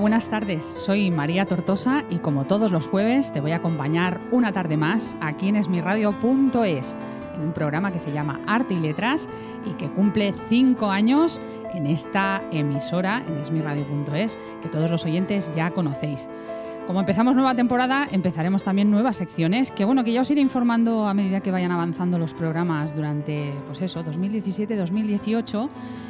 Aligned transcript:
Buenas 0.00 0.28
tardes. 0.28 0.64
Soy 0.64 1.10
María 1.10 1.46
Tortosa 1.46 2.04
y 2.08 2.18
como 2.18 2.44
todos 2.44 2.70
los 2.70 2.86
jueves 2.86 3.32
te 3.32 3.40
voy 3.40 3.50
a 3.50 3.56
acompañar 3.56 4.20
una 4.30 4.52
tarde 4.52 4.76
más 4.76 5.16
aquí 5.20 5.48
en 5.48 5.56
esmirradio.es, 5.56 6.96
en 7.34 7.40
un 7.40 7.52
programa 7.52 7.92
que 7.92 7.98
se 7.98 8.12
llama 8.12 8.40
Arte 8.46 8.74
y 8.74 8.78
Letras 8.78 9.28
y 9.66 9.72
que 9.72 9.90
cumple 9.90 10.32
cinco 10.48 10.90
años 10.90 11.40
en 11.74 11.86
esta 11.86 12.42
emisora, 12.52 13.24
en 13.26 13.38
esmirradio.es, 13.38 14.38
que 14.62 14.68
todos 14.68 14.88
los 14.88 15.04
oyentes 15.04 15.50
ya 15.54 15.72
conocéis. 15.72 16.28
Como 16.88 17.00
empezamos 17.00 17.34
nueva 17.34 17.54
temporada, 17.54 18.08
empezaremos 18.10 18.64
también 18.64 18.90
nuevas 18.90 19.18
secciones, 19.18 19.70
que 19.70 19.84
bueno, 19.84 20.04
que 20.04 20.12
ya 20.14 20.22
os 20.22 20.30
iré 20.30 20.40
informando 20.40 21.06
a 21.06 21.12
medida 21.12 21.42
que 21.42 21.50
vayan 21.50 21.70
avanzando 21.70 22.18
los 22.18 22.32
programas 22.32 22.96
durante, 22.96 23.52
pues 23.66 23.82
eso, 23.82 24.02
2017-2018, 24.02 25.68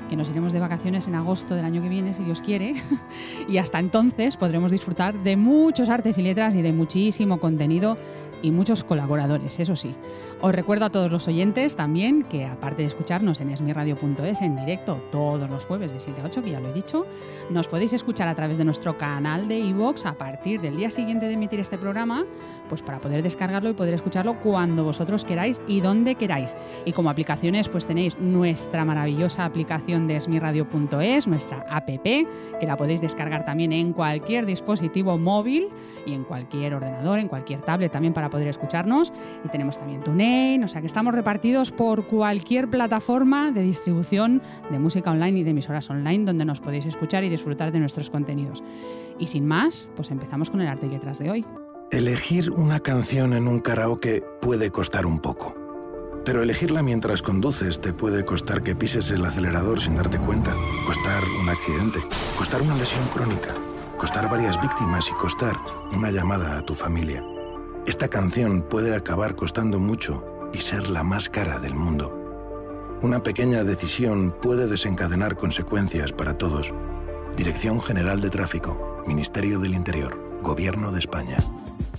que 0.09 0.15
nos 0.15 0.29
iremos 0.29 0.53
de 0.53 0.61
vacaciones 0.61 1.09
en 1.09 1.17
agosto 1.17 1.57
del 1.57 1.65
año 1.65 1.83
que 1.83 1.89
viene, 1.89 2.15
si 2.15 2.23
Dios 2.23 2.41
quiere, 2.41 2.75
y 3.49 3.59
hasta 3.59 3.81
entonces 3.81 4.37
podremos 4.37 4.71
disfrutar 4.71 5.21
de 5.21 5.37
muchos 5.37 5.89
artes 5.89 6.17
y 6.17 6.23
letras 6.23 6.55
y 6.55 6.63
de 6.63 6.73
muchísimo 6.73 7.41
contenido 7.41 7.99
y 8.43 8.51
muchos 8.51 8.85
colaboradores, 8.85 9.59
eso 9.59 9.77
sí. 9.77 9.95
Os 10.41 10.55
recuerdo 10.55 10.87
a 10.87 10.91
todos 10.91 11.11
los 11.11 11.27
oyentes 11.29 11.77
también 11.77 12.23
que 12.23 12.47
aparte 12.47 12.83
de 12.83 12.89
escucharnos 12.89 13.41
en 13.41 13.51
esmiradio.es 13.51 14.43
en 14.43 14.57
directo 14.57 15.03
todos 15.11 15.49
los 15.51 15.65
jueves 15.65 15.93
de 15.93 16.01
7 16.01 16.21
a 16.21 16.25
8, 16.27 16.43
que 16.43 16.51
ya 16.51 16.61
lo 16.61 16.69
he 16.69 16.73
dicho, 16.73 17.07
nos 17.51 17.69
podéis 17.69 17.93
escuchar 17.93 18.29
a 18.29 18.35
través 18.35 18.59
de 18.59 18.65
nuestro 18.65 18.97
canal 18.97 19.49
de 19.49 19.59
iVoox 19.59 20.07
a 20.07 20.15
partir 20.15 20.61
del 20.61 20.77
día 20.77 20.91
siguiente 20.91 21.27
de 21.27 21.33
emitir 21.33 21.61
este 21.61 21.79
programa, 21.79 22.25
pues 22.69 22.83
para 22.83 23.01
poder 23.01 23.23
descargarlo 23.23 23.71
y 23.71 23.75
poder 23.75 23.95
escucharlo 23.95 24.39
cuando 24.41 24.85
vosotros 24.85 25.25
queráis 25.25 25.61
y 25.67 25.81
donde 25.81 26.15
queráis. 26.15 26.55
Y 26.85 26.93
como 26.93 27.11
aplicaciones, 27.11 27.69
pues 27.69 27.87
tenéis 27.87 28.19
nuestra 28.19 28.85
maravillosa 28.85 29.45
aplicación 29.45 30.07
de 30.07 30.17
esmiradio.es, 30.17 31.27
nuestra 31.27 31.65
app, 31.69 31.89
que 31.89 32.67
la 32.67 32.77
podéis 32.77 33.01
descargar 33.01 33.45
también 33.45 33.73
en 33.73 33.93
cualquier 33.93 34.47
dispositivo 34.47 35.19
móvil 35.19 35.69
y 36.07 36.13
en 36.13 36.25
cualquier 36.25 36.75
ordenador, 36.75 37.19
en 37.19 37.29
cualquier 37.29 37.61
tablet 37.63 37.91
también 37.91 38.13
para 38.13 38.28
poder 38.31 38.49
escucharnos. 38.49 39.13
Y 39.45 39.49
tenemos 39.49 39.79
también 39.79 40.03
TuneIn, 40.03 40.65
o 40.65 40.69
sea 40.69 40.81
que 40.81 40.87
estamos 40.87 41.15
repartidos 41.15 41.73
por 41.73 42.07
cualquier 42.07 42.69
plataforma 42.69 43.51
de 43.53 43.63
distribución 43.63 44.43
de 44.71 44.79
música 44.79 45.11
online 45.11 45.41
y 45.41 45.43
de 45.45 45.51
emisoras 45.51 45.91
online 45.91 46.25
donde 46.25 46.45
nos 46.45 46.61
podéis 46.61 46.87
escuchar 46.87 47.25
y 47.25 47.29
disfrutar 47.29 47.73
de 47.73 47.79
nuestros 47.79 48.11
contenidos. 48.11 48.63
Y 49.19 49.27
sin 49.29 49.47
más, 49.47 49.89
pues 49.97 50.11
empezamos 50.11 50.51
con 50.51 50.61
el 50.61 50.69
arte 50.69 50.87
y 50.87 50.91
letras 50.91 51.19
de 51.19 51.31
hoy. 51.31 51.45
Elegir 51.91 52.51
una 52.51 52.81
canción 52.81 53.33
en 53.33 53.49
un 53.49 53.61
karaoke 53.61 54.23
puede 54.41 54.71
costar 54.71 55.07
un 55.07 55.21
poco. 55.21 55.55
Pero 56.25 56.43
elegirla 56.43 56.83
mientras 56.83 57.23
conduces 57.23 57.81
te 57.81 57.95
puede 57.95 58.27
costar 58.27 58.63
que 58.63 58.77
pises 58.77 59.11
el 59.11 59.25
acelerador 59.25 59.81
sin 59.81 59.97
darte 59.97 60.19
cuenta, 60.19 60.55
costar 60.87 61.23
un 61.41 61.49
accidente, 61.49 62.01
costar 62.37 62.61
una 62.61 62.77
lesión 62.77 63.07
crónica, 63.09 63.55
costar 63.97 64.29
varias 64.29 64.61
víctimas 64.61 65.09
y 65.09 65.13
costar 65.13 65.57
una 65.97 66.11
llamada 66.11 66.59
a 66.59 66.63
tu 66.63 66.75
familia. 66.75 67.25
Esta 67.89 68.09
canción 68.09 68.61
puede 68.69 68.95
acabar 68.95 69.35
costando 69.35 69.79
mucho 69.79 70.23
y 70.53 70.59
ser 70.59 70.91
la 70.91 71.03
más 71.03 71.31
cara 71.31 71.59
del 71.59 71.73
mundo. 71.73 72.15
Una 73.01 73.23
pequeña 73.23 73.65
decisión 73.65 74.37
puede 74.43 74.67
desencadenar 74.67 75.39
consecuencias 75.39 76.13
para 76.13 76.37
todos. 76.37 76.75
Dirección 77.35 77.81
General 77.81 78.21
de 78.21 78.29
Tráfico, 78.29 79.01
Ministerio 79.07 79.59
del 79.59 79.73
Interior, 79.73 80.21
Gobierno 80.43 80.93
de 80.93 80.99
España. 80.99 81.39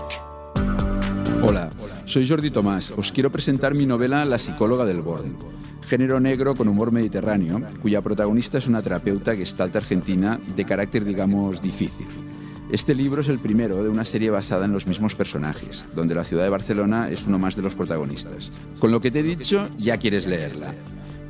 Hola, 1.41 1.69
soy 2.05 2.27
Jordi 2.27 2.51
Tomás. 2.51 2.93
Os 2.95 3.11
quiero 3.11 3.31
presentar 3.31 3.75
mi 3.75 3.85
novela 3.85 4.25
La 4.25 4.37
psicóloga 4.37 4.85
del 4.85 5.01
borde. 5.01 5.31
Género 5.87 6.19
negro 6.19 6.55
con 6.55 6.67
humor 6.67 6.91
mediterráneo, 6.91 7.61
cuya 7.81 8.01
protagonista 8.01 8.57
es 8.57 8.67
una 8.67 8.81
terapeuta 8.81 9.35
gestalta 9.35 9.79
argentina 9.79 10.39
de 10.55 10.65
carácter, 10.65 11.05
digamos, 11.05 11.61
difícil. 11.61 12.07
Este 12.71 12.95
libro 12.95 13.21
es 13.21 13.29
el 13.29 13.37
primero 13.39 13.83
de 13.83 13.89
una 13.89 14.03
serie 14.03 14.31
basada 14.31 14.65
en 14.65 14.71
los 14.71 14.87
mismos 14.87 15.13
personajes, 15.13 15.85
donde 15.93 16.15
la 16.15 16.23
ciudad 16.23 16.41
de 16.43 16.49
Barcelona 16.49 17.09
es 17.09 17.27
uno 17.27 17.37
más 17.37 17.55
de 17.55 17.61
los 17.61 17.75
protagonistas. 17.75 18.51
Con 18.79 18.89
lo 18.91 18.99
que 18.99 19.11
te 19.11 19.19
he 19.19 19.23
dicho, 19.23 19.69
ya 19.77 19.97
quieres 19.97 20.25
leerla. 20.25 20.73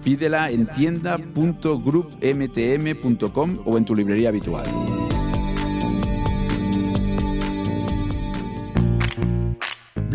Pídela 0.03 0.49
en 0.49 0.67
tienda.groupmtm.com 0.67 3.59
o 3.65 3.77
en 3.77 3.85
tu 3.85 3.95
librería 3.95 4.29
habitual. 4.29 4.65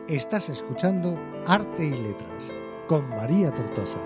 Estás 0.08 0.50
escuchando 0.50 1.20
Arte 1.48 1.86
y 1.86 1.92
Letras 1.92 2.52
con 2.88 3.08
María 3.10 3.54
Tortosa, 3.54 4.00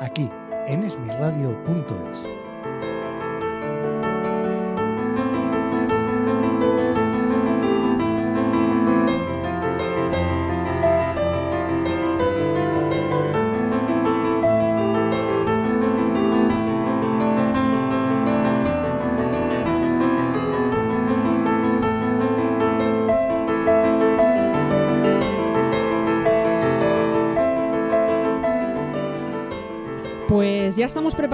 aquí 0.00 0.30
en 0.66 0.82
esmirradio.es. 0.82 2.41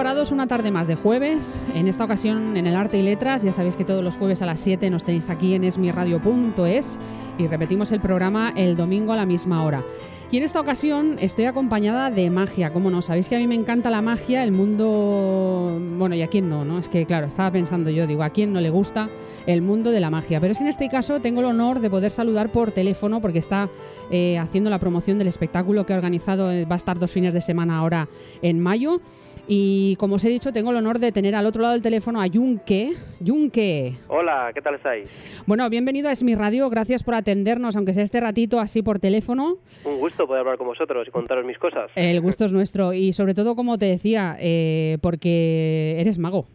una 0.09 0.47
tarde 0.47 0.71
más 0.71 0.87
de 0.87 0.95
jueves, 0.95 1.65
en 1.75 1.87
esta 1.87 2.03
ocasión 2.03 2.57
en 2.57 2.65
el 2.65 2.75
Arte 2.75 2.97
y 2.97 3.03
Letras, 3.03 3.43
ya 3.43 3.51
sabéis 3.53 3.77
que 3.77 3.85
todos 3.85 4.03
los 4.03 4.17
jueves 4.17 4.41
a 4.41 4.47
las 4.47 4.59
7 4.59 4.89
nos 4.89 5.03
tenéis 5.03 5.29
aquí 5.29 5.53
en 5.53 5.63
esmiradio.es 5.63 6.99
y 7.37 7.45
repetimos 7.45 7.91
el 7.91 8.01
programa 8.01 8.51
el 8.55 8.75
domingo 8.75 9.13
a 9.13 9.15
la 9.15 9.27
misma 9.27 9.63
hora. 9.63 9.83
Y 10.31 10.37
en 10.37 10.43
esta 10.43 10.59
ocasión 10.59 11.17
estoy 11.21 11.45
acompañada 11.45 12.09
de 12.09 12.29
magia, 12.31 12.73
como 12.73 12.89
no, 12.89 13.03
sabéis 13.03 13.29
que 13.29 13.35
a 13.35 13.39
mí 13.39 13.47
me 13.47 13.55
encanta 13.55 13.91
la 13.91 14.01
magia, 14.01 14.43
el 14.43 14.51
mundo, 14.51 15.79
bueno, 15.97 16.15
y 16.15 16.23
a 16.23 16.27
quién 16.27 16.49
no, 16.49 16.65
¿no? 16.65 16.79
Es 16.79 16.89
que 16.89 17.05
claro, 17.05 17.27
estaba 17.27 17.51
pensando 17.51 17.91
yo, 17.91 18.07
digo, 18.07 18.23
a 18.23 18.31
quién 18.31 18.51
no 18.51 18.61
le 18.61 18.71
gusta 18.71 19.09
el 19.45 19.61
mundo 19.61 19.91
de 19.91 19.99
la 19.99 20.09
magia, 20.09 20.39
pero 20.41 20.51
es 20.51 20.57
que 20.57 20.63
en 20.63 20.69
este 20.69 20.89
caso 20.89 21.21
tengo 21.21 21.39
el 21.39 21.45
honor 21.45 21.79
de 21.79 21.89
poder 21.89 22.11
saludar 22.11 22.51
por 22.51 22.71
teléfono 22.71 23.21
porque 23.21 23.39
está 23.39 23.69
eh, 24.11 24.37
haciendo 24.39 24.71
la 24.71 24.79
promoción 24.79 25.17
del 25.17 25.27
espectáculo 25.27 25.85
que 25.85 25.93
ha 25.93 25.97
organizado, 25.97 26.51
eh, 26.51 26.65
va 26.65 26.75
a 26.75 26.77
estar 26.77 26.97
dos 26.99 27.11
fines 27.11 27.33
de 27.33 27.41
semana 27.41 27.77
ahora 27.77 28.09
en 28.41 28.59
mayo. 28.59 29.01
Y 29.51 29.95
como 29.95 30.17
os 30.17 30.25
he 30.25 30.29
dicho, 30.29 30.53
tengo 30.53 30.69
el 30.69 30.77
honor 30.77 30.99
de 30.99 31.11
tener 31.11 31.33
al 31.33 31.47
otro 31.47 31.63
lado 31.63 31.73
del 31.73 31.81
teléfono 31.81 32.21
a 32.21 32.27
Yunque. 32.27 32.91
Yunque. 33.19 33.95
Hola, 34.07 34.51
¿qué 34.53 34.61
tal 34.61 34.75
estáis? 34.75 35.09
Bueno, 35.47 35.67
bienvenido 35.71 36.07
a 36.07 36.11
Es 36.11 36.21
mi 36.21 36.35
radio. 36.35 36.69
Gracias 36.69 37.01
por 37.01 37.15
atendernos, 37.15 37.75
aunque 37.75 37.95
sea 37.95 38.03
este 38.03 38.19
ratito 38.19 38.59
así 38.59 38.83
por 38.83 38.99
teléfono. 38.99 39.57
Un 39.85 39.97
gusto 39.97 40.27
poder 40.27 40.41
hablar 40.41 40.59
con 40.59 40.67
vosotros 40.67 41.07
y 41.07 41.09
contaros 41.09 41.45
mis 41.45 41.57
cosas. 41.57 41.89
El 41.95 42.21
gusto 42.21 42.45
es 42.45 42.53
nuestro. 42.53 42.93
Y 42.93 43.11
sobre 43.11 43.33
todo, 43.33 43.55
como 43.55 43.79
te 43.79 43.87
decía, 43.87 44.37
eh, 44.39 44.99
porque 45.01 45.95
eres 45.97 46.19
mago. 46.19 46.45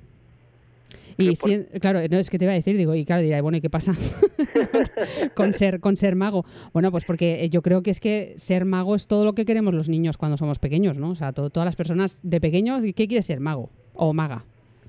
Y 1.18 1.34
por- 1.36 1.50
si- 1.50 1.64
claro, 1.80 2.00
no 2.10 2.18
es 2.18 2.30
que 2.30 2.38
te 2.38 2.44
iba 2.44 2.52
a 2.52 2.56
decir, 2.56 2.76
digo, 2.76 2.94
y 2.94 3.04
claro, 3.04 3.22
dirá, 3.22 3.40
bueno, 3.42 3.58
¿y 3.58 3.60
qué 3.60 3.70
pasa 3.70 3.94
con 5.34 5.52
ser 5.52 5.80
con 5.80 5.96
ser 5.96 6.16
mago? 6.16 6.44
Bueno, 6.72 6.90
pues 6.90 7.04
porque 7.04 7.48
yo 7.50 7.62
creo 7.62 7.82
que 7.82 7.90
es 7.90 8.00
que 8.00 8.34
ser 8.36 8.64
mago 8.64 8.94
es 8.94 9.06
todo 9.06 9.24
lo 9.24 9.34
que 9.34 9.44
queremos 9.44 9.74
los 9.74 9.88
niños 9.88 10.16
cuando 10.16 10.36
somos 10.36 10.58
pequeños, 10.58 10.98
¿no? 10.98 11.10
O 11.10 11.14
sea, 11.14 11.32
to- 11.32 11.50
todas 11.50 11.66
las 11.66 11.76
personas 11.76 12.20
de 12.22 12.40
pequeños, 12.40 12.82
¿qué 12.82 13.06
quiere 13.08 13.22
ser 13.22 13.40
mago 13.40 13.70
o 13.94 14.12
maga? 14.12 14.44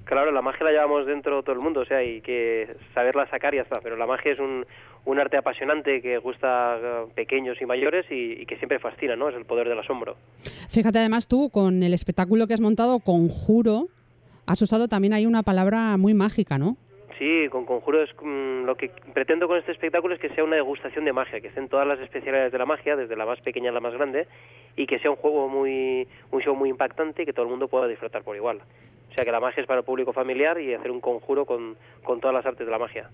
Claro, 0.05 0.31
la 0.31 0.41
magia 0.43 0.63
la 0.65 0.71
llevamos 0.71 1.07
dentro 1.07 1.41
todo 1.41 1.53
el 1.53 1.61
mundo, 1.61 1.79
o 1.79 1.85
sea, 1.85 1.97
hay 1.97 2.21
que 2.21 2.67
saberla 2.93 3.27
sacar 3.29 3.55
y 3.55 3.57
ya 3.57 3.63
está. 3.63 3.79
Pero 3.81 3.97
la 3.97 4.05
magia 4.05 4.33
es 4.33 4.39
un, 4.39 4.63
un 5.05 5.19
arte 5.19 5.35
apasionante 5.35 5.99
que 5.99 6.19
gusta 6.19 6.75
a 6.75 7.05
pequeños 7.15 7.57
y 7.59 7.65
mayores 7.65 8.05
y, 8.11 8.33
y 8.41 8.45
que 8.45 8.55
siempre 8.57 8.77
fascina, 8.77 9.15
¿no? 9.15 9.29
Es 9.29 9.35
el 9.35 9.45
poder 9.45 9.67
del 9.67 9.79
asombro. 9.79 10.15
Fíjate 10.69 10.99
además 10.99 11.27
tú, 11.27 11.49
con 11.49 11.81
el 11.81 11.91
espectáculo 11.95 12.45
que 12.45 12.53
has 12.53 12.61
montado, 12.61 12.99
Conjuro, 12.99 13.87
has 14.45 14.61
usado 14.61 14.87
también 14.87 15.13
ahí 15.13 15.25
una 15.25 15.43
palabra 15.43 15.97
muy 15.97 16.13
mágica, 16.13 16.57
¿no? 16.57 16.77
Sí, 17.17 17.47
con 17.49 17.65
Conjuro 17.65 18.03
es 18.03 18.09
mm, 18.21 18.65
lo 18.65 18.75
que 18.75 18.91
pretendo 19.13 19.47
con 19.47 19.57
este 19.57 19.71
espectáculo 19.71 20.15
es 20.15 20.19
que 20.19 20.29
sea 20.29 20.43
una 20.43 20.57
degustación 20.57 21.05
de 21.05 21.13
magia, 21.13 21.39
que 21.39 21.47
estén 21.47 21.69
todas 21.69 21.87
las 21.87 21.99
especialidades 21.99 22.51
de 22.51 22.57
la 22.57 22.65
magia, 22.65 22.95
desde 22.97 23.15
la 23.15 23.25
más 23.25 23.39
pequeña 23.39 23.69
a 23.69 23.73
la 23.73 23.79
más 23.79 23.93
grande, 23.93 24.27
y 24.75 24.85
que 24.85 24.99
sea 24.99 25.11
un 25.11 25.17
juego 25.17 25.47
muy, 25.47 26.07
un 26.31 26.41
show 26.41 26.55
muy 26.55 26.69
impactante 26.69 27.23
y 27.23 27.25
que 27.25 27.31
todo 27.31 27.45
el 27.45 27.51
mundo 27.51 27.69
pueda 27.69 27.87
disfrutar 27.87 28.23
por 28.23 28.35
igual. 28.35 28.59
O 29.09 29.13
sea 29.15 29.23
que 29.23 29.31
la 29.31 29.39
magia 29.39 29.61
es 29.61 29.67
para 29.67 29.79
el 29.79 29.85
público 29.85 30.11
familiar 30.11 30.59
y 30.59 30.73
hacer 30.73 30.91
un 30.91 30.99
conjuro 30.99 31.45
con, 31.45 31.77
con 32.03 32.19
todas 32.19 32.35
las 32.35 32.45
artes 32.45 32.67
de 32.67 32.71
la 32.71 32.79
magia. 32.79 33.09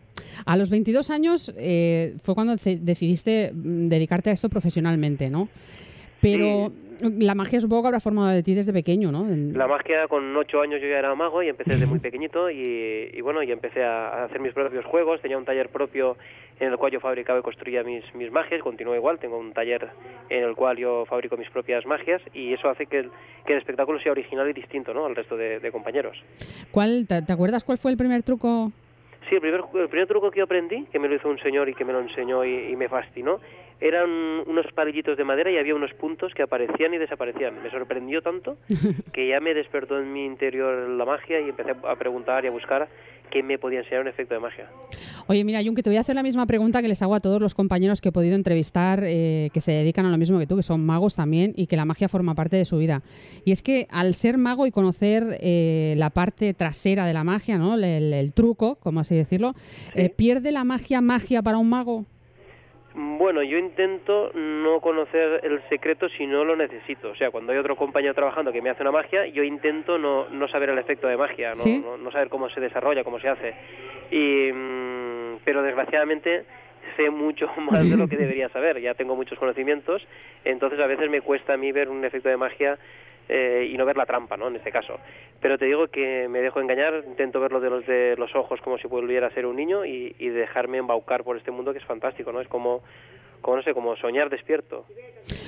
A 0.48 0.58
los 0.58 0.72
22 0.72 1.12
años 1.12 1.54
eh, 1.56 2.16
fue 2.24 2.34
cuando 2.34 2.56
decidiste 2.56 3.52
mm, 3.54 3.88
dedicarte 3.88 4.32
a 4.32 4.34
esto 4.34 4.50
profesionalmente, 4.50 5.30
¿no? 5.30 5.48
Pero 6.22 6.72
la 7.02 7.34
magia 7.34 7.60
supongo 7.60 7.82
que 7.84 7.88
habrá 7.88 8.00
formado 8.00 8.28
de 8.30 8.44
ti 8.44 8.54
desde 8.54 8.72
pequeño, 8.74 9.12
¿no? 9.12 9.28
En- 9.28 9.58
La 9.58 9.68
magia 9.68 10.08
con 10.08 10.36
ocho 10.38 10.62
años 10.62 10.80
yo 10.82 10.88
ya 10.88 11.00
era 11.00 11.16
mago 11.16 11.42
y 11.42 11.50
empecé 11.50 11.72
desde 11.72 11.88
muy 11.88 12.00
pequeñito 12.08 12.50
y, 12.52 13.10
y 13.14 13.22
bueno, 13.22 13.42
y 13.42 13.52
empecé 13.52 13.84
a, 13.84 14.08
a 14.10 14.24
hacer 14.26 14.40
mis 14.40 14.54
propios 14.54 14.86
juegos, 14.86 15.20
tenía 15.22 15.38
un 15.38 15.46
taller 15.46 15.70
propio 15.70 16.16
en 16.60 16.68
el 16.72 16.78
cual 16.78 16.92
yo 16.92 17.00
fabricaba 17.00 17.40
y 17.40 17.42
construía 17.42 17.82
mis, 17.84 18.04
mis 18.14 18.32
magias, 18.32 18.62
continúo 18.62 18.96
igual, 18.96 19.18
tengo 19.18 19.40
un 19.40 19.52
taller 19.52 19.90
en 20.30 20.44
el 20.44 20.56
cual 20.56 20.78
yo 20.78 21.06
fabrico 21.08 21.36
mis 21.36 21.50
propias 21.50 21.88
magias 21.88 22.22
y 22.36 22.54
eso 22.54 22.70
hace 22.70 22.86
que 22.86 23.00
el, 23.00 23.10
que 23.48 23.54
el 23.54 23.60
espectáculo 23.60 24.00
sea 24.00 24.12
original 24.12 24.48
y 24.48 24.54
distinto 24.54 24.94
¿no? 24.94 25.08
al 25.08 25.16
resto 25.16 25.36
de, 25.36 25.60
de 25.60 25.72
compañeros. 25.72 26.24
¿Cuál, 26.70 27.08
te, 27.08 27.24
te 27.24 27.34
acuerdas 27.34 27.64
cuál 27.64 27.80
fue 27.80 27.90
el 27.90 27.98
primer 27.98 28.22
truco? 28.22 28.72
Sí, 29.28 29.36
el 29.36 29.42
primer, 29.42 29.62
el 29.74 29.88
primer 29.90 30.08
truco 30.08 30.30
que 30.30 30.38
yo 30.40 30.44
aprendí, 30.44 30.86
que 30.92 31.00
me 31.00 31.08
lo 31.08 31.16
hizo 31.16 31.30
un 31.30 31.40
señor 31.40 31.68
y 31.70 31.74
que 31.74 31.86
me 31.86 31.94
lo 31.94 32.02
enseñó 32.02 32.44
y, 32.46 32.72
y 32.72 32.76
me 32.76 32.90
fascinó, 32.90 33.40
eran 33.82 34.10
unos 34.46 34.72
palillitos 34.74 35.18
de 35.18 35.24
madera 35.24 35.52
y 35.52 35.58
había 35.58 35.76
unos 35.76 35.94
puntos 35.96 36.34
que 36.34 36.44
aparecían 36.44 36.94
y 36.94 37.00
desaparecían. 37.00 37.62
Me 37.64 37.72
sorprendió 37.72 38.22
tanto 38.22 38.58
que 39.14 39.28
ya 39.28 39.40
me 39.40 39.54
despertó 39.54 40.00
en 40.00 40.14
mi 40.14 40.26
interior 40.26 40.88
la 40.90 41.04
magia 41.04 41.42
y 41.42 41.50
empecé 41.50 41.72
a 41.72 41.96
preguntar 41.96 42.46
y 42.46 42.48
a 42.48 42.52
buscar 42.52 42.88
qué 43.32 43.42
me 43.42 43.58
podía 43.58 43.80
enseñar 43.80 44.02
un 44.02 44.10
efecto 44.10 44.36
de 44.36 44.40
magia. 44.40 44.70
Oye, 45.26 45.44
mira, 45.44 45.64
Jun, 45.64 45.74
que 45.74 45.82
te 45.82 45.90
voy 45.90 45.98
a 45.98 46.02
hacer 46.02 46.16
la 46.16 46.22
misma 46.22 46.46
pregunta 46.46 46.82
que 46.82 46.88
les 46.88 47.02
hago 47.02 47.16
a 47.16 47.22
todos 47.22 47.42
los 47.42 47.56
compañeros 47.56 48.02
que 48.02 48.10
he 48.10 48.12
podido 48.12 48.36
entrevistar 48.36 49.04
eh, 49.04 49.50
que 49.54 49.62
se 49.62 49.72
dedican 49.72 50.06
a 50.06 50.12
lo 50.12 50.18
mismo 50.18 50.38
que 50.38 50.46
tú, 50.46 50.58
que 50.58 50.64
son 50.64 50.86
magos 50.86 51.16
también 51.16 51.54
y 51.56 51.66
que 51.68 51.78
la 51.78 51.86
magia 51.86 52.10
forma 52.10 52.36
parte 52.36 52.58
de 52.58 52.66
su 52.66 52.78
vida. 52.78 53.02
Y 53.46 53.52
es 53.52 53.64
que 53.64 53.88
al 53.90 54.14
ser 54.14 54.38
mago 54.38 54.68
y 54.68 54.72
conocer 54.72 55.38
eh, 55.40 55.96
la 55.98 56.12
parte 56.12 56.54
trasera 56.54 57.06
de 57.06 57.14
la 57.14 57.24
magia, 57.24 57.58
¿no? 57.58 57.76
El, 57.76 58.34
truco, 58.34 58.76
como 58.76 59.00
así 59.00 59.16
decirlo, 59.16 59.56
eh, 59.96 60.10
¿pierde 60.10 60.52
la 60.52 60.64
magia 60.64 61.02
magia 61.02 61.42
para 61.42 61.58
un 61.58 61.70
mago? 61.70 62.06
Bueno, 62.94 63.42
yo 63.42 63.58
intento 63.58 64.32
no 64.34 64.82
conocer 64.82 65.40
el 65.44 65.62
secreto 65.70 66.10
si 66.10 66.28
no 66.28 66.44
lo 66.44 66.56
necesito. 66.56 67.10
O 67.12 67.16
sea, 67.16 67.32
cuando 67.32 67.54
hay 67.54 67.58
otro 67.58 67.76
compañero 67.76 68.14
trabajando 68.14 68.52
que 68.52 68.62
me 68.62 68.70
hace 68.70 68.82
una 68.82 68.92
magia, 68.92 69.26
yo 69.28 69.44
intento 69.44 69.98
no, 69.98 70.28
no 70.30 70.48
saber 70.50 70.72
el 70.72 70.78
efecto 70.78 71.08
de 71.08 71.16
magia, 71.16 71.50
no, 71.50 71.56
¿Sí? 71.56 71.80
no, 71.80 71.98
no 71.98 72.12
saber 72.12 72.30
cómo 72.30 72.50
se 72.50 72.60
desarrolla, 72.60 73.04
cómo 73.04 73.20
se 73.20 73.30
hace. 73.30 73.54
Y, 74.12 74.52
mm, 74.52 75.40
pero 75.46 75.64
desgraciadamente 75.64 76.44
sé 76.98 77.10
mucho 77.10 77.48
más 77.72 77.90
de 77.90 77.96
lo 77.96 78.08
que 78.08 78.18
debería 78.18 78.50
saber. 78.50 78.82
Ya 78.82 78.94
tengo 78.94 79.16
muchos 79.16 79.40
conocimientos, 79.40 80.06
entonces 80.44 80.80
a 80.80 80.88
veces 80.88 81.10
me 81.10 81.22
cuesta 81.22 81.54
a 81.54 81.58
mí 81.58 81.72
ver 81.72 81.90
un 81.90 82.04
efecto 82.04 82.28
de 82.28 82.38
magia 82.38 82.78
eh, 83.32 83.70
y 83.72 83.78
no 83.78 83.86
ver 83.86 83.96
la 83.96 84.06
trampa, 84.06 84.36
¿no? 84.36 84.50
En 84.50 84.58
este 84.58 84.72
caso. 84.72 85.00
Pero 85.40 85.58
te 85.58 85.66
digo 85.66 85.88
que 85.88 86.28
me 86.28 86.42
dejo 86.42 86.60
engañar, 86.60 87.04
intento 87.08 87.40
verlo 87.40 87.62
de 87.62 87.70
los 87.70 87.88
de 87.88 88.16
los 88.18 88.36
ojos 88.36 88.60
como 88.62 88.78
si 88.78 88.88
volviera 88.88 89.28
a 89.28 89.32
ser 89.32 89.46
un 89.46 89.56
niño 89.56 89.86
y, 89.86 90.14
y 90.20 90.28
dejarme 90.28 90.80
embaucar 90.80 91.24
por 91.24 91.38
este 91.38 91.50
mundo 91.50 91.72
que 91.72 91.80
es 91.80 91.86
fantástico, 91.86 92.34
¿no? 92.34 92.42
Es 92.42 92.50
como, 92.50 92.82
como 93.42 93.58
no 93.58 93.64
sé, 93.64 93.74
como 93.74 93.96
soñar 93.96 94.30
despierto. 94.30 94.86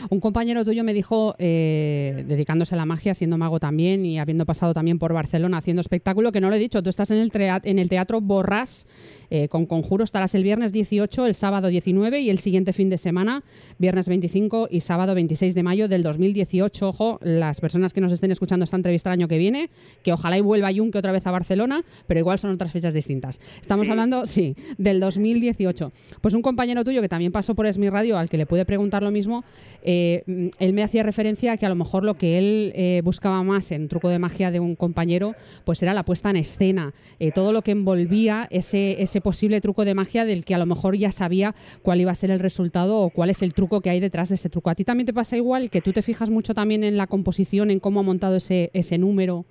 Un 0.09 0.19
compañero 0.19 0.63
tuyo 0.65 0.83
me 0.83 0.93
dijo, 0.93 1.35
eh, 1.39 2.23
dedicándose 2.25 2.75
a 2.75 2.77
la 2.77 2.85
magia, 2.85 3.13
siendo 3.13 3.37
mago 3.37 3.59
también 3.59 4.05
y 4.05 4.19
habiendo 4.19 4.45
pasado 4.45 4.73
también 4.73 4.99
por 4.99 5.13
Barcelona 5.13 5.57
haciendo 5.57 5.81
espectáculo, 5.81 6.31
que 6.31 6.41
no 6.41 6.49
lo 6.49 6.55
he 6.55 6.59
dicho, 6.59 6.81
tú 6.83 6.89
estás 6.89 7.11
en 7.11 7.17
el, 7.19 7.31
en 7.33 7.79
el 7.79 7.89
Teatro 7.89 8.21
Borrás 8.21 8.87
eh, 9.33 9.47
con 9.47 9.65
Conjuro, 9.65 10.03
estarás 10.03 10.35
el 10.35 10.43
viernes 10.43 10.71
18, 10.71 11.25
el 11.25 11.33
sábado 11.33 11.69
19 11.69 12.21
y 12.21 12.29
el 12.29 12.37
siguiente 12.37 12.71
fin 12.71 12.91
de 12.91 12.99
semana, 12.99 13.43
viernes 13.79 14.07
25 14.07 14.67
y 14.69 14.81
sábado 14.81 15.15
26 15.15 15.55
de 15.55 15.63
mayo 15.63 15.87
del 15.87 16.03
2018. 16.03 16.87
Ojo, 16.87 17.17
las 17.23 17.59
personas 17.59 17.93
que 17.93 18.01
nos 18.01 18.11
estén 18.11 18.29
escuchando 18.29 18.63
esta 18.63 18.75
entrevista 18.75 19.09
el 19.09 19.13
año 19.13 19.27
que 19.27 19.39
viene, 19.39 19.71
que 20.03 20.13
ojalá 20.13 20.37
y 20.37 20.41
vuelva 20.41 20.71
Junque 20.71 20.99
otra 20.99 21.11
vez 21.11 21.25
a 21.25 21.31
Barcelona, 21.31 21.83
pero 22.05 22.19
igual 22.19 22.37
son 22.37 22.51
otras 22.51 22.71
fechas 22.71 22.93
distintas. 22.93 23.41
Estamos 23.59 23.89
hablando, 23.89 24.27
sí, 24.27 24.55
del 24.77 24.99
2018. 24.99 25.91
Pues 26.21 26.35
un 26.35 26.43
compañero 26.43 26.83
tuyo 26.83 27.01
que 27.01 27.09
también 27.09 27.31
pasó 27.31 27.55
por 27.55 27.65
Esmi 27.65 27.89
Radio, 27.89 28.19
al 28.19 28.29
que 28.29 28.37
le 28.37 28.45
puede 28.45 28.65
preguntar 28.65 29.01
lo 29.01 29.09
mismo, 29.09 29.43
eh, 29.81 30.21
mm, 30.27 30.49
él 30.59 30.73
me 30.73 30.83
hacía 30.83 31.01
referencia 31.01 31.53
a 31.53 31.57
que 31.57 31.65
a 31.65 31.69
lo 31.69 31.75
mejor 31.75 32.05
lo 32.05 32.13
que 32.19 32.37
él 32.37 32.71
eh, 32.75 33.01
buscaba 33.03 33.41
más 33.41 33.71
en 33.71 33.87
truco 33.87 34.09
de 34.09 34.19
magia 34.19 34.51
de 34.51 34.59
un 34.59 34.75
compañero, 34.75 35.33
pues 35.65 35.81
era 35.81 35.95
la 35.95 36.05
puesta 36.05 36.29
en 36.29 36.35
escena, 36.35 36.93
eh, 37.17 37.31
todo 37.31 37.51
lo 37.51 37.63
que 37.63 37.71
envolvía 37.71 38.47
ese, 38.51 39.01
ese 39.01 39.22
posible 39.23 39.59
truco 39.61 39.85
de 39.85 39.95
magia 39.95 40.25
del 40.25 40.45
que 40.45 40.53
a 40.53 40.57
lo 40.59 40.65
mejor 40.67 40.95
ya 40.95 41.11
sabía 41.11 41.55
cuál 41.81 42.01
iba 42.01 42.11
a 42.11 42.15
ser 42.15 42.29
el 42.29 42.39
resultado 42.39 42.97
o 42.99 43.09
cuál 43.09 43.29
es 43.31 43.41
el 43.41 43.53
truco 43.53 43.81
que 43.81 43.89
hay 43.89 43.99
detrás 43.99 44.29
de 44.29 44.35
ese 44.35 44.49
truco. 44.49 44.69
¿A 44.69 44.75
ti 44.75 44.83
también 44.83 45.07
te 45.07 45.13
pasa 45.13 45.35
igual 45.37 45.69
que 45.71 45.81
tú 45.81 45.93
te 45.93 46.01
fijas 46.03 46.29
mucho 46.29 46.53
también 46.53 46.83
en 46.83 46.97
la 46.97 47.07
composición, 47.07 47.71
en 47.71 47.79
cómo 47.79 48.01
ha 48.01 48.03
montado 48.03 48.35
ese, 48.35 48.69
ese 48.73 48.97
número? 48.99 49.45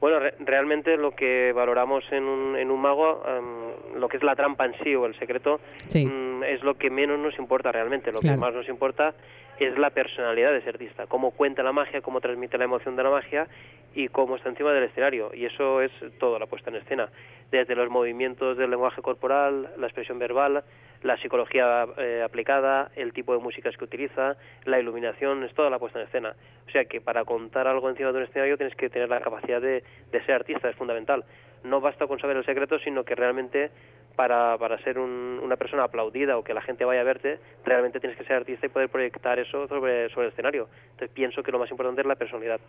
Bueno, 0.00 0.18
re- 0.18 0.34
realmente 0.40 0.96
lo 0.96 1.14
que 1.14 1.52
valoramos 1.54 2.02
en 2.10 2.24
un, 2.24 2.56
en 2.56 2.70
un 2.70 2.80
mago, 2.80 3.22
em, 3.28 4.00
lo 4.00 4.08
que 4.08 4.16
es 4.16 4.22
la 4.22 4.34
trampa 4.34 4.64
en 4.64 4.72
sí 4.82 4.94
o 4.94 5.04
el 5.04 5.14
secreto, 5.18 5.60
Sí. 5.88 6.06
mm, 6.06 6.42
es 6.44 6.62
lo 6.62 6.74
que 6.78 6.88
menos 6.88 7.18
nos 7.18 7.38
importa 7.38 7.70
realmente. 7.70 8.10
Lo 8.10 8.20
Claro. 8.20 8.36
que 8.36 8.40
más 8.40 8.54
nos 8.54 8.66
importa 8.70 9.12
es 9.58 9.76
la 9.76 9.90
personalidad 9.90 10.52
de 10.52 10.58
ese 10.60 10.70
artista, 10.70 11.06
cómo 11.06 11.32
cuenta 11.32 11.62
la 11.62 11.72
magia, 11.72 12.00
cómo 12.00 12.22
transmite 12.22 12.56
la 12.56 12.64
emoción 12.64 12.96
de 12.96 13.02
la 13.02 13.10
magia 13.10 13.46
y 13.94 14.08
cómo 14.08 14.36
está 14.36 14.48
encima 14.48 14.72
del 14.72 14.84
escenario. 14.84 15.30
Y 15.34 15.44
eso 15.44 15.80
es 15.80 15.92
todo 16.18 16.38
la 16.38 16.46
puesta 16.46 16.70
en 16.70 16.76
escena. 16.76 17.08
Desde 17.50 17.74
los 17.74 17.90
movimientos 17.90 18.56
del 18.56 18.70
lenguaje 18.70 19.02
corporal, 19.02 19.70
la 19.76 19.86
expresión 19.86 20.18
verbal, 20.18 20.62
la 21.02 21.16
psicología 21.16 21.86
eh, 21.96 22.22
aplicada, 22.24 22.90
el 22.94 23.12
tipo 23.12 23.32
de 23.32 23.40
músicas 23.40 23.76
que 23.76 23.84
utiliza, 23.84 24.36
la 24.64 24.78
iluminación, 24.78 25.42
es 25.44 25.54
toda 25.54 25.70
la 25.70 25.78
puesta 25.78 25.98
en 25.98 26.06
escena. 26.06 26.34
O 26.68 26.70
sea 26.70 26.84
que 26.84 27.00
para 27.00 27.24
contar 27.24 27.66
algo 27.66 27.88
encima 27.88 28.12
de 28.12 28.18
un 28.18 28.24
escenario 28.24 28.56
tienes 28.56 28.76
que 28.76 28.90
tener 28.90 29.08
la 29.08 29.20
capacidad 29.20 29.60
de, 29.60 29.82
de 30.12 30.24
ser 30.24 30.36
artista, 30.36 30.68
es 30.68 30.76
fundamental. 30.76 31.24
No 31.64 31.80
basta 31.80 32.06
con 32.06 32.18
saber 32.18 32.36
el 32.36 32.44
secreto, 32.44 32.78
sino 32.78 33.04
que 33.04 33.14
realmente 33.14 33.70
para, 34.16 34.56
para 34.58 34.78
ser 34.78 34.98
un- 34.98 35.40
una 35.42 35.56
persona 35.56 35.84
aplaudida 35.84 36.36
o 36.36 36.44
que 36.44 36.52
la 36.54 36.60
gente 36.62 36.84
vaya 36.84 37.00
a 37.00 37.04
verte, 37.04 37.38
realmente 37.64 38.00
tienes 38.00 38.18
que 38.18 38.24
ser 38.24 38.36
artista 38.36 38.66
y 38.66 38.68
poder 38.70 38.88
proyectar 38.88 39.38
eso 39.38 39.66
sobre, 39.68 40.08
sobre 40.10 40.26
el 40.26 40.32
escenario. 40.32 40.68
Entonces 40.92 41.10
pienso 41.10 41.42
que 41.42 41.52
lo 41.52 41.58
más 41.58 41.70
importante 41.70 42.00
es 42.02 42.06
la 42.06 42.16
personalidad. 42.16 42.60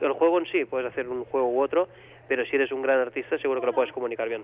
El 0.00 0.12
juego 0.12 0.38
en 0.38 0.46
sí, 0.46 0.64
puedes 0.64 0.86
hacer 0.86 1.08
un 1.08 1.24
juego 1.24 1.48
u 1.48 1.60
otro, 1.60 1.88
pero 2.30 2.46
si 2.46 2.54
eres 2.54 2.70
un 2.70 2.80
gran 2.80 3.00
artista 3.00 3.36
seguro 3.38 3.60
que 3.60 3.66
lo 3.66 3.72
puedes 3.72 3.92
comunicar 3.92 4.28
bien. 4.28 4.42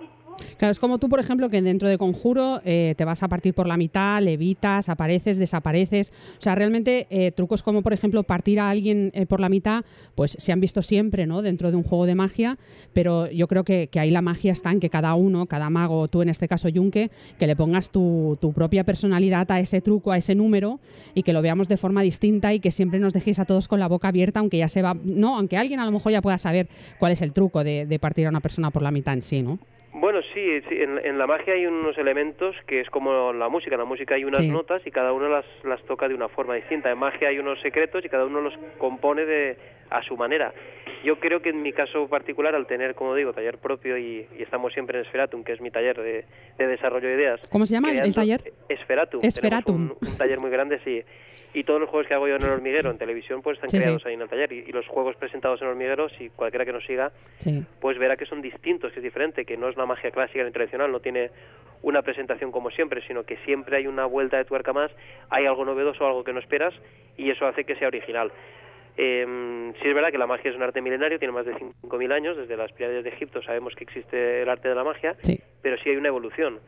Claro, 0.59 0.73
es 0.73 0.81
como 0.81 0.99
tú, 0.99 1.09
por 1.09 1.21
ejemplo, 1.21 1.49
que 1.49 1.63
dentro 1.63 1.89
de 1.89 1.99
Conjuro 1.99 2.61
eh, 2.65 2.97
te 2.97 3.05
vas 3.05 3.23
a 3.23 3.29
partir 3.29 3.55
por 3.55 3.69
la 3.69 3.77
mitad, 3.77 4.21
levitas, 4.21 4.89
apareces, 4.89 5.39
desapareces. 5.39 6.13
O 6.37 6.41
sea, 6.41 6.57
realmente 6.57 7.07
eh, 7.11 7.31
trucos 7.31 7.63
como, 7.63 7.83
por 7.83 7.93
ejemplo, 7.93 8.25
partir 8.25 8.59
a 8.59 8.71
alguien 8.71 9.13
eh, 9.15 9.25
por 9.25 9.39
la 9.39 9.49
mitad, 9.49 9.85
pues 10.17 10.33
se 10.33 10.51
han 10.51 10.61
visto 10.61 10.83
siempre, 10.83 11.29
¿no? 11.29 11.43
Dentro 11.43 11.71
de 11.71 11.77
un 11.77 11.85
juego 11.85 12.07
de 12.07 12.17
magia, 12.17 12.59
pero 12.93 13.31
yo 13.31 13.47
creo 13.47 13.63
que, 13.63 13.87
que 13.87 14.01
ahí 14.01 14.11
la 14.11 14.21
magia 14.21 14.51
está 14.51 14.73
en 14.73 14.81
que 14.81 14.91
cada 14.91 15.15
uno, 15.15 15.47
cada 15.47 15.71
mago, 15.71 16.09
tú 16.09 16.23
en 16.23 16.29
este 16.29 16.49
caso 16.49 16.69
Yunque, 16.69 17.13
que 17.39 17.47
le 17.47 17.55
pongas 17.55 17.93
tu, 17.93 18.37
tu 18.41 18.53
propia 18.53 18.83
personalidad 18.83 19.49
a 19.53 19.61
ese 19.61 19.81
truco, 19.81 20.11
a 20.11 20.17
ese 20.17 20.35
número 20.35 20.81
y 21.15 21.23
que 21.23 21.33
lo 21.33 21.41
veamos 21.41 21.69
de 21.69 21.77
forma 21.77 22.03
distinta 22.03 22.53
y 22.53 22.59
que 22.59 22.73
siempre 22.73 22.99
nos 22.99 23.13
dejéis 23.13 23.39
a 23.39 23.45
todos 23.45 23.69
con 23.69 23.79
la 23.79 23.87
boca 23.87 24.09
abierta, 24.09 24.41
aunque 24.41 24.59
ya 24.59 24.67
se 24.67 24.83
va, 24.83 24.97
no, 25.05 25.37
aunque 25.37 25.57
alguien 25.57 25.79
a 25.79 25.85
lo 25.85 25.93
mejor 25.93 26.11
ya 26.11 26.21
pueda 26.21 26.39
saber 26.39 26.67
cuál 26.99 27.13
es 27.13 27.23
el 27.23 27.33
truco 27.33 27.63
de, 27.63 27.76
de 27.85 27.99
partir 27.99 28.27
a 28.27 28.31
una 28.31 28.41
persona 28.41 28.71
por 28.71 28.83
la 28.83 28.91
mitad 28.91 29.13
en 29.15 29.21
sí, 29.23 29.43
¿no? 29.43 29.59
Bueno, 29.99 30.21
sí, 30.35 30.61
sí, 30.69 30.77
en, 30.83 30.99
en 31.05 31.17
la 31.19 31.27
magia 31.27 31.55
hay 31.55 31.65
unos 31.67 31.97
elementos 31.97 32.55
que 32.67 32.81
es 32.81 32.91
como 32.91 33.33
la 33.33 33.49
música. 33.49 33.75
En 33.77 33.81
la 33.81 33.87
música 33.87 34.15
hay 34.15 34.25
unas 34.25 34.41
Sí. 34.41 34.49
notas 34.49 34.83
y 34.87 34.91
cada 34.91 35.13
uno 35.13 35.27
las, 35.29 35.47
las 35.65 35.83
toca 35.85 36.07
de 36.07 36.15
una 36.15 36.29
forma 36.29 36.55
distinta. 36.55 36.91
En 36.91 36.99
magia 36.99 37.29
hay 37.29 37.39
unos 37.39 37.59
secretos 37.63 38.05
y 38.05 38.09
cada 38.11 38.27
uno 38.27 38.43
los 38.43 38.53
compone 38.79 39.25
de, 39.25 39.57
a 39.91 40.03
su 40.03 40.17
manera. 40.17 40.53
Yo 41.05 41.21
creo 41.21 41.41
que 41.41 41.51
en 41.51 41.63
mi 41.63 41.73
caso 41.73 42.09
particular, 42.09 42.55
al 42.55 42.67
tener, 42.67 42.95
como 42.95 43.15
digo, 43.15 43.33
taller 43.33 43.59
propio 43.59 43.97
y, 43.97 44.27
y 44.39 44.43
estamos 44.43 44.73
siempre 44.73 44.99
en 44.99 45.05
Esferatum, 45.05 45.45
que 45.45 45.53
es 45.53 45.61
mi 45.61 45.71
taller 45.71 45.97
de, 46.01 46.25
de 46.59 46.67
desarrollo 46.67 47.07
de 47.09 47.15
ideas. 47.15 47.41
¿Cómo 47.49 47.65
se 47.67 47.75
llama 47.75 47.91
el- 47.93 47.99
el 48.01 48.15
taller? 48.15 48.53
Esferatum. 48.69 49.21
Esferatum. 49.25 49.75
Un, 49.77 49.97
un 50.09 50.17
taller 50.19 50.41
muy 50.41 50.51
grande, 50.51 50.81
sí. 50.85 51.03
Y 51.55 51.65
todos 51.65 51.81
los 51.81 51.89
juegos 51.89 52.07
que 52.07 52.13
hago 52.15 52.29
yo 52.29 52.37
en 52.37 52.43
el 52.43 52.51
hormiguero, 52.51 52.91
en 52.91 52.99
televisión, 52.99 53.41
pues 53.41 53.55
están 53.57 53.71
Sí, 53.71 53.79
sí. 53.79 53.83
creados 53.85 54.05
ahí 54.05 54.15
en 54.15 54.21
el 54.23 54.29
taller. 54.29 54.53
Y, 54.53 54.59
y 54.67 54.73
los 54.73 54.87
juegos 54.89 55.17
presentados 55.17 55.63
en 55.63 55.69
hormiguero, 55.69 56.09
si 56.11 56.29
cualquiera 56.31 56.65
que 56.67 56.73
nos 56.73 56.85
siga, 56.85 57.13
Sí. 57.39 57.63
pues 57.81 57.99
verá 57.99 58.17
que 58.17 58.27
son 58.27 58.43
distintos, 58.43 58.93
que 58.93 58.99
es 58.99 59.03
diferente, 59.05 59.45
que 59.47 59.57
no 59.57 59.69
es 59.69 59.77
la 59.77 59.87
magia 59.87 60.11
clásica 60.11 60.45
ni 60.45 60.51
tradicional, 60.51 60.91
no 60.93 61.01
tiene 61.01 61.31
una 61.83 62.03
presentación 62.03 62.51
como 62.53 62.71
siempre, 62.71 63.01
sino 63.07 63.23
que 63.25 63.37
siempre 63.45 63.77
hay 63.79 63.87
una 63.87 64.05
vuelta 64.07 64.37
de 64.39 64.45
tuerca 64.45 64.73
más, 64.73 64.91
hay 65.31 65.47
algo 65.47 65.65
novedoso, 65.65 66.07
algo 66.07 66.25
que 66.25 66.33
no 66.33 66.41
esperas, 66.41 66.75
y 67.17 67.31
eso 67.31 67.47
hace 67.47 67.65
que 67.65 67.77
sea 67.77 67.89
original. 67.89 68.33
Eh, 68.97 69.73
sí 69.83 69.89
es 69.89 69.95
verdad 69.95 70.11
que 70.11 70.19
la 70.19 70.27
magia 70.27 70.51
es 70.51 70.57
un 70.57 70.63
arte 70.63 70.81
milenario, 70.81 71.19
tiene 71.19 71.33
más 71.33 71.45
de 71.47 71.55
5.000 71.55 72.13
años, 72.13 72.37
desde 72.37 72.57
las 72.57 72.73
pirámides 72.73 73.05
de 73.05 73.11
Egipto 73.11 73.43
sabemos 73.43 73.75
que 73.75 73.85
existe 73.85 74.43
el 74.43 74.49
arte 74.49 74.69
de 74.69 74.75
la 74.75 74.85
magia, 74.85 75.17
Sí. 75.23 75.39
pero 75.63 75.77
sí 75.79 75.91
hay 75.91 75.97
una 75.97 76.09
evolución. 76.09 76.61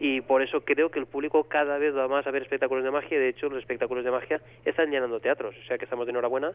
Y 0.00 0.22
por 0.22 0.42
eso 0.42 0.62
creo 0.64 0.90
que 0.90 0.98
el 0.98 1.06
público 1.06 1.44
cada 1.44 1.78
vez 1.78 1.94
va 1.96 2.08
más 2.08 2.26
a 2.26 2.30
ver 2.30 2.42
espectáculos 2.42 2.82
de 2.84 2.90
magia, 2.90 3.16
y 3.16 3.20
de 3.20 3.28
hecho 3.28 3.48
los 3.48 3.58
espectáculos 3.60 4.04
de 4.04 4.10
magia 4.10 4.40
están 4.64 4.90
llenando 4.90 5.20
teatros, 5.20 5.54
o 5.62 5.66
sea 5.66 5.78
que 5.78 5.84
estamos 5.84 6.06
de 6.06 6.10
enhorabuena, 6.10 6.52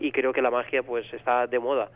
y 0.00 0.10
creo 0.12 0.32
que 0.32 0.40
la 0.42 0.50
magia 0.50 0.82
pues 0.82 1.12
está 1.12 1.46
de 1.46 1.58
moda 1.58 1.90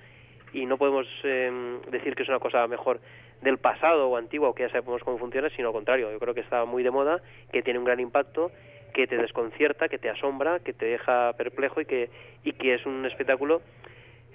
y 0.52 0.66
no 0.66 0.76
podemos 0.76 1.06
eh, 1.24 1.78
decir 1.90 2.14
que 2.14 2.24
es 2.24 2.28
una 2.28 2.38
cosa 2.38 2.66
mejor 2.66 3.00
del 3.40 3.56
pasado 3.56 4.08
o 4.10 4.16
antigua 4.18 4.50
o 4.50 4.54
que 4.54 4.64
ya 4.64 4.68
sabemos 4.68 5.02
cómo 5.02 5.16
funciona, 5.16 5.48
sino 5.56 5.68
al 5.68 5.72
contrario. 5.74 6.12
Yo 6.12 6.18
creo 6.18 6.34
que 6.34 6.40
está 6.42 6.66
muy 6.66 6.82
de 6.82 6.90
moda, 6.90 7.22
que 7.50 7.62
tiene 7.62 7.78
un 7.78 7.86
gran 7.86 8.00
impacto, 8.00 8.52
que 8.92 9.06
te 9.06 9.16
desconcierta, 9.16 9.88
que 9.88 9.98
te 9.98 10.10
asombra, 10.10 10.60
que 10.60 10.72
te 10.72 10.86
deja 10.86 11.32
perplejo 11.34 11.80
y 11.80 11.86
que, 11.86 12.10
y 12.44 12.52
que 12.52 12.74
es 12.74 12.86
un 12.86 13.04
espectáculo 13.06 13.62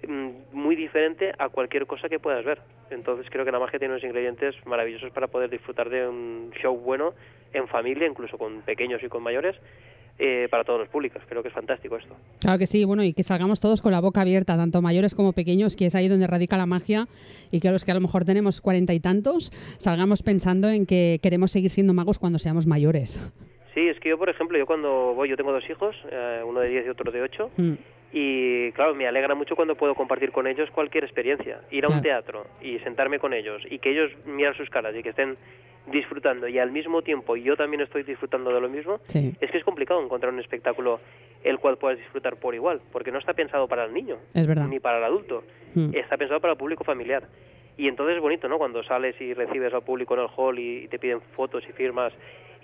mm, 0.07 0.29
muy 0.53 0.75
diferente 0.75 1.33
a 1.37 1.49
cualquier 1.49 1.85
cosa 1.85 2.09
que 2.09 2.19
puedas 2.19 2.43
ver. 2.43 2.59
Entonces 2.89 3.27
creo 3.29 3.45
que 3.45 3.51
la 3.51 3.59
magia 3.59 3.79
tiene 3.79 3.93
unos 3.93 4.03
ingredientes 4.03 4.55
maravillosos 4.65 5.11
para 5.11 5.27
poder 5.27 5.49
disfrutar 5.49 5.89
de 5.89 6.07
un 6.07 6.51
show 6.61 6.75
bueno 6.75 7.13
en 7.53 7.67
familia, 7.67 8.07
incluso 8.07 8.37
con 8.37 8.61
pequeños 8.61 9.01
y 9.03 9.07
con 9.07 9.23
mayores, 9.23 9.55
eh, 10.19 10.47
para 10.49 10.63
todos 10.63 10.79
los 10.79 10.89
públicos. 10.89 11.21
Creo 11.29 11.43
que 11.43 11.49
es 11.49 11.53
fantástico 11.53 11.95
esto. 11.97 12.15
Claro 12.39 12.57
que 12.57 12.65
sí, 12.65 12.83
bueno, 12.85 13.03
y 13.03 13.13
que 13.13 13.23
salgamos 13.23 13.59
todos 13.59 13.81
con 13.81 13.91
la 13.91 14.01
boca 14.01 14.21
abierta, 14.21 14.57
tanto 14.57 14.81
mayores 14.81 15.13
como 15.13 15.33
pequeños, 15.33 15.75
que 15.75 15.85
es 15.85 15.95
ahí 15.95 16.07
donde 16.07 16.25
radica 16.25 16.57
la 16.57 16.65
magia, 16.65 17.07
y 17.51 17.59
que 17.59 17.69
los 17.69 17.85
que 17.85 17.91
a 17.91 17.93
lo 17.93 18.01
mejor 18.01 18.25
tenemos 18.25 18.59
cuarenta 18.59 18.93
y 18.93 18.99
tantos, 18.99 19.51
salgamos 19.77 20.23
pensando 20.23 20.69
en 20.69 20.85
que 20.85 21.19
queremos 21.21 21.51
seguir 21.51 21.69
siendo 21.69 21.93
magos 21.93 22.17
cuando 22.17 22.39
seamos 22.39 22.65
mayores. 22.65 23.19
Sí, 23.77 23.87
es 23.89 23.99
que 23.99 24.09
yo, 24.09 24.17
por 24.17 24.27
ejemplo, 24.27 24.57
yo 24.57 24.65
cuando 24.65 25.13
voy, 25.13 25.29
yo 25.29 25.37
tengo 25.37 25.51
dos 25.51 25.69
hijos, 25.69 25.95
eh, 26.09 26.41
uno 26.43 26.61
de 26.61 26.69
10 26.69 26.87
y 26.87 26.89
otro 26.89 27.11
de 27.11 27.21
8, 27.21 27.51
Mm. 27.57 27.73
y 28.11 28.71
claro, 28.71 28.95
me 28.95 29.07
alegra 29.07 29.35
mucho 29.35 29.55
cuando 29.55 29.75
puedo 29.75 29.93
compartir 29.93 30.31
con 30.31 30.47
ellos 30.47 30.67
cualquier 30.71 31.03
experiencia. 31.03 31.59
Ir 31.69 31.85
a 31.85 31.89
un 31.89 32.01
teatro 32.01 32.47
y 32.59 32.79
sentarme 32.79 33.19
con 33.19 33.35
ellos 33.35 33.61
y 33.69 33.77
que 33.77 33.91
ellos 33.91 34.11
miran 34.25 34.55
sus 34.55 34.67
caras 34.71 34.95
y 34.95 35.03
que 35.03 35.09
estén 35.09 35.37
disfrutando 35.91 36.47
y 36.47 36.57
al 36.57 36.71
mismo 36.71 37.03
tiempo 37.03 37.35
yo 37.35 37.55
también 37.55 37.81
estoy 37.81 38.01
disfrutando 38.01 38.51
de 38.51 38.59
lo 38.61 38.67
mismo, 38.67 38.99
Sí. 39.09 39.35
es 39.39 39.51
que 39.51 39.59
es 39.59 39.63
complicado 39.63 40.01
encontrar 40.03 40.33
un 40.33 40.39
espectáculo 40.39 40.99
el 41.43 41.59
cual 41.59 41.77
puedas 41.77 41.99
disfrutar 41.99 42.37
por 42.37 42.55
igual, 42.55 42.81
porque 42.91 43.11
no 43.11 43.19
está 43.19 43.33
pensado 43.33 43.67
para 43.67 43.85
el 43.85 43.93
niño, 43.93 44.17
Es 44.33 44.47
verdad. 44.47 44.67
ni 44.67 44.79
para 44.79 44.97
el 44.97 45.03
adulto, 45.03 45.43
Mm. 45.75 45.91
está 45.95 46.17
pensado 46.17 46.39
para 46.41 46.53
el 46.53 46.57
público 46.57 46.83
familiar. 46.83 47.27
Y 47.77 47.87
entonces 47.87 48.15
es 48.15 48.21
bonito, 48.23 48.49
¿no? 48.49 48.57
Cuando 48.57 48.81
sales 48.81 49.15
y 49.21 49.35
recibes 49.35 49.71
al 49.71 49.83
público 49.83 50.15
en 50.15 50.21
el 50.21 50.27
hall 50.35 50.57
y, 50.57 50.85
y 50.85 50.87
te 50.87 50.97
piden 50.97 51.21
fotos 51.35 51.63
y 51.69 51.73
firmas 51.73 52.11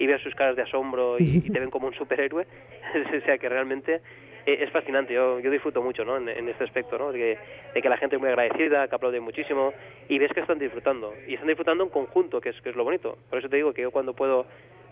y 0.03 0.07
ves 0.07 0.21
sus 0.21 0.35
caras 0.35 0.57
de 0.57 0.63
asombro 0.63 1.15
y, 1.17 1.37
y 1.45 1.49
te 1.49 1.59
ven 1.59 1.69
como 1.69 1.87
un 1.87 1.93
superhéroe, 1.93 2.45
o 3.17 3.25
sea 3.25 3.37
que 3.37 3.47
realmente 3.47 4.01
eh, 4.45 4.57
es 4.61 4.69
fascinante. 4.71 5.13
Yo, 5.13 5.39
yo 5.39 5.49
disfruto 5.49 5.81
mucho, 5.81 6.03
¿no? 6.03 6.17
En, 6.17 6.27
en 6.27 6.49
este 6.49 6.65
aspecto, 6.65 6.97
¿no? 6.97 7.11
De 7.13 7.17
que, 7.17 7.37
de 7.73 7.81
que 7.81 7.89
la 7.89 7.97
gente 7.97 8.17
es 8.17 8.21
muy 8.21 8.29
agradecida, 8.29 8.87
que 8.87 8.95
aplaude 8.95 9.21
muchísimo 9.21 9.73
y 10.09 10.19
ves 10.19 10.31
que 10.33 10.41
están 10.41 10.59
disfrutando 10.59 11.13
y 11.27 11.35
están 11.35 11.47
disfrutando 11.47 11.85
en 11.85 11.89
conjunto, 11.89 12.41
que 12.41 12.49
es 12.49 12.61
que 12.61 12.69
es 12.71 12.75
lo 12.75 12.83
bonito. 12.83 13.17
Por 13.29 13.39
eso 13.39 13.47
te 13.47 13.55
digo 13.55 13.73
que 13.73 13.83
yo 13.83 13.91
cuando 13.91 14.13
puedo 14.13 14.45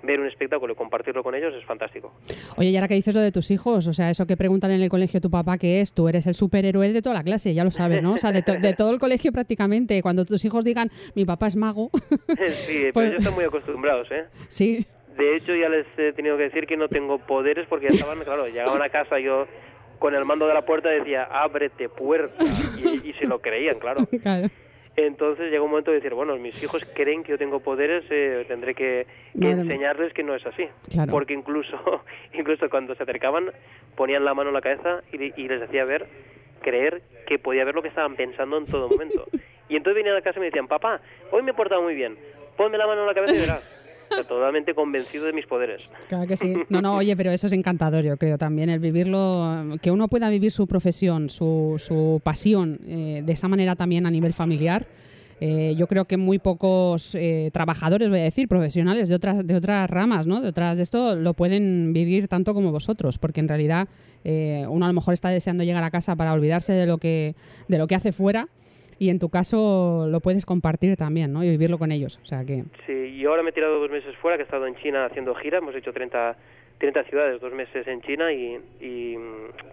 ver 0.03 0.19
un 0.19 0.27
espectáculo 0.27 0.73
y 0.73 0.75
compartirlo 0.75 1.21
con 1.21 1.35
ellos 1.35 1.53
es 1.53 1.65
fantástico. 1.65 2.13
Oye, 2.57 2.69
y 2.69 2.75
ahora 2.75 2.87
que 2.87 2.95
dices 2.95 3.13
lo 3.13 3.21
de 3.21 3.31
tus 3.31 3.51
hijos, 3.51 3.87
o 3.87 3.93
sea, 3.93 4.09
eso 4.09 4.25
que 4.25 4.35
preguntan 4.37 4.71
en 4.71 4.81
el 4.81 4.89
colegio 4.89 5.21
tu 5.21 5.29
papá 5.29 5.57
que 5.57 5.81
es, 5.81 5.93
tú 5.93 6.07
eres 6.07 6.25
el 6.25 6.33
superhéroe 6.33 6.91
de 6.91 7.01
toda 7.01 7.15
la 7.15 7.23
clase, 7.23 7.53
ya 7.53 7.63
lo 7.63 7.71
sabes, 7.71 8.01
¿no? 8.01 8.13
O 8.13 8.17
sea, 8.17 8.31
de, 8.31 8.41
de 8.41 8.73
todo 8.73 8.91
el 8.91 8.99
colegio 8.99 9.31
prácticamente. 9.31 10.01
Cuando 10.01 10.25
tus 10.25 10.43
hijos 10.45 10.65
digan, 10.65 10.89
mi 11.13 11.25
papá 11.25 11.47
es 11.47 11.55
mago. 11.55 11.91
sí, 12.65 12.79
pero 12.79 12.93
pues 12.93 13.07
ellos 13.09 13.19
están 13.19 13.35
muy 13.35 13.43
acostumbrados, 13.43 14.09
¿eh? 14.11 14.25
Sí. 14.47 14.85
De 15.17 15.35
hecho, 15.35 15.55
ya 15.55 15.69
les 15.69 15.85
he 15.97 16.13
tenido 16.13 16.37
que 16.37 16.43
decir 16.43 16.67
que 16.67 16.77
no 16.77 16.87
tengo 16.87 17.19
poderes 17.19 17.67
porque 17.67 17.87
ya 17.89 17.95
estaban, 17.95 18.19
claro, 18.23 18.47
llegaban 18.47 18.81
a 18.81 18.89
casa 18.89 19.19
yo 19.19 19.47
con 19.99 20.15
el 20.15 20.25
mando 20.25 20.47
de 20.47 20.53
la 20.53 20.63
puerta 20.63 20.89
decía, 20.89 21.23
ábrete 21.23 21.87
puerta, 21.87 22.43
y, 22.43 23.09
y 23.09 23.13
se 23.13 23.27
lo 23.27 23.39
creían, 23.39 23.77
claro. 23.77 24.07
claro. 24.23 24.49
Entonces 24.97 25.49
llegó 25.51 25.65
un 25.65 25.71
momento 25.71 25.91
de 25.91 25.97
decir, 25.97 26.13
bueno, 26.13 26.35
mis 26.37 26.61
hijos 26.61 26.85
creen 26.93 27.23
que 27.23 27.31
yo 27.31 27.37
tengo 27.37 27.61
poderes, 27.61 28.03
eh, 28.09 28.43
tendré 28.47 28.75
que, 28.75 29.07
enseñarles 29.39 30.13
que 30.13 30.23
no 30.23 30.35
es 30.35 30.45
así. 30.45 30.67
Porque 31.09 31.33
incluso, 31.33 31.77
incluso 32.33 32.69
cuando 32.69 32.93
se 32.95 33.03
acercaban, 33.03 33.51
ponían 33.95 34.25
la 34.25 34.33
mano 34.33 34.49
en 34.49 34.55
la 34.55 34.61
cabeza 34.61 35.01
y, 35.13 35.47
les 35.47 35.61
hacía 35.61 35.85
ver, 35.85 36.07
creer 36.61 37.01
que 37.25 37.39
podía 37.39 37.63
ver 37.63 37.75
lo 37.75 37.81
que 37.81 37.87
estaban 37.87 38.15
pensando 38.15 38.57
en 38.57 38.65
todo 38.65 38.89
momento. 38.89 39.25
Y 39.69 39.77
entonces 39.77 40.03
venían 40.03 40.17
a 40.17 40.21
casa 40.21 40.37
y 40.37 40.41
me 40.41 40.47
decían, 40.47 40.67
papá, 40.67 40.99
hoy 41.31 41.43
me 41.43 41.51
he 41.51 41.53
portado 41.53 41.81
muy 41.81 41.95
bien, 41.95 42.17
ponme 42.57 42.77
la 42.77 42.85
mano 42.85 43.01
en 43.01 43.07
la 43.07 43.13
cabeza 43.13 43.33
y 43.33 43.39
verás 43.39 43.81
totalmente 44.27 44.73
convencido 44.73 45.25
de 45.25 45.33
mis 45.33 45.45
poderes. 45.45 45.89
Claro 46.07 46.27
que 46.27 46.37
sí. 46.37 46.53
No, 46.69 46.81
no, 46.81 46.95
oye, 46.97 47.15
pero 47.15 47.31
eso 47.31 47.47
es 47.47 47.53
encantador, 47.53 48.03
yo 48.03 48.17
creo 48.17 48.37
también, 48.37 48.69
el 48.69 48.79
vivirlo, 48.79 49.77
que 49.81 49.91
uno 49.91 50.07
pueda 50.07 50.29
vivir 50.29 50.51
su 50.51 50.67
profesión, 50.67 51.29
su, 51.29 51.75
su 51.77 52.21
pasión 52.23 52.79
eh, 52.87 53.21
de 53.25 53.33
esa 53.33 53.47
manera 53.47 53.75
también 53.75 54.05
a 54.05 54.11
nivel 54.11 54.33
familiar. 54.33 54.85
Eh, 55.43 55.73
yo 55.75 55.87
creo 55.87 56.05
que 56.05 56.17
muy 56.17 56.37
pocos 56.37 57.15
eh, 57.15 57.49
trabajadores, 57.51 58.09
voy 58.09 58.19
a 58.19 58.23
decir, 58.23 58.47
profesionales 58.47 59.09
de 59.09 59.15
otras, 59.15 59.45
de 59.45 59.55
otras 59.55 59.89
ramas, 59.89 60.27
¿no? 60.27 60.39
de 60.39 60.49
otras 60.49 60.77
de 60.77 60.83
esto, 60.83 61.15
lo 61.15 61.33
pueden 61.33 61.93
vivir 61.93 62.27
tanto 62.27 62.53
como 62.53 62.71
vosotros, 62.71 63.17
porque 63.17 63.39
en 63.39 63.47
realidad 63.47 63.87
uno 64.23 64.85
a 64.85 64.87
lo 64.87 64.93
mejor 64.93 65.15
está 65.15 65.29
deseando 65.29 65.63
llegar 65.63 65.83
a 65.83 65.89
casa 65.89 66.15
para 66.15 66.33
olvidarse 66.33 66.73
de 66.73 66.85
lo 66.85 66.99
que, 66.99 67.33
de 67.67 67.77
lo 67.79 67.87
que 67.87 67.95
hace 67.95 68.11
fuera 68.11 68.49
y 69.01 69.09
en 69.09 69.17
tu 69.17 69.29
caso 69.29 70.05
lo 70.07 70.19
puedes 70.19 70.45
compartir 70.45 70.95
también, 70.95 71.33
¿no? 71.33 71.43
Y 71.43 71.49
vivirlo 71.49 71.79
con 71.79 71.91
ellos, 71.91 72.19
o 72.21 72.25
sea 72.25 72.45
que... 72.45 72.65
Sí, 72.85 72.93
y 72.93 73.25
ahora 73.25 73.41
me 73.41 73.49
he 73.49 73.51
tirado 73.51 73.79
dos 73.79 73.89
meses 73.89 74.15
fuera, 74.17 74.37
que 74.37 74.43
he 74.43 74.45
estado 74.45 74.67
en 74.67 74.75
China 74.75 75.05
haciendo 75.05 75.33
gira, 75.33 75.57
hemos 75.57 75.73
hecho 75.73 75.91
30, 75.91 76.37
30 76.77 77.03
ciudades, 77.05 77.41
dos 77.41 77.51
meses 77.51 77.87
en 77.87 77.99
China 78.01 78.31
y, 78.31 78.59
y 78.79 79.17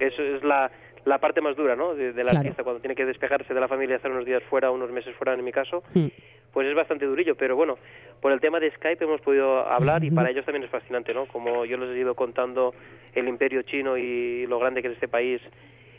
eso 0.01 0.23
es 0.23 0.43
la, 0.43 0.71
la 1.05 1.19
parte 1.19 1.43
más 1.43 1.57
dura, 1.57 1.77
¿no? 1.77 1.95
De, 1.95 2.25
la 2.25 2.31
artista, 2.31 2.65
cuando 2.65 2.81
tiene 2.81 2.95
que 2.95 3.05
despejarse 3.05 3.53
de 3.53 3.61
la 3.61 3.69
familia, 3.69 3.97
estar 3.97 4.11
unos 4.11 4.25
días 4.25 4.43
fuera, 4.45 4.71
unos 4.71 4.91
meses 4.91 5.15
fuera 5.17 5.35
en 5.35 5.45
mi 5.45 5.53
caso, 5.53 5.83
hmm. 5.93 6.07
pues 6.55 6.67
es 6.67 6.75
bastante 6.75 7.05
durillo, 7.05 7.35
pero 7.35 7.55
bueno, 7.55 7.77
por 8.23 8.33
el 8.33 8.41
tema 8.41 8.59
de 8.61 8.71
Skype 8.71 9.05
hemos 9.05 9.21
podido 9.21 9.61
hablar 9.69 10.05
y 10.05 10.11
para 10.11 10.31
ellos 10.31 10.47
también 10.47 10.65
es 10.65 10.71
fascinante, 10.71 11.13
¿no? 11.13 11.27
Como 11.27 11.67
yo 11.67 11.77
les 11.77 11.95
he 11.95 12.01
ido 12.01 12.15
contando 12.15 12.73
el 13.15 13.29
imperio 13.29 13.61
chino 13.61 13.99
y 13.99 14.47
lo 14.47 14.59
grande 14.59 14.81
que 14.81 14.89
es 14.89 14.95
este 14.95 15.07
país 15.07 15.43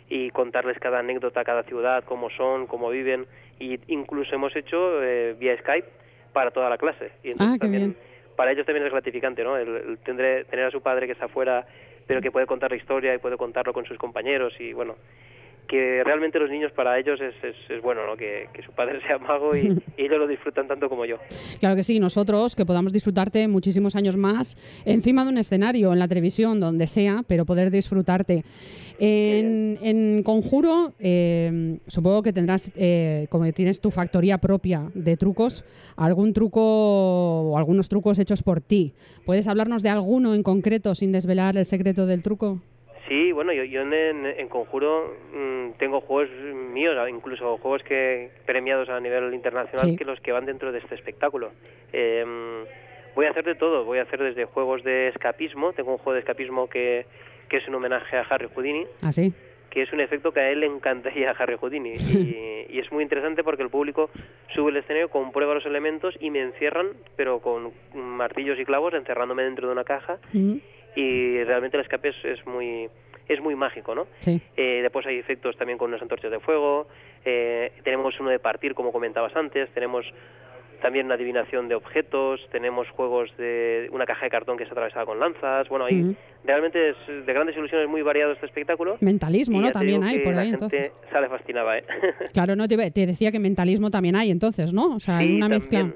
y 0.10 0.32
contarles 0.32 0.80
cada 0.80 1.00
anécdota, 1.00 1.44
cada 1.44 1.63
ciudad, 1.63 2.04
cómo 2.04 2.30
son, 2.32 2.68
cómo 2.68 2.89
viven, 2.89 3.28
y 3.60 3.80
incluso 3.88 4.36
hemos 4.36 4.56
hecho 4.56 5.04
eh, 5.04 5.36
vía 5.39 5.58
Skype 5.58 5.88
para 6.34 6.51
toda 6.51 6.70
la 6.70 6.78
clase. 6.78 7.12
Y 7.24 7.32
entonces 7.32 7.56
ah, 7.56 7.60
también, 7.60 7.96
para 8.36 8.51
ellos 8.51 8.66
también 8.66 8.86
es 8.86 8.92
gratificante, 8.92 9.44
¿no? 9.44 9.58
El, 9.58 9.98
tener, 10.00 10.46
tener 10.46 10.66
a 10.66 10.72
su 10.72 10.82
padre 10.82 11.06
que 11.06 11.13
está 11.13 11.25
afuera, 11.25 11.66
pero 12.08 12.22
que 12.22 12.32
puede 12.32 12.48
contar 12.48 12.72
la 12.72 12.78
historia 12.78 13.13
y 13.13 13.20
puede 13.20 13.38
contarlo 13.38 13.72
con 13.72 13.86
sus 13.86 13.98
compañeros 13.98 14.54
y 14.60 14.74
bueno, 14.74 14.96
que 15.69 16.03
realmente 16.03 16.39
los 16.39 16.49
niños 16.49 16.71
para 16.71 16.99
ellos 16.99 17.19
es, 17.21 17.35
es, 17.69 17.81
bueno 17.81 18.05
¿no? 18.05 18.17
que, 18.17 18.49
su 18.65 18.71
padre 18.71 18.99
sea 19.07 19.17
mago 19.19 19.55
y, 19.55 19.77
ellos 19.97 20.17
lo 20.17 20.27
disfrutan 20.27 20.67
tanto 20.67 20.89
como 20.89 21.05
yo. 21.05 21.17
Claro 21.59 21.75
que 21.75 21.83
sí, 21.83 21.99
nosotros 21.99 22.55
que 22.55 22.65
podamos 22.65 22.91
disfrutarte 22.91 23.47
muchísimos 23.47 23.95
años 23.95 24.17
más 24.17 24.57
encima 24.85 25.23
de 25.23 25.29
un 25.29 25.38
escenario, 25.38 25.93
en 25.93 25.99
la 25.99 26.07
televisión, 26.07 26.59
donde 26.59 26.88
sea, 26.88 27.23
pero 27.27 27.45
poder 27.45 27.69
disfrutarte. 27.69 28.43
En, 29.01 30.23
Conjuro, 30.23 30.93
eh, 30.99 31.77
supongo 31.88 32.21
que 32.21 32.33
tendrás, 32.33 32.73
eh, 32.75 33.27
como 33.29 33.49
tienes 33.53 33.79
tu 33.79 33.91
factoría 33.91 34.39
propia 34.39 34.89
de 34.93 35.15
trucos, 35.15 35.63
algún 35.95 36.33
truco 36.33 36.61
o 36.61 37.58
algunos 37.58 37.88
trucos 37.88 38.19
hechos 38.19 38.43
por 38.43 38.60
ti. 38.60 38.93
¿Puedes 39.25 39.47
hablarnos 39.47 39.84
de 39.84 39.89
alguno 39.89 40.34
en 40.34 40.43
concreto 40.43 40.95
sin 40.95 41.12
desvelar 41.13 41.55
el 41.55 41.65
secreto 41.65 42.08
del 42.08 42.23
truco? 42.23 42.60
Sí, 43.10 43.32
bueno, 43.32 43.52
yo, 43.52 43.63
yo 43.63 43.82
en, 43.82 44.48
Conjuro 44.50 45.15
mm, 45.34 45.80
tengo 45.80 46.00
juegos 46.00 46.30
míos, 46.72 46.95
incluso 47.10 47.58
juegos 47.58 47.82
que 47.82 48.30
premiados 48.45 48.88
a 48.88 49.00
nivel 49.00 49.34
internacional 49.34 49.98
que 49.98 50.06
los 50.06 50.19
que 50.22 50.32
van 50.32 50.45
dentro 50.45 50.72
de 50.72 50.78
este 50.78 50.93
espectáculo. 50.93 51.50
Em, 51.91 52.65
voy 53.15 53.26
a 53.26 53.32
hacer 53.32 53.45
de 53.45 53.56
todo, 53.56 53.84
voy 53.84 53.98
a 53.98 54.04
hacer 54.04 54.22
desde 54.22 54.45
juegos 54.45 54.84
de 54.84 55.08
escapismo, 55.08 55.74
tengo 55.74 55.91
un 55.93 55.98
juego 55.98 56.13
de 56.13 56.19
escapismo 56.19 56.69
que, 56.69 57.08
que 57.50 57.58
es 57.58 57.67
un 57.67 57.76
homenaje 57.76 58.15
a 58.15 58.22
Harry 58.22 58.48
Houdini. 58.54 58.86
¿Ah, 59.04 59.12
sí? 59.12 59.34
que 59.72 59.84
es 59.84 59.93
un 59.93 60.00
efecto 60.00 60.32
que 60.32 60.39
a 60.39 60.50
él 60.50 60.62
le 60.62 60.65
encantaría 60.65 61.30
a 61.30 61.34
Harry 61.34 61.56
Houdini. 61.56 61.93
Y, 62.10 62.65
y, 62.69 62.80
es 62.80 62.91
muy 62.91 63.04
interesante 63.04 63.43
porque 63.43 63.63
el 63.63 63.69
público 63.69 64.10
sube 64.54 64.72
el 64.72 64.78
escenario, 64.78 65.10
comprueba 65.10 65.54
los 65.54 65.65
elementos 65.65 66.15
y 66.19 66.30
me 66.32 66.41
encierran, 66.41 66.88
pero 67.15 67.39
con 67.39 67.72
martillos 67.93 68.60
y 68.60 68.65
clavos, 68.65 68.93
encerrándome 68.93 69.43
dentro 69.43 69.67
de 69.67 69.74
una 69.74 69.84
caja. 69.84 70.17
Mm 70.34 70.58
y 70.95 71.43
realmente 71.43 71.78
el 71.78 71.84
escape 71.84 72.10
es, 72.23 72.45
muy 72.45 72.89
es 73.28 73.41
muy 73.41 73.56
mágico, 73.56 73.93
¿no? 73.93 74.08
Sí. 74.19 74.41
Eh, 74.58 74.80
después 74.82 75.06
hay 75.06 75.17
efectos 75.17 75.56
también 75.58 75.78
con 75.78 75.89
unas 75.89 76.02
antorchas 76.02 76.32
de 76.32 76.39
fuego, 76.39 76.88
eh, 77.25 77.71
tenemos 77.84 78.19
uno 78.19 78.30
de 78.30 78.39
partir, 78.39 78.73
como 78.73 78.91
comentabas 78.91 79.36
antes, 79.36 79.69
tenemos 79.71 80.06
también 80.82 81.06
una 81.06 81.15
adivinación 81.15 81.67
de 81.67 81.75
objetos, 81.75 82.39
tenemos 82.52 82.89
juegos 82.89 83.30
de 83.38 83.89
una 83.91 84.06
caja 84.06 84.25
de 84.25 84.32
cartón 84.32 84.58
que 84.58 84.63
es 84.63 84.71
atravesada 84.71 85.06
con 85.06 85.19
lanzas, 85.19 85.67
bueno, 85.69 85.86
hay 85.86 86.15
realmente 86.43 86.91
es 86.91 86.95
de 87.08 87.34
grandes 87.34 87.56
ilusiones 87.58 87.89
muy 87.89 88.02
variado 88.02 88.32
este 88.32 88.45
espectáculo. 88.45 88.97
Mentalismo, 89.02 89.60
¿no? 89.62 89.71
También 89.71 90.04
hay 90.04 90.19
por 90.19 90.34
ahí, 90.34 90.49
la 90.49 90.54
entonces. 90.54 90.91
sale 91.12 91.28
fascinada, 91.28 91.78
¿eh? 91.78 91.84
claro, 92.34 92.56
no, 92.56 92.67
te, 92.67 92.78
decía 92.78 93.32
que 93.32 93.39
mentalismo 93.39 93.91
también 93.91 94.15
hay, 94.15 94.32
entonces, 94.32 94.73
¿no? 94.73 94.95
O 94.95 94.99
sea, 94.99 95.19
una 95.19 95.49
mezcla... 95.49 95.93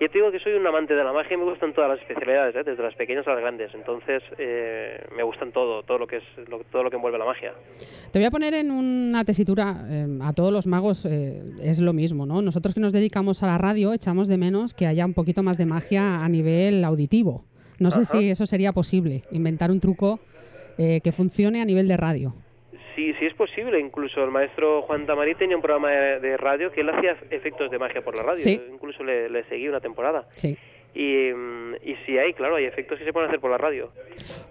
Yo 0.00 0.08
te 0.08 0.18
digo 0.18 0.30
que 0.30 0.38
soy 0.38 0.52
un 0.52 0.64
amante 0.64 0.94
de 0.94 1.02
la 1.02 1.12
magia 1.12 1.34
y 1.34 1.36
me 1.38 1.44
gustan 1.44 1.74
todas 1.74 1.90
las 1.90 1.98
especialidades, 2.00 2.54
¿eh? 2.54 2.62
desde 2.64 2.80
las 2.80 2.94
pequeñas 2.94 3.26
a 3.26 3.32
las 3.32 3.40
grandes. 3.40 3.74
Entonces, 3.74 4.22
eh, 4.38 5.04
me 5.16 5.24
gustan 5.24 5.50
todo, 5.50 5.82
todo 5.82 5.98
lo 5.98 6.06
que 6.06 6.18
es 6.18 6.22
todo 6.70 6.84
lo 6.84 6.90
que 6.90 6.96
envuelve 6.96 7.18
la 7.18 7.24
magia. 7.24 7.52
Te 8.12 8.20
voy 8.20 8.26
a 8.26 8.30
poner 8.30 8.54
en 8.54 8.70
una 8.70 9.24
tesitura, 9.24 9.86
eh, 9.90 10.06
a 10.22 10.32
todos 10.34 10.52
los 10.52 10.68
magos 10.68 11.04
es 11.04 11.80
lo 11.80 11.92
mismo, 11.92 12.26
¿no? 12.26 12.42
Nosotros 12.42 12.74
que 12.74 12.80
nos 12.80 12.92
dedicamos 12.92 13.42
a 13.42 13.48
la 13.48 13.58
radio 13.58 13.92
echamos 13.92 14.28
de 14.28 14.38
menos 14.38 14.72
que 14.72 14.86
haya 14.86 15.04
un 15.04 15.14
poquito 15.14 15.42
más 15.42 15.58
de 15.58 15.66
magia 15.66 16.24
a 16.24 16.28
nivel 16.28 16.84
auditivo. 16.84 17.44
No 17.80 17.90
sé 17.90 18.04
si 18.04 18.30
eso 18.30 18.46
sería 18.46 18.72
posible, 18.72 19.22
inventar 19.30 19.70
un 19.70 19.80
truco 19.80 20.20
que 20.76 21.12
funcione 21.12 21.60
a 21.60 21.64
nivel 21.64 21.88
de 21.88 21.96
radio. 21.96 22.34
Sí, 23.18 23.26
es 23.26 23.34
posible. 23.34 23.80
Incluso 23.80 24.22
el 24.22 24.30
maestro 24.30 24.82
Juan 24.82 25.06
Tamarí 25.06 25.34
tenía 25.34 25.56
un 25.56 25.62
programa 25.62 25.90
de, 25.90 26.36
radio 26.36 26.70
que 26.70 26.82
él 26.82 26.90
hacía 26.90 27.16
efectos 27.30 27.70
de 27.70 27.78
magia 27.78 28.02
por 28.02 28.16
la 28.16 28.22
radio. 28.22 28.60
Incluso 28.72 29.02
le, 29.02 29.28
le 29.28 29.44
seguí 29.44 29.68
una 29.68 29.80
temporada. 29.80 30.28
Sí. 30.34 30.56
Y, 30.98 31.30
y 31.88 31.94
sí 32.04 32.18
hay, 32.18 32.32
claro, 32.32 32.56
hay 32.56 32.64
efectos 32.64 32.98
que 32.98 33.04
se 33.04 33.12
pueden 33.12 33.28
hacer 33.28 33.38
por 33.38 33.52
la 33.52 33.56
radio. 33.56 33.92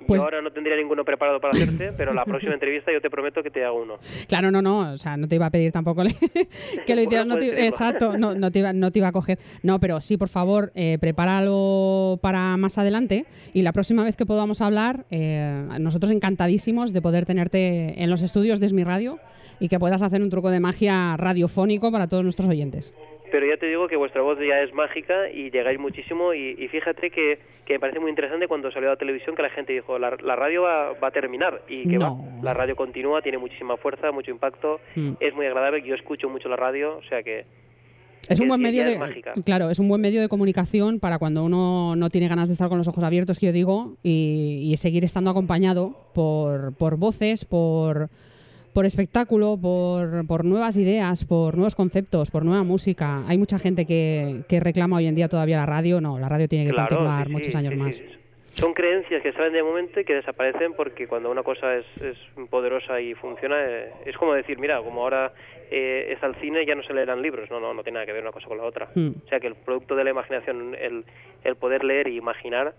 Pues... 0.08 0.22
Yo 0.22 0.24
ahora 0.24 0.42
no 0.42 0.50
tendría 0.52 0.78
ninguno 0.78 1.04
preparado 1.04 1.42
para 1.42 1.52
hacerte, 1.52 1.92
pero 1.98 2.14
la 2.14 2.24
próxima 2.24 2.54
entrevista 2.54 2.90
yo 2.94 3.02
te 3.02 3.10
prometo 3.10 3.44
que 3.44 3.52
te 3.52 3.66
hago 3.66 3.82
uno. 3.82 3.98
Claro, 4.30 4.50
no, 4.50 4.62
no, 4.62 4.94
o 4.94 4.98
sea, 4.98 5.18
no 5.18 5.28
te 5.28 5.36
iba 5.36 5.48
a 5.48 5.50
pedir 5.50 5.74
tampoco 5.74 6.04
que 6.86 6.96
lo 6.96 7.02
hicieras, 7.02 7.28
no 7.28 7.36
te... 7.36 7.66
exacto, 7.68 8.18
no, 8.18 8.34
no, 8.34 8.50
te 8.50 8.60
iba, 8.60 8.72
no 8.72 8.92
te 8.92 9.00
iba 9.00 9.10
a 9.10 9.12
coger. 9.12 9.40
No, 9.62 9.82
pero 9.82 10.00
sí, 10.00 10.16
por 10.16 10.30
favor, 10.30 10.72
eh, 10.74 10.98
prepáralo 11.02 12.18
para 12.22 12.56
más 12.56 12.78
adelante 12.78 13.26
y 13.54 13.64
la 13.64 13.74
próxima 13.74 14.06
vez 14.06 14.16
que 14.16 14.26
podamos 14.26 14.62
hablar, 14.62 15.06
eh, 15.12 15.68
nosotros 15.82 16.14
encantadísimos 16.14 16.94
de 16.94 17.02
poder 17.02 17.26
tenerte 17.26 18.02
en 18.02 18.10
los 18.10 18.22
estudios 18.22 18.62
de 18.62 18.68
Esmi 18.68 18.86
Radio 18.86 19.20
y 19.60 19.68
que 19.68 19.80
puedas 19.80 20.02
hacer 20.02 20.22
un 20.22 20.30
truco 20.30 20.50
de 20.50 20.62
magia 20.62 21.18
radiofónico 21.18 21.92
para 21.92 22.08
todos 22.08 22.24
nuestros 22.24 22.48
oyentes 22.48 22.94
pero 23.32 23.46
ya 23.46 23.58
te 23.58 23.68
digo 23.68 23.88
que 23.88 23.96
vuestra 23.96 24.22
voz 24.22 24.38
ya 24.40 24.62
es 24.62 24.74
mágica 24.74 25.30
y 25.30 25.52
llegáis 25.52 25.80
muchísimo 25.80 26.34
y, 26.34 26.68
fíjate 26.68 27.10
que, 27.10 27.40
que, 27.66 27.74
me 27.74 27.80
parece 27.80 28.00
muy 28.00 28.10
interesante 28.10 28.48
cuando 28.48 28.72
salió 28.72 28.90
a 28.90 28.94
la 28.94 28.98
televisión 28.98 29.36
que 29.36 29.42
la 29.42 29.50
gente 29.50 29.74
dijo 29.74 30.00
la, 30.00 30.18
la 30.24 30.36
radio 30.36 30.64
va, 30.64 30.94
va, 30.94 31.08
a 31.08 31.12
terminar 31.12 31.62
y 31.68 31.88
que 31.88 31.98
va, 31.98 32.14
la 32.42 32.54
radio 32.54 32.76
continúa, 32.76 33.22
tiene 33.22 33.38
muchísima 33.38 33.78
fuerza, 33.78 34.12
mucho 34.12 34.32
impacto, 34.32 34.80
mm. 34.96 35.14
es 35.20 35.34
muy 35.34 35.46
agradable, 35.46 35.82
yo 35.84 35.96
escucho 35.96 36.30
mucho 36.30 36.50
la 36.50 36.56
radio, 36.56 36.98
o 36.98 37.04
sea 37.04 37.24
que 37.24 37.46
es 38.30 38.40
un 38.42 38.50
buen 38.50 38.62
medio 38.62 38.84
de 38.84 39.00
claro, 39.46 39.70
es 39.70 39.80
un 39.80 39.88
buen 39.88 40.02
medio 40.02 40.20
de 40.20 40.28
comunicación 40.28 41.00
para 41.00 41.18
cuando 41.18 41.46
uno 41.46 41.96
no 41.96 42.10
tiene 42.10 42.28
ganas 42.28 42.50
de 42.50 42.54
estar 42.54 42.68
con 42.68 42.78
los 42.78 42.88
ojos 42.88 43.04
abiertos, 43.04 43.40
que 43.40 43.46
yo 43.46 43.52
digo, 43.54 43.96
y, 44.04 44.70
y 44.72 44.76
seguir 44.78 45.06
estando 45.06 45.32
acompañado 45.32 45.96
por, 46.14 46.76
por 46.76 46.98
voces, 46.98 47.46
por 47.46 48.10
por 48.74 48.86
espectáculo, 48.86 49.58
por, 49.62 50.26
por, 50.28 50.46
nuevas 50.46 50.78
ideas, 50.78 51.26
por 51.26 51.56
nuevos 51.56 51.76
conceptos, 51.76 52.32
por 52.32 52.46
nueva 52.46 52.64
música. 52.64 53.24
Hay 53.28 53.38
mucha 53.38 53.60
gente 53.60 53.86
que, 53.86 54.42
que 54.48 54.60
reclama 54.60 54.98
hoy 54.98 55.08
en 55.08 55.16
día 55.16 55.28
todavía 55.28 55.58
la 55.58 55.66
radio. 55.66 56.02
No, 56.02 56.20
la 56.20 56.30
radio 56.30 56.48
tiene 56.48 56.70
que 56.70 56.76
continuar 56.76 57.30
muchos 57.30 57.56
años 57.56 57.76
más. 57.76 58.02
Son 58.58 58.74
creencias 58.74 59.22
que 59.22 59.32
salen 59.34 59.54
de 59.54 59.62
momento 59.62 60.00
y 60.00 60.04
que 60.04 60.16
desaparecen 60.16 60.74
porque 60.74 61.08
cuando 61.08 61.30
una 61.30 61.44
cosa 61.44 61.76
es, 61.76 61.86
es 62.02 62.18
poderosa 62.50 63.00
y 63.00 63.14
funciona, 63.14 63.56
eh, 63.64 63.94
es 64.08 64.18
como 64.18 64.34
decir, 64.34 64.58
mira, 64.58 64.82
como 64.82 65.04
ahora 65.04 65.32
eh, 65.70 66.08
está 66.12 66.26
el 66.26 66.36
cine, 66.38 66.66
ya 66.66 66.74
no 66.74 66.82
se 66.82 66.92
leerán 66.92 67.22
libros. 67.22 67.52
No, 67.52 67.60
no, 67.60 67.76
no 67.76 67.84
tiene 67.84 67.98
nada 67.98 68.08
que 68.08 68.14
ver 68.14 68.24
una 68.24 68.32
cosa 68.32 68.48
con 68.48 68.58
la 68.58 68.64
otra. 68.64 68.90
Hmm. 68.96 69.12
O 69.24 69.30
sea 69.30 69.40
que 69.40 69.46
el 69.46 69.54
producto 69.54 69.96
de 69.96 70.04
la 70.04 70.10
imaginación, 70.10 70.74
el, 70.74 71.06
el 71.44 71.56
poder 71.56 71.84
leer 71.84 72.08
y 72.08 72.18
imaginar, 72.18 72.74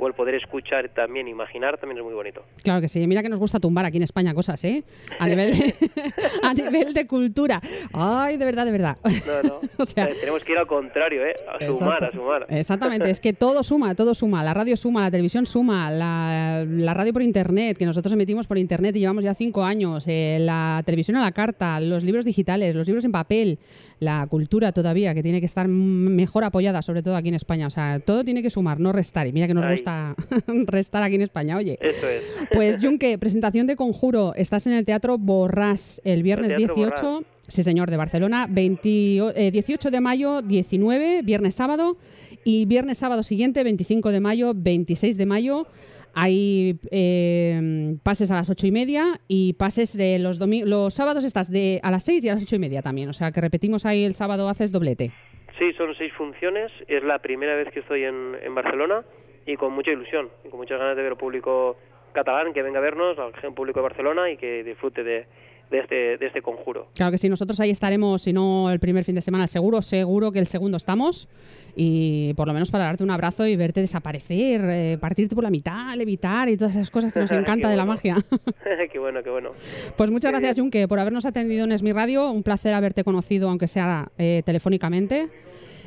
o 0.00 0.06
el 0.08 0.14
poder 0.14 0.34
escuchar 0.34 0.88
también, 0.94 1.28
imaginar, 1.28 1.76
también 1.78 1.98
es 1.98 2.04
muy 2.04 2.14
bonito. 2.14 2.42
Claro 2.62 2.80
que 2.80 2.88
sí. 2.88 3.06
Mira 3.06 3.22
que 3.22 3.28
nos 3.28 3.38
gusta 3.38 3.60
tumbar 3.60 3.84
aquí 3.84 3.98
en 3.98 4.02
España 4.04 4.32
cosas, 4.34 4.62
¿eh? 4.64 4.82
A 5.18 5.28
nivel 5.28 5.50
de, 5.58 5.74
a 6.42 6.54
nivel 6.54 6.94
de 6.94 7.06
cultura. 7.06 7.60
Ay, 7.92 8.36
de 8.36 8.44
verdad, 8.44 8.64
de 8.64 8.72
verdad. 8.72 8.96
No, 9.26 9.42
no. 9.48 9.60
O 9.78 9.86
sea, 9.86 10.04
Eh, 10.06 10.14
Tenemos 10.20 10.42
que 10.44 10.52
ir 10.52 10.58
al 10.58 10.66
contrario, 10.66 11.24
¿eh? 11.24 11.34
A 11.48 11.72
sumar, 11.72 12.04
a 12.04 12.12
sumar. 12.12 12.46
Exactamente, 12.48 13.10
es 13.10 13.20
que 13.20 13.32
todo 13.32 13.62
suma, 13.62 13.94
todo 13.94 14.14
suma. 14.14 14.42
La 14.44 14.54
radio 14.54 14.76
suma, 14.76 15.02
la 15.02 15.10
televisión 15.10 15.46
suma, 15.46 15.90
la, 15.90 16.64
la 16.68 16.94
radio 16.94 17.12
por 17.12 17.22
internet, 17.22 17.76
que 17.78 17.86
nosotros 17.86 18.12
emitimos 18.12 18.46
por 18.46 18.58
internet 18.58 18.96
y 18.96 19.00
llevamos 19.00 19.24
ya 19.24 19.34
cinco 19.34 19.62
años, 19.64 20.04
eh, 20.06 20.38
la 20.40 20.82
televisión 20.84 21.16
a 21.16 21.22
la 21.22 21.32
carta, 21.32 21.78
los 21.80 22.04
libros 22.04 22.24
digitales, 22.24 22.74
los 22.74 22.86
libros 22.86 23.04
en 23.04 23.12
papel, 23.12 23.58
la 24.00 24.26
cultura 24.28 24.72
todavía, 24.72 25.14
que 25.14 25.22
tiene 25.22 25.40
que 25.40 25.46
estar 25.46 25.68
mejor 25.68 26.44
apoyada, 26.44 26.80
sobre 26.82 27.02
todo 27.02 27.16
aquí 27.16 27.28
en 27.28 27.34
España. 27.34 27.66
O 27.66 27.70
sea, 27.70 28.00
todo 28.00 28.24
tiene 28.24 28.42
que 28.42 28.50
sumar, 28.50 28.80
no 28.80 28.92
restar. 28.92 29.26
Y 29.26 29.32
mira 29.32 29.46
que 29.46 29.54
nos 29.54 29.66
gusta 29.68 30.16
restar 30.66 31.02
aquí 31.02 31.14
en 31.14 31.22
España, 31.22 31.56
oye. 31.56 31.78
Eso 31.80 32.08
es. 32.08 32.22
Pues 32.52 32.78
Junque, 32.82 33.18
presentación 33.18 33.66
de 33.66 33.76
Conjuro. 33.76 34.34
Estás 34.34 34.66
en 34.66 34.72
el 34.72 34.86
Teatro 34.86 35.18
Borrás 35.18 36.00
el 36.04 36.22
viernes 36.22 36.56
Teatro 36.56 36.74
18. 36.74 37.02
Borrás. 37.02 37.26
Sí, 37.46 37.62
señor, 37.62 37.90
de 37.90 37.96
Barcelona. 37.98 38.46
20 38.48 38.88
eh, 39.34 39.50
18 39.50 39.90
de 39.90 40.00
mayo, 40.00 40.40
19, 40.40 41.22
viernes 41.22 41.54
sábado. 41.54 41.98
Y 42.42 42.64
viernes 42.64 42.98
sábado 42.98 43.22
siguiente, 43.22 43.62
25 43.62 44.12
de 44.12 44.20
mayo, 44.20 44.52
26 44.54 45.18
de 45.18 45.26
mayo. 45.26 45.66
Hay 46.14 46.78
eh, 46.90 47.96
pases 48.02 48.30
a 48.30 48.34
las 48.34 48.50
ocho 48.50 48.66
y 48.66 48.72
media 48.72 49.20
y 49.28 49.54
pases 49.54 49.96
de 49.96 50.18
los 50.18 50.38
los 50.38 50.94
sábados 50.94 51.24
estás 51.24 51.50
de 51.50 51.80
a 51.82 51.90
las 51.90 52.04
6 52.04 52.24
y 52.24 52.28
a 52.28 52.34
las 52.34 52.42
ocho 52.42 52.56
y 52.56 52.58
media 52.58 52.82
también. 52.82 53.08
O 53.08 53.12
sea 53.12 53.32
que 53.32 53.40
repetimos 53.40 53.86
ahí 53.86 54.04
el 54.04 54.14
sábado 54.14 54.48
haces 54.48 54.72
doblete. 54.72 55.10
Sí, 55.58 55.72
son 55.74 55.94
seis 55.96 56.12
funciones. 56.14 56.72
Es 56.88 57.02
la 57.02 57.18
primera 57.18 57.54
vez 57.54 57.68
que 57.72 57.80
estoy 57.80 58.04
en, 58.04 58.36
en 58.42 58.54
Barcelona 58.54 59.04
y 59.46 59.56
con 59.56 59.72
mucha 59.72 59.90
ilusión 59.90 60.30
y 60.44 60.48
con 60.48 60.58
muchas 60.58 60.78
ganas 60.78 60.96
de 60.96 61.02
ver 61.02 61.12
al 61.12 61.18
público 61.18 61.76
catalán 62.12 62.52
que 62.52 62.62
venga 62.62 62.78
a 62.78 62.82
vernos, 62.82 63.18
al 63.18 63.54
público 63.54 63.80
de 63.80 63.84
Barcelona 63.84 64.30
y 64.30 64.36
que 64.36 64.64
disfrute 64.64 65.04
de, 65.04 65.26
de 65.70 65.78
este, 65.78 66.16
de 66.18 66.26
este 66.26 66.42
conjuro. 66.42 66.88
Claro 66.94 67.12
que 67.12 67.18
sí, 67.18 67.28
nosotros 67.28 67.60
ahí 67.60 67.70
estaremos, 67.70 68.22
si 68.22 68.32
no 68.32 68.70
el 68.70 68.80
primer 68.80 69.04
fin 69.04 69.14
de 69.14 69.20
semana, 69.20 69.46
seguro, 69.46 69.82
seguro 69.82 70.32
que 70.32 70.38
el 70.38 70.46
segundo 70.46 70.76
estamos. 70.76 71.28
Y 71.76 72.34
por 72.34 72.48
lo 72.48 72.52
menos 72.52 72.70
para 72.70 72.84
darte 72.84 73.04
un 73.04 73.10
abrazo 73.10 73.46
y 73.46 73.54
verte 73.54 73.80
desaparecer, 73.80 74.60
eh, 74.64 74.98
partirte 75.00 75.34
por 75.36 75.44
la 75.44 75.50
mitad, 75.50 75.94
levitar 75.96 76.48
y 76.48 76.56
todas 76.56 76.74
esas 76.74 76.90
cosas 76.90 77.12
que 77.12 77.20
nos 77.20 77.30
encanta 77.32 77.68
de 77.68 77.76
la 77.76 77.84
bueno. 77.84 77.94
magia. 77.94 78.16
qué 78.92 78.98
bueno, 78.98 79.22
qué 79.22 79.30
bueno. 79.30 79.52
Pues 79.96 80.10
muchas 80.10 80.32
gracias. 80.32 80.58
Junque, 80.58 80.88
por 80.88 80.98
habernos 80.98 81.24
atendido 81.24 81.64
en 81.64 81.72
Esmi 81.72 81.92
Radio. 81.92 82.30
Un 82.30 82.42
placer 82.42 82.74
haberte 82.74 83.04
conocido, 83.04 83.48
aunque 83.48 83.68
sea 83.68 84.10
eh, 84.18 84.42
telefónicamente. 84.44 85.28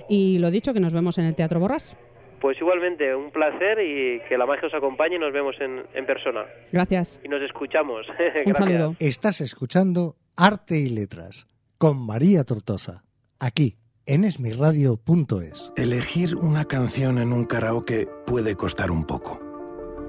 Y 0.07 0.37
lo 0.39 0.51
dicho, 0.51 0.73
que 0.73 0.79
nos 0.79 0.93
vemos 0.93 1.17
en 1.17 1.25
el 1.25 1.35
Teatro 1.35 1.59
Borras. 1.59 1.95
Pues 2.43 2.57
igualmente, 2.59 3.15
un 3.15 3.31
placer 3.31 3.79
y 3.79 4.19
que 4.27 4.37
la 4.37 4.45
magia 4.45 4.67
os 4.67 4.73
acompañe 4.73 5.15
y 5.15 5.19
nos 5.19 5.31
vemos 5.31 5.55
en, 5.61 5.81
en 5.93 6.05
persona. 6.05 6.41
Gracias. 6.73 7.21
Y 7.23 7.29
nos 7.29 7.41
escuchamos. 7.41 8.05
Un 8.19 8.51
Gracias. 8.51 8.57
saludo. 8.57 8.95
Estás 8.99 9.39
escuchando 9.39 10.17
Arte 10.35 10.77
y 10.77 10.89
Letras 10.89 11.47
con 11.77 12.05
María 12.05 12.43
Tortosa, 12.43 13.05
aquí 13.39 13.77
en 14.05 14.25
esmirradio.es. 14.25 15.71
Elegir 15.77 16.35
una 16.35 16.65
canción 16.65 17.17
en 17.17 17.31
un 17.31 17.45
karaoke 17.45 18.09
puede 18.25 18.55
costar 18.55 18.91
un 18.91 19.05
poco. 19.05 19.39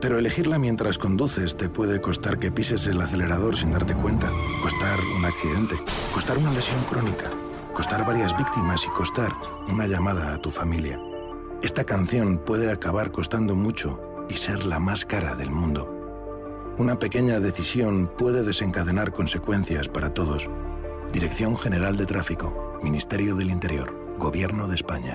Pero 0.00 0.18
elegirla 0.18 0.58
mientras 0.58 0.98
conduces 0.98 1.56
te 1.56 1.68
puede 1.68 2.00
costar 2.00 2.40
que 2.40 2.50
pises 2.50 2.88
el 2.88 3.00
acelerador 3.00 3.54
sin 3.54 3.70
darte 3.70 3.94
cuenta, 3.94 4.32
costar 4.60 4.98
un 5.16 5.24
accidente, 5.24 5.76
costar 6.12 6.36
una 6.38 6.52
lesión 6.52 6.82
crónica, 6.90 7.30
costar 7.74 8.04
varias 8.04 8.36
víctimas 8.36 8.84
y 8.84 8.88
costar 8.88 9.30
una 9.72 9.86
llamada 9.86 10.34
a 10.34 10.38
tu 10.42 10.50
familia. 10.50 10.98
Esta 11.64 11.84
canción 11.84 12.36
puede 12.36 12.70
acabar 12.70 13.10
costando 13.10 13.54
mucho 13.54 13.98
y 14.28 14.34
ser 14.34 14.66
la 14.66 14.78
más 14.78 15.06
cara 15.06 15.34
del 15.34 15.48
mundo. 15.48 15.90
Una 16.76 16.98
pequeña 16.98 17.40
decisión 17.40 18.12
puede 18.18 18.42
desencadenar 18.42 19.12
consecuencias 19.12 19.88
para 19.88 20.12
todos. 20.12 20.50
Dirección 21.10 21.56
General 21.56 21.96
de 21.96 22.04
Tráfico, 22.04 22.76
Ministerio 22.82 23.34
del 23.34 23.48
Interior, 23.48 23.96
Gobierno 24.18 24.68
de 24.68 24.74
España. 24.74 25.14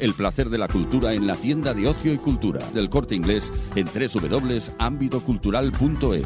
El 0.00 0.14
placer 0.14 0.48
de 0.48 0.58
la 0.58 0.66
cultura 0.66 1.12
en 1.12 1.26
la 1.26 1.36
tienda 1.36 1.74
de 1.74 1.86
ocio 1.86 2.14
y 2.14 2.18
cultura 2.18 2.66
del 2.70 2.88
corte 2.88 3.14
inglés 3.14 3.52
en 3.74 3.86
www.ámbitocultural.es. 3.86 6.24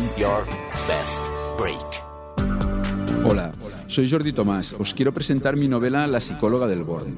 Soy 3.87 4.07
Jordi 4.09 4.31
Tomás. 4.33 4.75
Os 4.77 4.93
quiero 4.93 5.13
presentar 5.13 5.55
mi 5.55 5.69
novela 5.69 6.05
La 6.07 6.19
psicóloga 6.19 6.67
del 6.67 6.83
borde. 6.83 7.13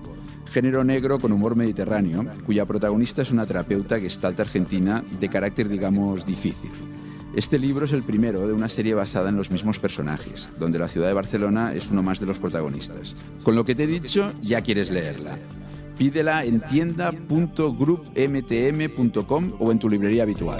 Género 0.52 0.84
negro 0.84 1.18
con 1.20 1.32
humor 1.32 1.56
mediterráneo, 1.56 2.24
cuya 2.46 2.66
protagonista 2.66 3.24
es 3.24 3.32
una 3.32 3.48
terapeuta 3.48 4.00
gestalta 4.00 4.44
argentina 4.44 5.04
de 5.20 5.30
carácter, 5.30 5.68
digamos, 5.68 6.24
difícil. 6.26 6.70
Este 7.36 7.58
libro 7.58 7.86
es 7.86 7.94
el 7.94 8.04
primero 8.04 8.46
de 8.48 8.54
una 8.54 8.70
serie 8.70 8.94
basada 8.94 9.30
en 9.30 9.36
los 9.36 9.50
mismos 9.52 9.80
personajes, 9.80 10.48
donde 10.60 10.78
la 10.80 10.88
ciudad 10.88 11.08
de 11.08 11.14
Barcelona 11.14 11.74
es 11.74 11.90
uno 11.90 12.04
más 12.04 12.20
de 12.20 12.28
los 12.28 12.38
protagonistas. 12.40 13.16
Con 13.44 13.56
lo 13.56 13.66
que 13.66 13.74
te 13.76 13.86
he 13.86 13.88
dicho, 13.88 14.32
ya 14.42 14.62
quieres 14.62 14.92
leerla. 14.92 15.40
Pídela 15.98 16.46
en 16.46 16.62
tienda.groupmtm.com 16.62 19.54
o 19.60 19.72
en 19.72 19.80
tu 19.80 19.90
librería 19.90 20.22
habitual. 20.24 20.60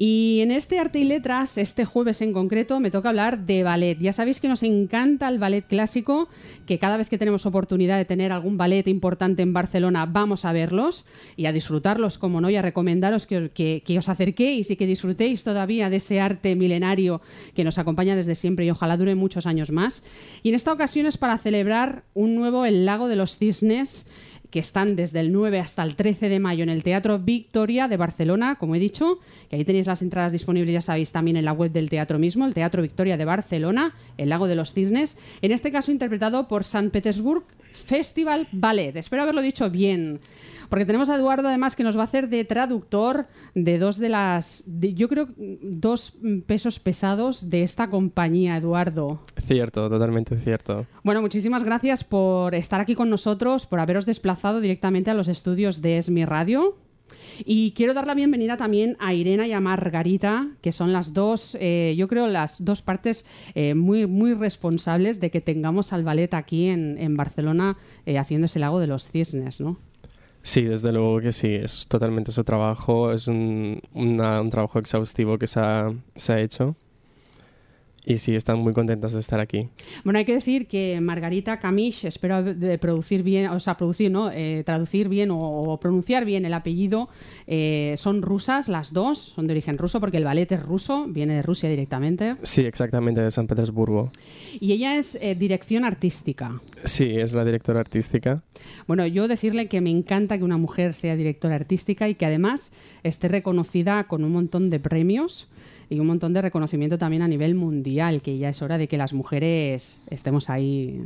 Y 0.01 0.39
en 0.39 0.51
este 0.51 0.79
Arte 0.79 0.99
y 0.99 1.03
Letras, 1.03 1.57
este 1.57 1.83
jueves 1.83 2.21
en 2.21 2.31
concreto, 2.31 2.79
me 2.79 2.89
toca 2.89 3.09
hablar 3.09 3.39
de 3.45 3.63
ballet. 3.63 3.97
Ya 3.99 4.13
sabéis 4.13 4.39
que 4.39 4.47
nos 4.47 4.63
encanta 4.63 5.27
el 5.27 5.39
ballet 5.39 5.67
clásico, 5.67 6.29
que 6.65 6.79
cada 6.79 6.95
vez 6.95 7.09
que 7.09 7.17
tenemos 7.17 7.45
oportunidad 7.45 7.97
de 7.97 8.05
tener 8.05 8.31
algún 8.31 8.55
ballet 8.57 8.87
importante 8.87 9.41
en 9.41 9.51
Barcelona, 9.51 10.05
vamos 10.05 10.45
a 10.45 10.53
verlos 10.53 11.03
y 11.35 11.47
a 11.47 11.51
disfrutarlos, 11.51 12.17
como 12.17 12.39
no, 12.39 12.49
y 12.49 12.55
a 12.55 12.61
recomendaros 12.61 13.25
que, 13.25 13.51
que- 13.51 13.99
os 13.99 14.07
acerquéis 14.07 14.71
y 14.71 14.77
que 14.77 14.87
disfrutéis 14.87 15.43
todavía 15.43 15.89
de 15.89 15.97
ese 15.97 16.21
arte 16.21 16.55
milenario 16.55 17.19
que 17.53 17.65
nos 17.65 17.77
acompaña 17.77 18.15
desde 18.15 18.35
siempre 18.35 18.63
y 18.63 18.69
ojalá 18.69 18.95
dure 18.95 19.15
muchos 19.15 19.47
años 19.47 19.69
más. 19.69 20.05
Y 20.43 20.49
en 20.49 20.55
esta 20.55 20.71
ocasión 20.71 21.07
es 21.07 21.17
para 21.17 21.37
celebrar 21.37 22.03
un 22.13 22.35
nuevo 22.35 22.63
El 22.63 22.85
Lago 22.85 23.09
de 23.09 23.17
los 23.17 23.37
Cisnes 23.37 24.07
que 24.49 24.59
están 24.59 24.95
desde 24.95 25.19
el 25.19 25.31
9 25.31 25.59
hasta 25.59 25.83
el 25.83 25.95
13 25.95 26.29
de 26.29 26.39
mayo 26.39 26.63
en 26.63 26.69
el 26.69 26.83
Teatro 26.83 27.19
Victoria 27.19 27.87
de 27.87 27.97
Barcelona, 27.97 28.55
como 28.55 28.75
he 28.75 28.79
dicho, 28.79 29.19
que 29.49 29.57
ahí 29.57 29.65
tenéis 29.65 29.87
las 29.87 30.01
entradas 30.01 30.31
disponibles, 30.31 30.73
ya 30.73 30.81
sabéis, 30.81 31.11
también 31.11 31.37
en 31.37 31.45
la 31.45 31.53
web 31.53 31.71
del 31.71 31.89
teatro 31.89 32.19
mismo, 32.19 32.45
el 32.45 32.53
Teatro 32.53 32.81
Victoria 32.81 33.17
de 33.17 33.25
Barcelona, 33.25 33.93
el 34.17 34.29
Lago 34.29 34.47
de 34.47 34.55
los 34.55 34.73
Cisnes, 34.73 35.17
en 35.41 35.51
este 35.51 35.71
caso 35.71 35.91
interpretado 35.91 36.47
por 36.47 36.63
San 36.63 36.89
Petersburg 36.89 37.43
Festival 37.71 38.47
Ballet. 38.51 38.95
Espero 38.95 39.23
haberlo 39.23 39.41
dicho 39.41 39.69
bien. 39.69 40.19
Porque 40.69 40.85
tenemos 40.85 41.09
a 41.09 41.15
Eduardo 41.15 41.47
además 41.47 41.75
que 41.75 41.83
nos 41.83 41.97
va 41.97 42.01
a 42.01 42.03
hacer 42.03 42.29
de 42.29 42.45
traductor 42.45 43.25
de 43.55 43.79
dos 43.79 43.97
de 43.97 44.09
las, 44.09 44.61
de- 44.67 44.93
yo 44.93 45.09
creo, 45.09 45.27
dos 45.63 46.13
pesos 46.45 46.77
pesados 46.79 47.49
de 47.49 47.63
esta 47.63 47.89
compañía, 47.89 48.55
Eduardo. 48.55 49.19
Cierto, 49.47 49.89
totalmente 49.89 50.35
cierto. 50.37 50.85
Bueno, 51.03 51.21
muchísimas 51.21 51.63
gracias 51.63 52.03
por 52.03 52.53
estar 52.53 52.79
aquí 52.81 52.93
con 52.93 53.09
nosotros, 53.09 53.65
por 53.65 53.79
haberos 53.79 54.05
desplazado 54.05 54.61
directamente 54.61 55.09
a 55.09 55.15
los 55.15 55.27
estudios 55.27 55.81
de 55.81 55.97
Esmi 55.97 56.23
Radio. 56.25 56.77
Y 57.45 57.71
quiero 57.71 57.93
dar 57.93 58.07
la 58.07 58.13
bienvenida 58.13 58.57
también 58.57 58.97
a 58.99 59.13
Irena 59.13 59.47
y 59.47 59.53
a 59.53 59.59
Margarita, 59.59 60.47
que 60.61 60.71
son 60.71 60.93
las 60.93 61.13
dos, 61.13 61.57
eh, 61.59 61.95
yo 61.97 62.07
creo, 62.07 62.27
las 62.27 62.63
dos 62.63 62.81
partes 62.81 63.25
eh, 63.55 63.75
muy, 63.75 64.07
muy 64.07 64.33
responsables 64.33 65.19
de 65.19 65.31
que 65.31 65.41
tengamos 65.41 65.93
al 65.93 66.03
ballet 66.03 66.33
aquí 66.33 66.67
en, 66.67 66.97
en 66.97 67.15
Barcelona 67.15 67.77
eh, 68.05 68.17
haciendo 68.17 68.45
ese 68.45 68.59
lago 68.59 68.79
de 68.79 68.87
los 68.87 69.09
cisnes, 69.09 69.61
¿no? 69.61 69.77
Sí, 70.41 70.63
desde 70.63 70.91
luego 70.91 71.19
que 71.19 71.33
sí, 71.33 71.53
es 71.53 71.87
totalmente 71.87 72.31
su 72.31 72.43
trabajo, 72.43 73.11
es 73.11 73.27
un, 73.27 73.81
un 73.93 74.49
trabajo 74.49 74.79
exhaustivo 74.79 75.37
que 75.37 75.47
se 75.47 75.59
se 76.15 76.33
ha 76.33 76.39
hecho. 76.39 76.75
Y 78.05 78.17
sí, 78.17 78.35
están 78.35 78.59
muy 78.59 78.73
contentas 78.73 79.13
de 79.13 79.19
estar 79.19 79.39
aquí. 79.39 79.69
Bueno, 80.03 80.19
hay 80.19 80.25
que 80.25 80.33
decir 80.33 80.67
que 80.67 80.99
Margarita 81.01 81.59
Camish, 81.59 82.05
espero 82.05 82.43
producir 82.79 83.23
bien, 83.23 83.47
o 83.49 83.59
sea, 83.59 83.75
producir, 83.77 84.09
¿no? 84.09 84.31
Eh, 84.31 84.63
traducir 84.65 85.09
bien 85.09 85.31
o, 85.31 85.37
o 85.37 85.79
pronunciar 85.79 86.25
bien 86.25 86.45
el 86.45 86.53
apellido, 86.53 87.09
eh, 87.45 87.95
son 87.97 88.21
rusas 88.21 88.67
las 88.67 88.93
dos, 88.93 89.19
son 89.19 89.47
de 89.47 89.53
origen 89.53 89.77
ruso 89.77 89.99
porque 89.99 90.17
el 90.17 90.23
ballet 90.23 90.51
es 90.51 90.63
ruso, 90.63 91.05
viene 91.07 91.35
de 91.35 91.41
Rusia 91.41 91.69
directamente. 91.69 92.35
Sí, 92.43 92.61
exactamente, 92.61 93.21
de 93.21 93.31
San 93.31 93.47
Petersburgo. 93.47 94.11
Y 94.59 94.71
ella 94.71 94.95
es 94.95 95.17
eh, 95.21 95.35
dirección 95.35 95.83
artística. 95.83 96.61
Sí, 96.85 97.15
es 97.17 97.33
la 97.33 97.43
directora 97.43 97.79
artística. 97.79 98.41
Bueno, 98.87 99.05
yo 99.05 99.27
decirle 99.27 99.67
que 99.67 99.81
me 99.81 99.89
encanta 99.89 100.37
que 100.37 100.43
una 100.43 100.57
mujer 100.57 100.93
sea 100.93 101.15
directora 101.15 101.55
artística 101.55 102.07
y 102.07 102.15
que 102.15 102.25
además 102.25 102.71
esté 103.03 103.27
reconocida 103.27 104.05
con 104.05 104.23
un 104.23 104.31
montón 104.31 104.69
de 104.69 104.79
premios 104.79 105.49
y 105.90 105.98
un 106.00 106.06
montón 106.06 106.32
de 106.32 106.42
reconocimiento 106.42 106.98
también 106.98 107.22
a 107.22 107.28
nivel 107.28 107.54
mundial, 107.54 108.20
que 108.22 108.38
ya 108.38 108.48
es 108.48 108.62
hora 108.62 108.78
de 108.78 108.88
que 108.88 108.96
las 108.96 109.12
mujeres 109.12 110.00
estemos 110.10 110.50
ahí 110.50 111.00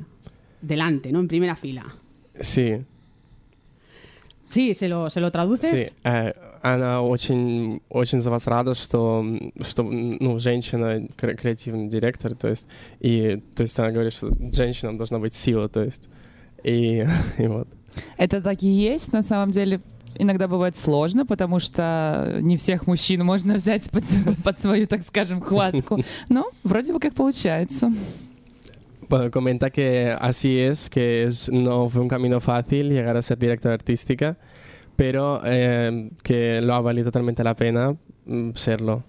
delante, 0.62 1.12
¿no? 1.12 1.20
En 1.20 1.28
primera 1.28 1.57
fila. 1.57 1.85
Sí, 2.40 2.76
Sí, 4.44 4.72
¿se 4.74 4.88
lo, 4.88 5.11
se 5.11 5.20
lo 5.20 5.31
traduces? 5.31 5.90
sí. 5.90 5.94
Э, 6.04 6.33
Она 6.62 7.02
очень, 7.02 7.81
очень 7.90 8.18
за 8.20 8.31
вас 8.31 8.46
рада, 8.48 8.74
что, 8.74 9.24
что 9.61 9.83
ну, 9.85 10.38
женщина 10.40 11.07
кре- 11.16 11.37
креативный 11.37 11.87
директор, 11.88 12.35
то 12.35 12.48
есть, 12.48 12.66
и, 12.98 13.40
то 13.54 13.62
есть 13.62 13.78
она 13.78 13.90
говорит, 13.92 14.12
что 14.12 14.31
женщинам 14.52 14.96
должна 14.96 15.18
быть 15.20 15.35
сила, 15.35 15.68
то 15.68 15.83
есть, 15.85 16.09
и, 16.64 17.04
и 17.38 17.46
вот. 17.46 17.68
Это 18.16 18.40
так 18.40 18.62
и 18.64 18.68
есть. 18.68 19.12
На 19.12 19.22
самом 19.22 19.50
деле 19.52 19.81
иногда 20.17 20.47
бывает 20.47 20.76
сложно, 20.76 21.26
потому 21.26 21.60
что 21.60 22.38
не 22.41 22.58
всех 22.58 22.88
мужчин 22.88 23.23
можно 23.23 23.56
взять 23.56 23.89
под, 23.91 24.04
под 24.43 24.60
свою, 24.60 24.88
так 24.88 25.04
скажем, 25.04 25.41
хватку. 25.41 25.99
Но 26.30 26.47
вроде 26.63 26.93
бы 26.93 26.99
как 26.99 27.13
получается. 27.13 27.91
Bueno, 29.10 29.30
comenta 29.30 29.69
que 29.69 30.15
así 30.19 30.60
es, 30.60 30.89
que 30.89 31.26
es, 31.26 31.52
no 31.52 31.89
fue 31.89 32.02
un 32.02 32.08
camino 32.08 32.39
fácil 32.39 32.89
llegar 32.89 33.15
a 33.15 33.21
ser 33.21 33.38
directora 33.38 33.76
artística, 33.76 34.38
pero 34.95 35.41
eh, 35.43 36.10
que 36.23 36.62
lo 36.62 36.73
ha 36.73 36.82
valido 36.82 37.06
totalmente 37.12 37.43
la 37.43 37.56
pena 37.56 37.95
mm, 38.26 38.52
serlo. 38.56 39.04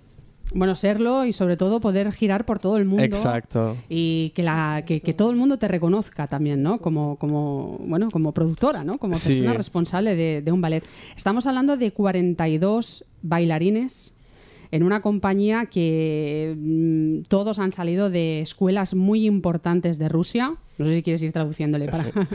Bueno, 0.55 0.77
serlo 0.77 1.25
y 1.25 1.33
sobre 1.33 1.57
todo 1.57 1.81
poder 1.81 2.13
girar 2.13 2.47
por 2.47 2.61
todo 2.61 2.77
el 2.77 2.85
mundo. 2.85 3.03
Exacto. 3.03 3.77
Y 3.89 4.31
que, 4.37 4.43
la, 4.43 4.85
que, 4.87 5.01
que 5.01 5.13
todo 5.13 5.31
el 5.31 5.37
mundo 5.37 5.59
te 5.59 5.67
reconozca 5.67 6.29
también, 6.29 6.63
¿no? 6.63 6.79
Como, 6.79 7.17
como, 7.17 7.79
bueno, 7.81 8.09
como 8.11 8.33
productora, 8.33 8.85
¿no? 8.85 8.99
Como 8.99 9.15
persona 9.15 9.53
responsable 9.53 10.15
de, 10.15 10.53
un 10.53 10.61
ballet. 10.61 10.85
Estamos 11.17 11.47
hablando 11.47 11.77
de 11.77 11.91
42 11.91 13.05
bailarines 13.23 14.15
en 14.71 14.83
una 14.83 15.03
compañía 15.03 15.67
que 15.67 16.55
mm, 16.57 17.29
todos 17.29 17.59
han 17.59 17.73
salido 17.73 18.09
de 18.09 18.41
escuelas 18.41 18.95
muy 18.95 19.27
importantes 19.27 19.99
de 19.99 20.09
Rusia. 20.09 20.55
No 20.79 20.87
sé 20.87 20.97
si 20.97 21.03
quieres 21.03 21.23
ir 21.23 21.33
traduciéndole 21.33 21.89
para... 21.89 22.05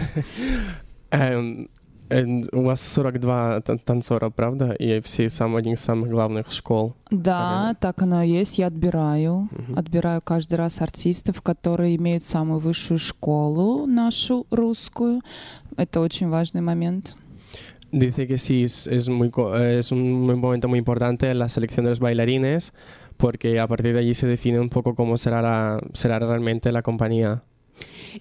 Em, 1.12 1.68
У 2.12 2.64
вас 2.64 2.82
42 2.82 3.62
тан- 3.62 3.80
танцора, 3.80 4.30
правда? 4.30 4.74
И 4.74 5.00
все 5.02 5.30
сам 5.30 5.56
один 5.56 5.74
из 5.74 5.80
самых 5.82 6.10
главных 6.10 6.52
школ. 6.52 6.96
Да, 7.12 7.76
так 7.80 8.02
оно 8.02 8.24
и 8.24 8.30
есть. 8.30 8.58
Я 8.58 8.68
отбираю. 8.68 9.50
Отбираю 9.76 10.22
каждый 10.22 10.56
раз 10.56 10.82
артистов, 10.82 11.42
которые 11.42 11.96
имеют 11.98 12.24
самую 12.24 12.60
высшую 12.60 12.98
школу, 12.98 13.86
нашу 13.86 14.48
русскую. 14.50 15.22
Это 15.78 16.00
очень 16.00 16.30
важный 16.30 16.62
момент. 16.62 17.16
Dice 17.92 18.28
que 18.28 18.38
sí, 18.38 18.64
es, 18.64 18.86
es 18.86 19.10
muy, 19.10 19.32
es 19.80 19.92
un 19.92 20.28
momento 20.40 20.68
muy 20.68 20.78
importante 20.78 21.30
en 21.32 21.40
la 21.40 21.50
selección 21.50 21.86
de 21.86 21.90
los 21.90 22.00
bailarines, 22.00 22.72
porque 23.18 23.60
a 23.60 23.68
partir 23.68 23.94
de 23.94 24.00
allí 24.00 24.14
se 24.14 24.28
define 24.28 24.60
un 24.60 24.70
poco 24.70 24.94
cómo 24.94 25.18
será, 25.18 25.42
la, 25.42 25.80
será 25.94 26.20
realmente 26.20 26.72
la 26.72 26.84
compañía. 26.84 27.42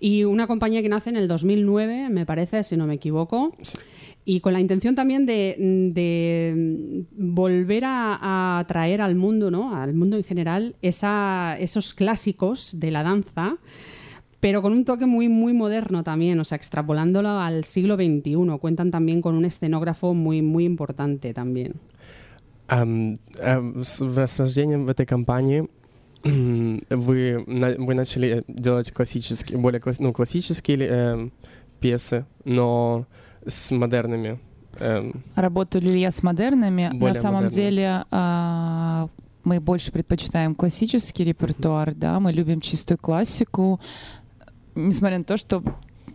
Y 0.01 0.24
una 0.24 0.46
compañía 0.46 0.83
que 0.83 0.88
nace 0.88 1.11
en 1.11 1.16
el 1.16 1.29
2009, 1.29 2.09
me 2.11 2.27
parece, 2.27 2.62
si 2.62 2.77
no 2.77 2.85
me 2.85 2.94
equivoco. 2.94 3.57
Y 4.24 4.40
con 4.40 4.53
la 4.53 4.61
intención 4.61 4.94
también 4.94 5.24
de, 5.24 7.07
volver 7.12 7.85
a, 7.87 8.59
a, 8.59 8.66
traer 8.66 9.01
al 9.01 9.14
mundo, 9.14 9.51
¿no? 9.51 9.74
al 9.74 9.94
mundo 9.94 10.16
en 10.16 10.24
general, 10.24 10.77
esos 10.83 11.94
clásicos 11.94 12.79
de 12.79 12.90
la 12.90 13.03
danza, 13.03 13.57
pero 14.40 14.62
con 14.62 14.72
un 14.72 14.85
toque 14.85 15.07
muy, 15.07 15.29
muy 15.29 15.53
moderno 15.53 16.05
también, 16.05 16.38
o 16.38 16.44
sea, 16.44 16.57
extrapolándolo 16.57 17.31
al 17.31 17.64
siglo 17.64 17.96
XXI. 17.96 18.37
Cuentan 18.61 18.90
también 18.90 19.20
con 19.20 19.35
un 19.35 19.44
escenógrafo 19.44 20.14
muy, 20.14 20.42
muy 20.42 20.64
importante 20.64 21.35
también. 21.35 21.74
Um, 22.70 23.16
um, 23.42 23.83
вы, 26.25 27.45
на- 27.47 27.75
вы 27.79 27.95
начали 27.95 28.45
делать 28.49 28.93
классические, 28.93 29.59
более 29.59 29.81
класс- 29.81 29.99
ну, 30.01 30.13
классические 30.13 30.79
эм, 30.89 31.33
пьесы, 31.81 32.25
но 32.45 33.07
с 33.47 33.71
модерными. 33.71 34.39
эм, 34.81 35.23
Работаю 35.35 35.83
ли 35.85 36.01
я 36.01 36.11
с 36.11 36.23
модернами? 36.23 36.91
Более 36.93 37.15
На 37.15 37.21
самом 37.21 37.45
модерными. 37.45 37.71
деле 37.71 38.05
а, 38.11 39.09
мы 39.45 39.61
больше 39.61 39.93
предпочитаем 39.93 40.55
классический 40.55 41.25
репертуар, 41.25 41.95
да, 41.95 42.19
мы 42.21 42.33
любим 42.33 42.61
чистую 42.61 42.99
классику, 42.99 43.81
несмотря 44.75 45.19
на 45.19 45.25
то, 45.25 45.37
что 45.37 45.63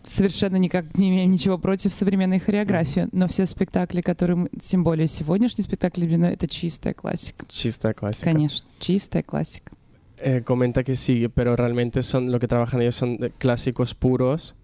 совершенно 0.04 0.58
никак 0.58 0.98
не 0.98 1.10
имеем 1.10 1.30
ничего 1.32 1.58
против 1.58 1.94
современной 1.94 2.39
хореографии, 2.39 3.08
но 3.13 3.28
все 3.28 3.46
спектакли, 3.46 4.02
которые, 4.02 4.36
мы, 4.36 4.50
тем 4.62 4.84
более 4.84 5.08
сегодняшний 5.08 5.63
спектакль, 5.63 6.04
это 6.06 6.46
чистая 6.48 6.94
классика. 6.94 7.46
чистая 7.50 7.94
классика. 7.94 8.26
Конечно, 8.26 8.68
чистая 8.80 9.24
классика. 9.24 9.72
Eh, 10.19 10.41
comenta 10.43 10.84
que 10.84 10.95
sí, 10.95 11.28
pero 11.34 11.56
realmente 11.56 12.02
son 12.02 12.32
lo 12.32 12.39
que 12.39 12.47
trabajan 12.47 12.82
ellos 12.82 12.95
son 12.95 13.17
clásicos 13.38 13.93
puros 13.95 14.56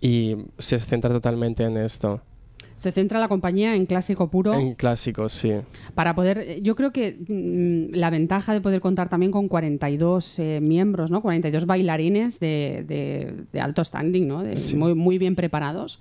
y 0.00 0.36
se 0.58 0.78
centra 0.78 1.10
totalmente 1.10 1.62
en 1.64 1.76
esto. 1.76 2.20
Se 2.74 2.90
centra 2.90 3.20
la 3.20 3.28
compañía 3.28 3.76
en 3.76 3.86
clásico 3.86 4.28
puro. 4.28 4.54
En 4.54 4.74
clásicos, 4.74 5.32
sí. 5.32 5.52
Para 5.94 6.16
poder, 6.16 6.60
yo 6.62 6.74
creo 6.74 6.90
que 6.90 7.16
mm, 7.28 7.94
la 7.96 8.10
ventaja 8.10 8.52
de 8.54 8.60
poder 8.60 8.80
contar 8.80 9.08
también 9.08 9.30
con 9.30 9.46
42 9.46 10.38
eh, 10.40 10.60
miembros, 10.60 11.10
¿no? 11.10 11.20
42 11.22 11.66
bailarines 11.66 12.40
de, 12.40 12.84
de- 12.88 13.44
de 13.52 13.60
alto 13.60 13.84
standing, 13.84 14.26
¿no? 14.26 14.42
De- 14.42 14.56
Sí. 14.56 14.74
muy, 14.76 14.94
muy 14.94 15.18
bien 15.18 15.36
preparados. 15.36 16.00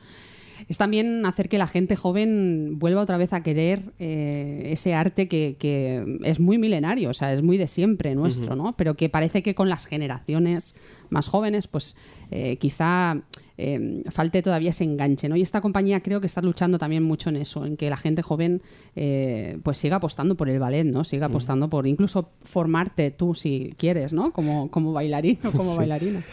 Es 0.68 0.78
también 0.78 1.26
hacer 1.26 1.50
que 1.50 1.58
la 1.58 1.68
gente 1.68 1.96
joven 1.96 2.80
vuelva 2.80 3.02
otra 3.02 3.18
vez 3.18 3.34
a 3.34 3.42
querer 3.44 3.80
eh, 4.00 4.64
ese 4.72 4.94
arte 4.94 5.28
que, 5.28 5.56
que 5.60 6.20
es 6.24 6.40
muy 6.40 6.58
milenario, 6.58 7.10
o 7.10 7.14
sea, 7.14 7.34
es 7.34 7.42
muy 7.42 7.58
de 7.58 7.68
siempre 7.68 8.16
nuestro. 8.16 8.56
¿no? 8.56 8.76
Pero 8.78 8.96
que 8.96 9.10
parece 9.10 9.44
que 9.44 9.56
con 9.56 9.70
las 9.70 9.86
generaciones 9.86 10.76
más 11.10 11.28
jóvenes, 11.28 11.68
pues 11.68 11.98
eh, 12.32 12.56
quizá 12.58 13.22
eh, 13.58 14.02
falte 14.10 14.42
todavía 14.42 14.70
ese 14.70 14.86
enganche, 14.86 15.28
¿no? 15.28 15.36
Y 15.36 15.42
esta 15.42 15.60
compañía 15.60 16.00
creo 16.02 16.22
que 16.22 16.26
está 16.28 16.42
luchando 16.42 16.78
también 16.78 17.04
mucho 17.04 17.30
en 17.30 17.36
eso, 17.36 17.66
en 17.66 17.76
que 17.76 17.90
la 17.90 17.98
gente 17.98 18.22
joven 18.22 18.62
eh, 18.96 19.58
pues 19.64 19.78
siga 19.78 19.98
apostando 19.98 20.36
por 20.36 20.50
el 20.50 20.58
ballet, 20.58 20.86
¿no? 20.86 21.04
Siga 21.04 21.26
apostando 21.26 21.70
por 21.70 21.86
incluso 21.86 22.30
formarte 22.44 23.12
tú 23.12 23.36
si 23.36 23.74
quieres, 23.78 24.14
¿no? 24.14 24.32
Como, 24.32 24.72
como 24.72 24.94
bailarín 24.94 25.38
o 25.44 25.52
como 25.52 25.72
Sí. 25.74 25.78
bailarina. 25.78 26.24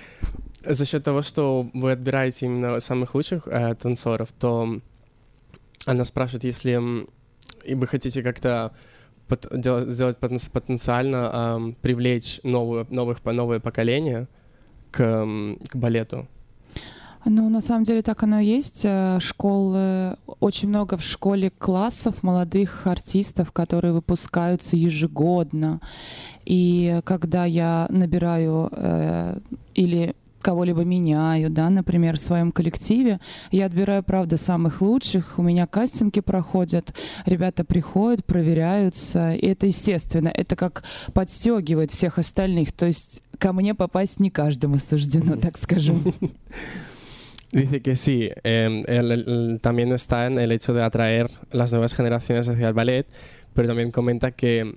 За 0.65 0.85
счет 0.85 1.05
того, 1.05 1.23
что 1.23 1.71
вы 1.73 1.93
отбираете 1.93 2.47
именно 2.47 2.81
самых 2.81 3.15
лучших 3.15 3.47
э, 3.47 3.75
танцоров, 3.75 4.29
то 4.39 4.81
она 5.87 6.05
спрашивает, 6.05 6.45
если 6.45 7.07
и 7.65 7.75
вы 7.75 7.87
хотите 7.87 8.23
как-то 8.23 8.73
пот- 9.29 9.49
дела- 9.53 9.85
сделать 9.85 10.19
потен- 10.19 10.51
потенциально 10.51 11.31
ам, 11.33 11.77
привлечь 11.81 12.41
новую, 12.43 12.87
новых, 12.91 13.25
новое 13.25 13.61
поколение 13.61 14.27
к, 14.91 14.99
к 15.69 15.77
балету. 15.77 16.27
Ну, 17.25 17.49
на 17.51 17.61
самом 17.61 17.83
деле 17.83 18.03
так 18.03 18.23
оно 18.23 18.41
и 18.41 18.47
есть. 18.47 18.83
Э, 18.85 19.19
Школы, 19.21 20.17
очень 20.41 20.69
много 20.69 20.97
в 20.97 21.03
школе 21.03 21.51
классов 21.51 22.23
молодых 22.23 22.87
артистов, 22.87 23.53
которые 23.53 23.93
выпускаются 23.93 24.77
ежегодно. 24.77 25.81
И 26.45 27.01
когда 27.05 27.45
я 27.45 27.87
набираю 27.91 28.69
э, 28.73 29.39
или 29.75 30.15
кого-либо 30.41 30.85
меняю, 30.85 31.51
да, 31.51 31.71
например, 31.71 32.17
в 32.17 32.21
своем 32.21 32.53
коллективе, 32.53 33.19
я 33.51 33.67
отбираю, 33.67 34.03
правда, 34.03 34.37
самых 34.37 34.81
лучших, 34.81 35.39
у 35.39 35.43
меня 35.43 35.67
кастинги 35.67 36.21
проходят, 36.21 36.95
ребята 37.27 37.65
приходят, 37.65 38.25
проверяются, 38.25 39.35
и 39.35 39.47
это 39.47 39.67
естественно, 39.67 40.29
это 40.35 40.57
как 40.57 40.85
подстегивает 41.13 41.91
всех 41.91 42.19
остальных, 42.19 42.73
то 42.73 42.87
есть 42.87 43.23
ко 43.39 43.53
мне 43.53 43.75
попасть 43.75 44.21
не 44.21 44.31
каждому 44.31 44.79
суждено, 44.79 45.37
так 45.37 45.59
скажу. 45.59 45.97
Dice 47.53 47.81
que 47.81 47.97
sí, 47.97 48.29
eh, 48.45 48.85
el- 48.87 49.11
el- 49.11 49.61
también 49.63 49.91
está 49.93 50.27
en 50.27 50.39
el 50.39 50.53
hecho 50.53 50.75
de 50.75 50.83
atraer 50.83 51.29
las 51.51 51.73
nuevas 51.73 51.95
generaciones 51.95 52.47
hacia 52.47 52.69
el 52.69 52.75
ballet, 52.75 53.07
pero 53.55 53.69
también 53.69 53.91
comenta 53.91 54.33
que 54.33 54.75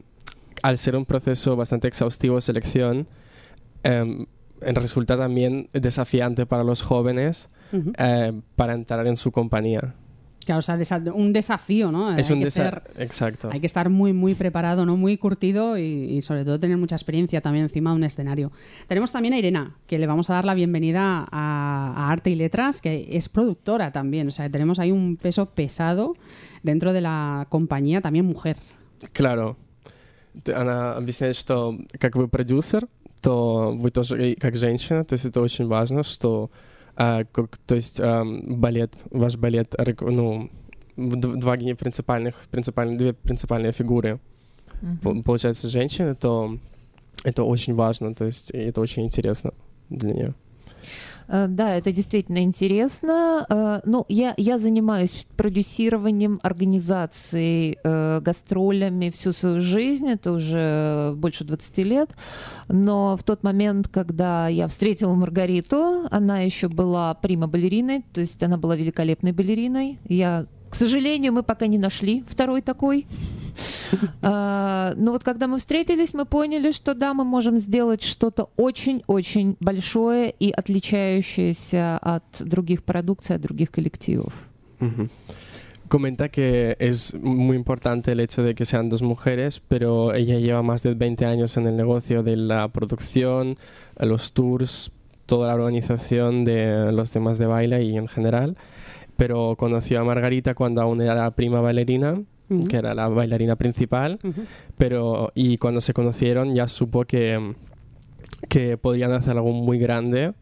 al 0.62 0.78
ser 0.78 0.96
un 0.96 1.06
proceso 1.06 1.58
bastante 1.58 1.90
exhaustivo 1.90 2.36
de 2.36 2.42
selección, 2.42 3.08
eh, 3.84 4.26
resulta 4.61 5.17
también 5.17 5.69
desafiante 5.73 6.47
para 6.47 6.65
los 6.65 6.83
jóvenes 6.83 7.49
Ujú. 7.73 7.93
eh, 7.99 8.33
para 8.57 8.75
entrar 8.75 9.07
en 9.07 9.17
su 9.17 9.31
compañía. 9.33 9.95
Claro, 10.45 10.61
o 10.61 10.63
sea, 10.63 10.77
desa- 10.79 11.13
un 11.13 11.33
desafío, 11.33 11.91
¿no? 11.91 12.17
Es 12.17 12.31
Hay 12.31 12.35
un 12.37 12.41
que 12.41 12.47
desa- 12.47 12.53
ser- 12.71 12.83
Exacto. 12.99 13.51
Hay 13.53 13.59
que 13.59 13.67
estar 13.67 13.91
muy, 13.91 14.13
muy 14.13 14.37
preparado, 14.37 14.87
¿no? 14.87 14.97
Muy 14.97 15.17
curtido 15.19 15.77
y, 15.77 15.83
y 15.83 16.21
sobre 16.23 16.45
todo 16.45 16.61
tener 16.61 16.77
mucha 16.77 16.95
experiencia 16.95 17.41
también 17.41 17.65
encima 17.65 17.91
de 17.91 17.97
un 17.97 18.05
escenario. 18.05 18.53
Tenemos 18.87 19.11
también 19.11 19.35
a 19.35 19.39
Irena, 19.39 19.75
que 19.89 19.99
le 19.99 20.07
vamos 20.07 20.31
a 20.31 20.35
dar 20.35 20.45
la 20.45 20.55
bienvenida 20.55 21.27
a, 21.33 21.93
a 21.97 22.11
Arte 22.13 22.31
y 22.31 22.37
Letras, 22.37 22.81
que 22.81 23.09
es 23.11 23.29
productora 23.29 23.91
también. 23.91 24.29
O 24.29 24.31
sea, 24.31 24.49
tenemos 24.49 24.79
ahí 24.79 24.93
un 24.93 25.17
peso 25.17 25.47
pesado 25.47 26.15
dentro 26.63 26.93
de 26.93 27.01
la 27.01 27.49
compañía, 27.51 28.01
también 28.01 28.25
mujer. 28.25 28.57
Claro. 29.13 29.57
Т- 30.45 30.55
Она 30.55 30.93
объясняет, 30.95 31.35
что 31.35 31.77
как 31.99 32.15
вы 32.15 32.29
продюсер, 32.29 32.87
то 33.22 33.72
вы 33.78 33.92
тоже 33.92 34.36
как 34.40 34.56
женщина, 34.56 35.04
то 35.06 35.14
есть 35.14 35.26
это 35.26 35.42
очень 35.42 35.68
важно, 35.68 36.04
что 36.04 36.50
а, 36.96 37.24
как- 37.32 37.58
то 37.58 37.76
есть 37.76 38.00
ам, 38.02 38.60
балет, 38.60 38.94
ваш 39.12 39.38
балет, 39.38 39.76
ну, 40.02 40.50
два 40.98 41.56
принципальных, 41.76 42.36
принципальные, 42.52 42.98
две 42.98 43.14
принципиальные 43.14 43.72
фигуры, 43.72 44.20
Пол- 45.04 45.24
получается, 45.24 45.68
женщины, 45.70 46.16
то 46.16 46.58
это 47.24 47.44
очень 47.44 47.76
важно, 47.76 48.14
то 48.16 48.26
есть 48.26 48.52
это 48.52 48.82
очень 48.82 49.04
интересно 49.06 49.52
для 49.90 50.12
нее. 50.14 50.34
Э, 51.32 51.48
Да, 51.48 51.76
это 51.76 51.92
действительно 51.92 52.40
интересно. 52.40 53.46
Э, 53.50 53.80
Ну, 53.86 54.06
я, 54.10 54.34
я 54.38 54.60
занимаюсь 54.60 55.26
продюсированием, 55.38 56.40
организацией, 56.44 57.78
э, 57.84 58.20
гастролями 58.22 59.10
всю 59.10 59.32
свою 59.32 59.62
жизнь. 59.62 60.08
Это 60.10 60.34
уже 60.34 61.14
больше 61.16 61.44
20 61.46 61.84
лет. 61.84 62.10
Но 62.68 63.16
в 63.18 63.24
тот 63.24 63.44
момент, 63.44 63.88
когда 63.88 64.50
я 64.50 64.68
встретила 64.68 65.16
Маргариту, 65.16 66.08
она 66.12 66.40
еще 66.40 66.68
была 66.68 67.14
прима-балериной, 67.14 68.04
то 68.14 68.22
есть 68.22 68.44
она 68.44 68.58
была 68.58 68.76
великолепной 68.76 69.32
балериной. 69.32 70.00
Я, 70.10 70.46
к 70.70 70.76
сожалению, 70.76 71.34
мы 71.34 71.44
пока 71.44 71.68
не 71.68 71.78
нашли 71.78 72.24
второй 72.28 72.62
такой. 72.62 73.08
А, 74.23 74.95
Но 74.97 75.13
вот 75.13 75.25
когда 75.25 75.47
мы 75.47 75.59
встретились, 75.59 76.13
мы 76.15 76.25
поняли, 76.25 76.73
что 76.73 76.95
да, 76.95 77.15
мы 77.15 77.25
можем 77.25 77.59
сделать 77.59 78.03
что-то 78.03 78.51
очень-очень 78.57 79.57
большое 79.61 80.31
и 80.31 80.51
отличающееся 80.51 81.99
от 81.99 82.25
других 82.41 82.83
продукций, 82.83 83.37
от 83.37 83.43
других 83.43 83.71
коллективов. 83.71 84.33
Ujú. 84.81 85.09
Comenta 85.89 86.29
que 86.29 86.77
es 86.81 87.15
muy 87.15 87.57
importante 87.57 88.11
el 88.11 88.19
hecho 88.19 88.43
de 88.43 88.57
que 88.57 88.65
sean 88.65 88.89
dos 88.89 89.03
mujeres, 89.03 89.63
pero 89.69 90.15
ella 90.15 90.39
lleva 90.41 90.63
más 90.63 90.83
de 90.83 90.95
20 90.95 91.25
años 91.25 91.57
en 91.57 91.69
el 91.69 91.77
negocio 91.77 92.25
de 92.25 92.37
la 92.37 92.67
producción, 92.69 93.55
los 93.97 94.33
tours, 94.33 94.91
toda 95.27 95.47
la 95.49 95.55
organización 95.55 96.45
de 96.45 96.91
los 96.91 97.13
temas 97.13 97.39
de 97.39 97.47
baile 97.47 97.85
y 97.85 97.97
en 97.97 98.09
general. 98.09 98.57
Pero 99.17 99.55
conoció 99.57 100.01
a 100.01 100.05
Margarita 100.05 100.55
cuando 100.55 100.83
aún 100.83 101.01
era 101.01 101.15
la 101.15 101.31
prima 101.31 101.61
bailarina, 101.61 102.21
que 102.70 102.78
era 102.78 102.94
la 102.94 103.08
bailarina 103.08 103.56
principal, 103.56 104.20
Ujú. 104.24 104.42
pero 104.78 105.32
y 105.36 105.58
cuando 105.58 105.80
se 105.82 105.94
conocieron 105.94 106.54
ya 106.54 106.68
supo 106.68 107.06
que, 107.06 107.54
que 108.50 108.78
podían 108.78 109.12
hacer 109.14 109.38
algo 109.38 109.52
muy 109.54 109.78
grande 109.80 110.34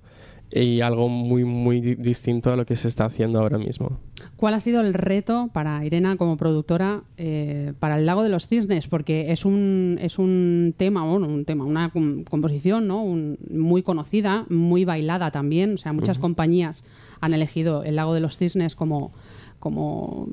y 0.52 0.82
algo 0.82 1.10
muy, 1.10 1.44
muy 1.44 1.80
di- 1.80 1.94
distinto 1.96 2.52
a 2.52 2.56
lo 2.56 2.66
que 2.66 2.76
se 2.76 2.88
está 2.88 3.06
haciendo 3.06 3.40
ahora 3.40 3.60
mismo. 3.60 4.00
¿Cuál 4.36 4.56
ha 4.56 4.60
sido 4.60 4.82
el 4.82 4.96
reto 4.96 5.50
para 5.54 5.86
Irena 5.86 6.18
como 6.18 6.38
productora 6.38 7.04
eh, 7.18 7.74
para 7.80 8.00
el 8.00 8.08
Lago 8.08 8.24
de 8.24 8.30
los 8.30 8.48
Cisnes? 8.48 8.88
Porque 8.88 9.32
es 9.32 9.46
un, 9.46 10.00
es 10.02 10.18
un 10.18 10.74
tema, 10.76 11.04
bueno, 11.06 11.28
un 11.28 11.46
tema, 11.46 11.66
una 11.66 11.92
com- 11.92 12.24
composición 12.24 12.88
¿no? 12.88 13.04
Un- 13.04 13.38
muy 13.52 13.84
conocida, 13.84 14.46
muy 14.50 14.86
bailada 14.86 15.30
también. 15.30 15.76
O 15.76 15.78
sea, 15.78 15.94
muchas 15.94 16.18
Ujú. 16.18 16.22
compañías 16.24 16.84
han 17.22 17.36
elegido 17.36 17.84
el 17.84 17.98
Lago 17.98 18.16
de 18.16 18.22
los 18.22 18.38
Cisnes 18.38 18.76
como, 18.76 19.12
como 19.59 20.29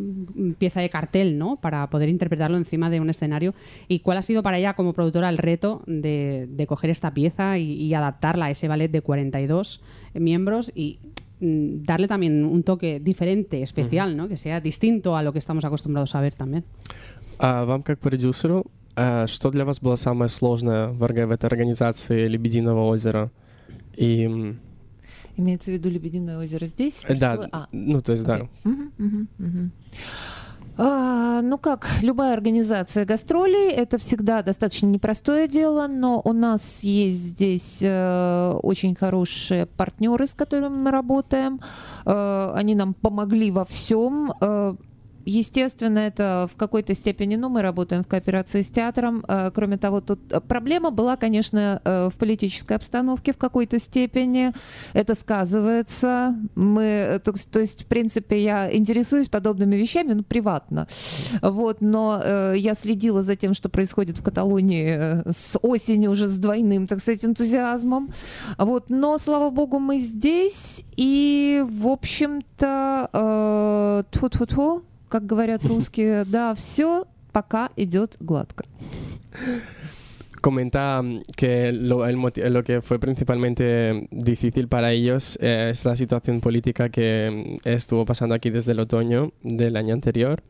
pieza 0.57 0.82
de 0.82 0.89
cartel, 0.89 1.38
¿no? 1.38 1.55
Para 1.57 1.89
poder 1.89 2.09
interpretarlo 2.09 2.57
encima 2.57 2.89
de 2.89 2.99
un 2.99 3.09
escenario. 3.09 3.53
¿Y 3.88 3.99
cuál 3.99 4.18
ha 4.18 4.22
sido 4.22 4.43
para 4.43 4.57
ella 4.57 4.74
como 4.74 4.93
productora 4.93 5.30
el 5.30 5.38
reto 5.38 5.82
de, 5.88 6.47
de 6.49 6.68
coger 6.68 6.89
esta 6.89 7.14
pieza 7.14 7.57
y, 7.57 7.74
y 7.74 7.93
adaptarla 7.93 8.45
a 8.45 8.51
ese 8.51 8.68
ballet 8.68 8.89
de 8.91 9.01
42 9.01 9.82
miembros 10.16 10.72
y 10.76 10.99
mm, 11.39 11.84
darle 11.84 12.07
también 12.07 12.43
un 12.43 12.64
toque 12.64 12.99
diferente, 12.99 13.62
especial, 13.62 14.18
¿no? 14.18 14.28
Que 14.28 14.38
sea 14.38 14.59
distinto 14.59 15.16
a 15.16 15.24
lo 15.24 15.32
que 15.34 15.39
estamos 15.39 15.64
acostumbrados 15.66 16.14
a 16.16 16.22
ver 16.22 16.34
también. 16.34 16.64
А 17.39 17.66
вам 17.66 17.82
как 17.82 17.99
продюсеру, 17.99 18.66
а, 18.95 19.26
что 19.28 19.49
для 19.49 19.66
вас 19.66 19.80
было 19.82 19.95
самое 19.95 20.30
сложное 20.30 20.89
в, 20.89 21.01
орга- 21.03 21.26
в 21.26 21.32
этой 21.32 21.45
организации 21.47 22.28
«Лебединого 22.28 22.82
озера»? 22.86 23.32
И 23.95 24.24
м, 24.26 24.59
Имеется 25.37 25.70
в 25.70 25.74
виду 25.74 25.91
Лебединое 25.91 26.39
озеро 26.39 26.64
здесь? 26.66 27.03
да, 27.09 27.49
а, 27.53 27.68
ну 27.72 28.01
то 28.01 28.12
есть 28.12 28.24
да. 28.24 28.34
окей. 28.37 28.51
Мгм, 28.64 28.93
мгм, 28.99 29.28
мгм. 29.39 29.72
А, 30.78 31.41
ну 31.41 31.57
как, 31.57 31.89
любая 32.03 32.34
организация 32.34 33.07
гастролей 33.07 33.70
это 33.70 33.97
всегда 33.97 34.43
достаточно 34.43 34.87
непростое 34.87 35.49
дело, 35.49 35.87
но 35.87 36.20
у 36.22 36.32
нас 36.32 36.82
есть 36.84 37.18
здесь 37.18 37.78
э, 37.80 38.53
очень 38.62 38.95
хорошие 38.95 39.64
партнеры, 39.64 40.26
с 40.26 40.34
которыми 40.34 40.76
мы 40.76 40.91
работаем. 40.91 41.61
Э, 42.05 42.53
они 42.55 42.74
нам 42.74 42.93
помогли 42.93 43.51
во 43.51 43.64
всем. 43.64 44.34
Э, 44.41 44.74
Естественно, 45.27 45.99
это 45.99 46.49
в 46.53 46.57
какой-то 46.57 46.95
степени, 46.95 47.35
ну, 47.35 47.49
мы 47.49 47.61
работаем 47.61 48.05
в 48.05 48.07
кооперации 48.07 48.62
с 48.62 48.70
театром. 48.70 49.24
Э, 49.27 49.51
Кроме 49.53 49.77
того, 49.77 50.01
тут 50.01 50.20
э, 50.33 50.41
проблема 50.41 50.93
была, 50.93 51.16
конечно, 51.16 51.81
э, 51.85 52.09
в 52.09 52.16
политической 52.16 52.74
обстановке 52.74 53.33
в 53.33 53.37
какой-то 53.37 53.81
степени. 53.81 54.53
Это 54.93 55.16
сказывается. 55.16 56.37
Мы, 56.55 57.20
то, 57.24 57.33
то 57.33 57.59
есть, 57.59 57.83
в 57.83 57.87
принципе, 57.87 58.41
я 58.41 58.72
интересуюсь 58.72 59.29
подобными 59.29 59.74
вещами, 59.74 60.12
ну, 60.12 60.22
приватно. 60.22 60.87
Вот, 61.43 61.81
но 61.81 62.22
я 62.55 62.74
следила 62.74 63.22
за 63.22 63.35
тем, 63.35 63.55
что 63.55 63.68
происходит 63.68 64.18
в 64.18 64.22
Каталонии 64.22 65.29
с 65.29 65.59
осени 65.61 66.07
уже 66.07 66.29
с 66.29 66.39
двойным, 66.39 66.87
так 66.87 67.01
сказать, 67.01 67.24
энтузиазмом. 67.24 68.12
Вот, 68.59 68.91
но, 68.91 69.18
слава 69.18 69.51
богу, 69.51 69.81
мы 69.81 69.99
здесь, 69.99 70.85
и, 70.97 71.64
в 71.68 71.89
общем-то, 71.89 73.11
э, 73.12 74.03
тьфу-тьфу-тьфу, 74.12 74.83
как 75.09 75.26
говорят 75.26 75.66
русские, 75.66 76.26
да, 76.26 76.53
все 76.55 77.05
пока 77.32 77.70
идет 77.76 78.18
gladко. 78.20 78.66
Comenta 80.41 81.01
mm, 81.03 81.22
que 81.38 81.72
lo, 81.72 82.05
el 82.07 82.18
moti- 82.18 82.41
lo 82.49 82.64
que 82.64 82.82
fue 82.82 82.97
principalmente 82.97 84.07
difícil 84.09 84.68
para 84.68 84.91
ellos 84.91 85.38
eh, 85.39 85.70
es 85.72 85.86
la 85.86 85.95
situación 85.95 86.41
política 86.41 86.89
que 86.89 87.57
mm, 87.64 87.68
estuvo 87.70 88.05
pasando 88.05 88.34
aquí 88.34 88.49
desde 88.49 88.72
el 88.72 88.80
otoño 88.80 89.34
del 89.43 89.76
año 89.76 89.93
anterior. 89.93 90.41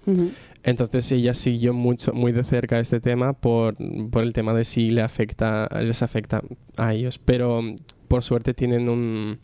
Entonces 0.63 1.11
ella 1.11 1.33
siguió 1.33 1.73
mucho, 1.73 2.13
muy 2.13 2.31
de 2.31 2.43
cerca 2.43 2.79
este 2.79 3.01
tema 3.01 3.33
por, 3.33 3.75
por 4.11 4.23
el 4.23 4.31
tema 4.31 4.53
de 4.53 4.63
si 4.63 4.91
le 4.91 5.01
afecta, 5.01 5.67
les 5.81 6.01
afecta 6.03 6.41
a 6.77 6.93
ellos. 6.93 7.17
Pero 7.17 7.61
mm, 7.61 7.75
por 8.07 8.23
suerte 8.23 8.53
tienen 8.53 8.87
un- 8.87 9.39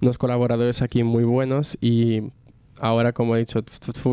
unos 0.00 0.16
colaboradores 0.16 0.80
aquí 0.80 1.02
muy 1.02 1.24
buenos 1.24 1.76
y 1.82 2.22
ahora, 2.79 3.13
como 3.13 3.35
he 3.35 3.39
dicho, 3.39 3.63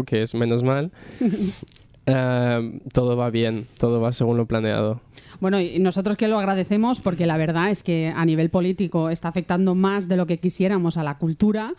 que 0.07 0.23
es 0.23 0.35
menos 0.35 0.62
mal, 0.62 0.93
eh, 2.07 2.81
todo 2.93 3.17
va 3.17 3.31
bien, 3.31 3.67
todo 3.79 4.01
va 4.01 4.12
según 4.12 4.37
lo 4.37 4.47
planeado. 4.47 5.01
Bueno, 5.41 5.61
y 5.61 5.79
nosotros 5.79 6.17
que 6.17 6.29
lo 6.29 6.39
agradecemos 6.39 7.01
porque 7.01 7.27
la 7.27 7.37
verdad 7.37 7.71
es 7.71 7.83
que 7.83 8.12
a 8.15 8.25
nivel 8.25 8.51
político 8.51 9.11
está 9.11 9.29
afectando 9.29 9.75
más 9.75 10.09
de 10.09 10.17
lo 10.17 10.27
que 10.27 10.39
quisiéramos 10.39 10.97
a 10.97 11.03
la 11.03 11.19
cultura, 11.19 11.75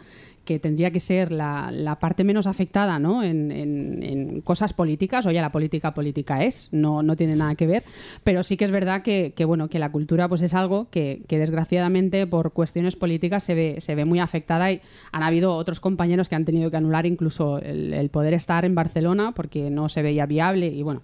que 0.45 0.59
tendría 0.59 0.91
que 0.91 0.99
ser 0.99 1.31
la, 1.31 1.71
la 1.71 1.99
parte 1.99 2.23
menos 2.23 2.47
afectada 2.47 2.99
¿no? 2.99 3.23
en, 3.23 3.51
en- 3.51 4.03
en 4.03 4.41
cosas 4.41 4.71
políticas. 4.73 5.25
Oye, 5.25 5.41
la 5.41 5.51
política 5.51 5.93
política 5.93 6.43
es, 6.43 6.69
no, 6.71 7.03
no 7.03 7.15
tiene 7.15 7.35
nada 7.35 7.55
que 7.55 7.67
ver, 7.67 7.83
pero 8.23 8.43
sí 8.43 8.55
que 8.55 8.65
es 8.65 8.71
verdad 8.71 9.01
que, 9.01 9.33
que, 9.35 9.43
bueno, 9.43 9.67
que 9.67 9.79
la 9.79 9.91
cultura 9.91 10.29
pues 10.29 10.41
es 10.41 10.53
algo 10.53 10.87
que, 10.89 11.23
que 11.27 11.37
desgraciadamente 11.39 12.27
por 12.27 12.53
cuestiones 12.53 12.95
políticas 12.95 13.43
se 13.43 13.55
ve, 13.55 13.81
se 13.81 13.95
ve 13.95 14.05
muy 14.05 14.19
afectada 14.19 14.71
y 14.71 14.81
han 15.11 15.23
habido 15.23 15.55
otros 15.55 15.79
compañeros 15.79 16.29
que 16.29 16.35
han 16.35 16.45
tenido 16.45 16.71
que 16.71 16.77
anular 16.77 17.05
incluso 17.05 17.57
el, 17.59 17.93
el 17.93 18.09
poder 18.09 18.33
estar 18.33 18.63
en 18.65 18.75
Barcelona 18.75 19.33
porque 19.35 19.69
no 19.69 19.89
se 19.89 20.01
veía 20.03 20.25
viable 20.25 20.67
y 20.67 20.83
bueno, 20.83 21.01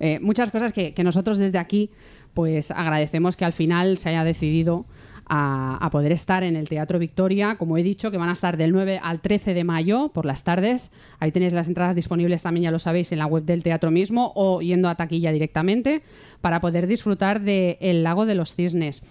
eh, 0.00 0.18
muchas 0.20 0.50
cosas 0.50 0.72
que, 0.72 0.92
que 0.94 1.04
nosotros 1.04 1.38
desde 1.38 1.58
aquí 1.58 1.90
pues 2.34 2.70
agradecemos 2.70 3.36
que 3.36 3.44
al 3.44 3.52
final 3.52 3.98
se 3.98 4.08
haya 4.10 4.24
decidido 4.24 4.86
a, 5.32 5.78
a 5.80 5.90
poder 5.90 6.10
estar 6.12 6.42
en 6.42 6.56
el 6.56 6.68
Teatro 6.68 6.98
Victoria, 6.98 7.56
como 7.56 7.78
he 7.78 7.82
dicho, 7.84 8.10
que 8.10 8.18
van 8.18 8.28
a 8.28 8.32
estar 8.32 8.56
del 8.56 8.72
9 8.72 9.00
al 9.02 9.20
13 9.20 9.54
de 9.54 9.62
mayo 9.64 10.08
por 10.12 10.26
las 10.26 10.42
tardes. 10.44 10.90
Ahí 11.20 11.30
tenéis 11.30 11.52
las 11.52 11.68
entradas 11.68 11.94
disponibles 11.94 12.42
también, 12.42 12.64
ya 12.64 12.70
lo 12.72 12.80
sabéis, 12.80 13.12
en 13.12 13.18
la 13.20 13.26
web 13.26 13.44
del 13.44 13.62
teatro 13.62 13.90
mismo 13.92 14.32
o 14.34 14.60
yendo 14.60 14.88
a 14.88 14.96
taquilla 14.96 15.30
directamente 15.32 16.02
para 16.40 16.60
poder 16.60 16.86
disfrutar 16.88 17.40
de 17.40 17.78
El 17.80 18.02
Lago 18.02 18.26
de 18.26 18.34
los 18.34 18.54
Cisnes. 18.56 19.04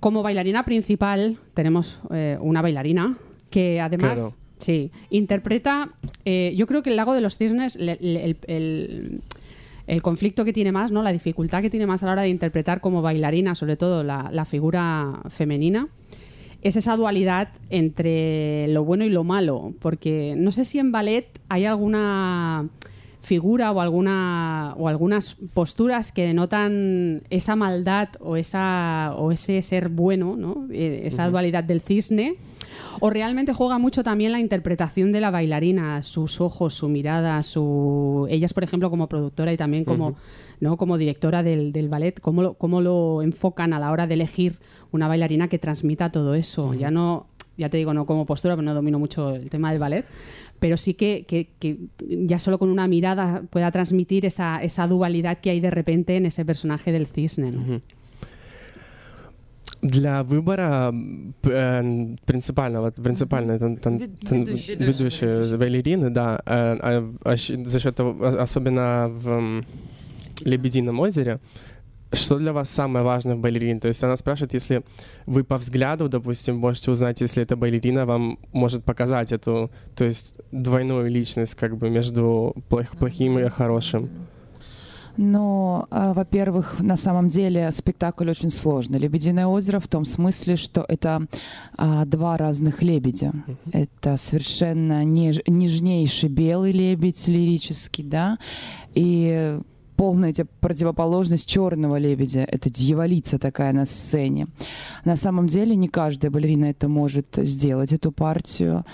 Como 0.00 0.22
bailarina 0.22 0.64
principal 0.64 1.38
tenemos 1.54 2.00
eh, 2.10 2.36
una 2.40 2.60
bailarina 2.60 3.16
que 3.50 3.80
además... 3.80 4.14
Claro. 4.18 4.34
Sí, 4.58 4.90
interpreta. 5.10 5.90
eh, 6.24 6.52
yo 6.56 6.66
creo 6.66 6.82
que 6.82 6.90
el 6.90 6.96
Lago 6.96 7.14
de 7.14 7.20
los 7.20 7.36
Cisnes, 7.38 7.76
el- 7.76 9.20
el 9.88 10.02
conflicto 10.02 10.44
que 10.44 10.52
tiene 10.52 10.70
más, 10.70 10.92
¿no? 10.92 11.02
La 11.02 11.12
dificultad 11.12 11.62
que 11.62 11.70
tiene 11.70 11.86
más 11.86 12.02
a 12.02 12.06
la 12.06 12.12
hora 12.12 12.22
de 12.22 12.28
interpretar 12.28 12.80
como 12.80 13.02
bailarina, 13.02 13.54
sobre 13.54 13.76
todo 13.76 14.04
la, 14.04 14.28
la 14.32 14.44
figura 14.44 15.22
femenina, 15.30 15.88
es 16.60 16.76
esa 16.76 16.96
dualidad 16.96 17.48
entre 17.70 18.68
lo 18.68 18.84
bueno 18.84 19.04
y 19.04 19.10
lo 19.10 19.24
malo. 19.24 19.74
Porque 19.80 20.34
no 20.36 20.52
sé 20.52 20.64
si 20.64 20.78
en 20.78 20.92
ballet 20.92 21.26
hay 21.48 21.64
alguna 21.64 22.68
figura 23.22 23.72
o 23.72 23.80
alguna 23.80 24.74
o 24.76 24.88
algunas 24.88 25.36
posturas 25.54 26.12
que 26.12 26.26
denotan 26.26 27.22
esa 27.30 27.56
maldad 27.56 28.08
o 28.20 28.36
esa 28.36 29.14
o 29.16 29.32
ese 29.32 29.62
ser 29.62 29.88
bueno, 29.88 30.36
¿no? 30.36 30.66
Eh, 30.70 31.02
esa 31.04 31.28
dualidad 31.28 31.64
del 31.64 31.80
cisne. 31.80 32.36
O 33.00 33.10
realmente 33.10 33.52
juega 33.52 33.78
mucho 33.78 34.02
también 34.02 34.32
la 34.32 34.40
interpretación 34.40 35.12
de 35.12 35.20
la 35.20 35.30
bailarina, 35.30 36.02
sus 36.02 36.40
ojos, 36.40 36.74
su 36.74 36.88
mirada, 36.88 37.42
su 37.42 38.26
ellas, 38.30 38.52
por 38.54 38.64
ejemplo, 38.64 38.90
como 38.90 39.08
productora 39.08 39.52
y 39.52 39.56
también 39.56 39.84
como. 39.84 40.16
¿no? 40.60 40.76
como 40.76 40.98
directora 40.98 41.44
del, 41.44 41.72
del 41.72 41.88
ballet, 41.88 42.20
cómo 42.20 42.42
lo, 42.42 42.54
cómo 42.54 42.80
lo 42.80 43.22
enfocan 43.22 43.72
a 43.72 43.78
la 43.78 43.92
hora 43.92 44.08
de 44.08 44.14
elegir 44.14 44.58
una 44.90 45.06
bailarina 45.06 45.46
que 45.46 45.58
transmita 45.60 46.10
todo 46.10 46.34
eso. 46.34 46.74
Ya 46.74 46.90
no, 46.90 47.28
ya 47.56 47.68
te 47.68 47.76
digo, 47.76 47.94
no 47.94 48.06
como 48.06 48.26
postura, 48.26 48.54
pero 48.56 48.62
no 48.64 48.74
domino 48.74 48.98
mucho 48.98 49.36
el 49.36 49.50
tema 49.50 49.70
del 49.70 49.78
ballet, 49.78 50.04
pero 50.58 50.76
sí 50.76 50.94
que, 50.94 51.24
que- 51.28 51.50
que 51.60 51.78
ya 52.26 52.40
solo 52.40 52.58
con 52.58 52.70
una 52.70 52.88
mirada 52.88 53.44
pueda 53.50 53.70
transmitir 53.70 54.26
esa, 54.26 54.60
esa 54.60 54.88
dualidad 54.88 55.38
que 55.38 55.50
hay 55.50 55.60
de 55.60 55.70
repente 55.70 56.16
en 56.16 56.26
ese 56.26 56.44
personaje 56.44 56.90
del 56.90 57.06
cisne. 57.06 57.52
¿no? 57.52 57.80
Для 59.82 60.22
выбора 60.22 60.92
э, 61.44 62.16
принципального, 62.26 62.90
принципальной 62.90 63.58
тан- 63.58 63.76
тан- 63.76 63.98
тан- 64.28 64.44
ведущей, 64.44 64.74
ведущей 64.74 65.56
балерины, 65.56 66.10
да, 66.10 66.40
э, 66.46 66.76
а- 66.82 67.14
а 67.24 67.36
за 67.36 67.78
счет 67.80 67.94
того, 67.96 68.16
а- 68.20 68.42
особенно 68.42 69.08
в 69.08 69.28
м, 69.28 69.64
Лебедином 70.44 70.98
озере, 71.00 71.38
что 72.12 72.38
для 72.38 72.52
вас 72.52 72.70
самое 72.70 73.04
важное 73.04 73.34
в 73.36 73.38
балерине? 73.40 73.80
То 73.80 73.88
есть 73.88 74.02
она 74.04 74.16
спрашивает, 74.16 74.54
если 74.54 74.82
вы 75.26 75.44
по 75.44 75.56
взгляду, 75.58 76.08
допустим, 76.08 76.56
можете 76.56 76.90
узнать, 76.90 77.20
если 77.20 77.42
эта 77.42 77.54
балерина 77.56 78.04
вам 78.06 78.38
может 78.52 78.82
показать 78.84 79.32
эту, 79.32 79.70
то 79.94 80.04
есть 80.04 80.34
двойную 80.52 81.10
личность 81.10 81.54
как 81.54 81.76
бы 81.76 81.90
между 81.90 82.54
плох- 82.70 82.96
плохим 82.98 83.38
и 83.38 83.48
хорошим. 83.48 84.08
Но, 85.18 85.88
а, 85.90 86.14
во-первых, 86.14 86.78
на 86.78 86.96
самом 86.96 87.28
деле 87.28 87.72
спектакль 87.72 88.30
очень 88.30 88.50
сложный. 88.50 89.00
«Лебединое 89.00 89.48
озеро» 89.48 89.80
в 89.80 89.88
том 89.88 90.04
смысле, 90.04 90.54
что 90.54 90.84
это 90.86 91.26
а, 91.76 92.04
два 92.04 92.36
разных 92.36 92.82
лебедя. 92.82 93.32
Это 93.72 94.16
совершенно 94.16 95.04
неж- 95.04 95.42
нежнейший 95.48 96.28
белый 96.28 96.70
лебедь 96.70 97.26
лирический, 97.26 98.04
да, 98.04 98.38
и 98.94 99.58
полная 99.96 100.30
эти 100.30 100.46
противоположность 100.60 101.48
черного 101.48 101.96
лебедя. 101.96 102.44
Это 102.44 102.70
дьяволица 102.70 103.40
такая 103.40 103.72
на 103.72 103.86
сцене. 103.86 104.46
На 105.04 105.16
самом 105.16 105.48
деле 105.48 105.74
не 105.74 105.88
каждая 105.88 106.30
балерина 106.30 106.66
это 106.66 106.88
может 106.88 107.26
сделать, 107.38 107.92
эту 107.92 108.12
партию 108.12 108.84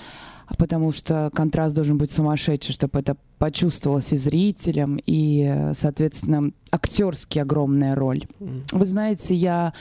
потому 0.58 0.92
что 0.92 1.30
контраст 1.34 1.74
должен 1.74 1.98
быть 1.98 2.10
сумасшедший, 2.10 2.74
чтобы 2.74 3.00
это 3.00 3.16
почувствовалось 3.38 4.12
и 4.12 4.16
зрителям, 4.16 4.98
и, 5.04 5.72
соответственно, 5.74 6.52
актерски 6.70 7.38
огромная 7.38 7.94
роль. 7.94 8.24
Вы 8.72 8.86
знаете, 8.86 9.34
я 9.34 9.72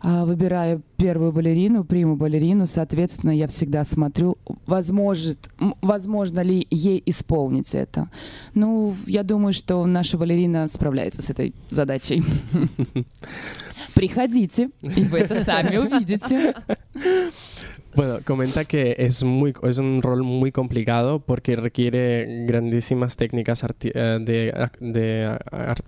а, 0.00 0.24
выбираю 0.24 0.82
первую 0.96 1.32
балерину, 1.32 1.84
приму 1.84 2.16
балерину, 2.16 2.66
соответственно, 2.66 3.32
я 3.32 3.48
всегда 3.48 3.84
смотрю, 3.84 4.38
возможет, 4.66 5.50
м, 5.58 5.74
возможно 5.82 6.40
ли 6.40 6.66
ей 6.70 7.02
исполнить 7.06 7.74
это. 7.74 8.08
Ну, 8.54 8.94
я 9.06 9.24
думаю, 9.24 9.52
что 9.52 9.84
наша 9.84 10.16
балерина 10.16 10.68
справляется 10.68 11.22
с 11.22 11.30
этой 11.30 11.54
задачей. 11.70 12.22
Приходите, 13.94 14.70
и 14.82 15.02
вы 15.04 15.18
это 15.18 15.44
сами 15.44 15.76
увидите. 15.76 16.54
Bueno, 17.94 18.18
comenta 18.24 18.64
que 18.64 18.96
es, 18.98 19.24
muy, 19.24 19.54
es 19.62 19.78
un 19.78 20.02
rol 20.02 20.22
muy 20.22 20.52
complicado 20.52 21.20
porque 21.20 21.56
requiere 21.56 22.44
grandísimas 22.46 23.16
técnicas 23.16 23.62
eh, 23.64 24.18
de, 24.20 24.68
de 24.80 25.38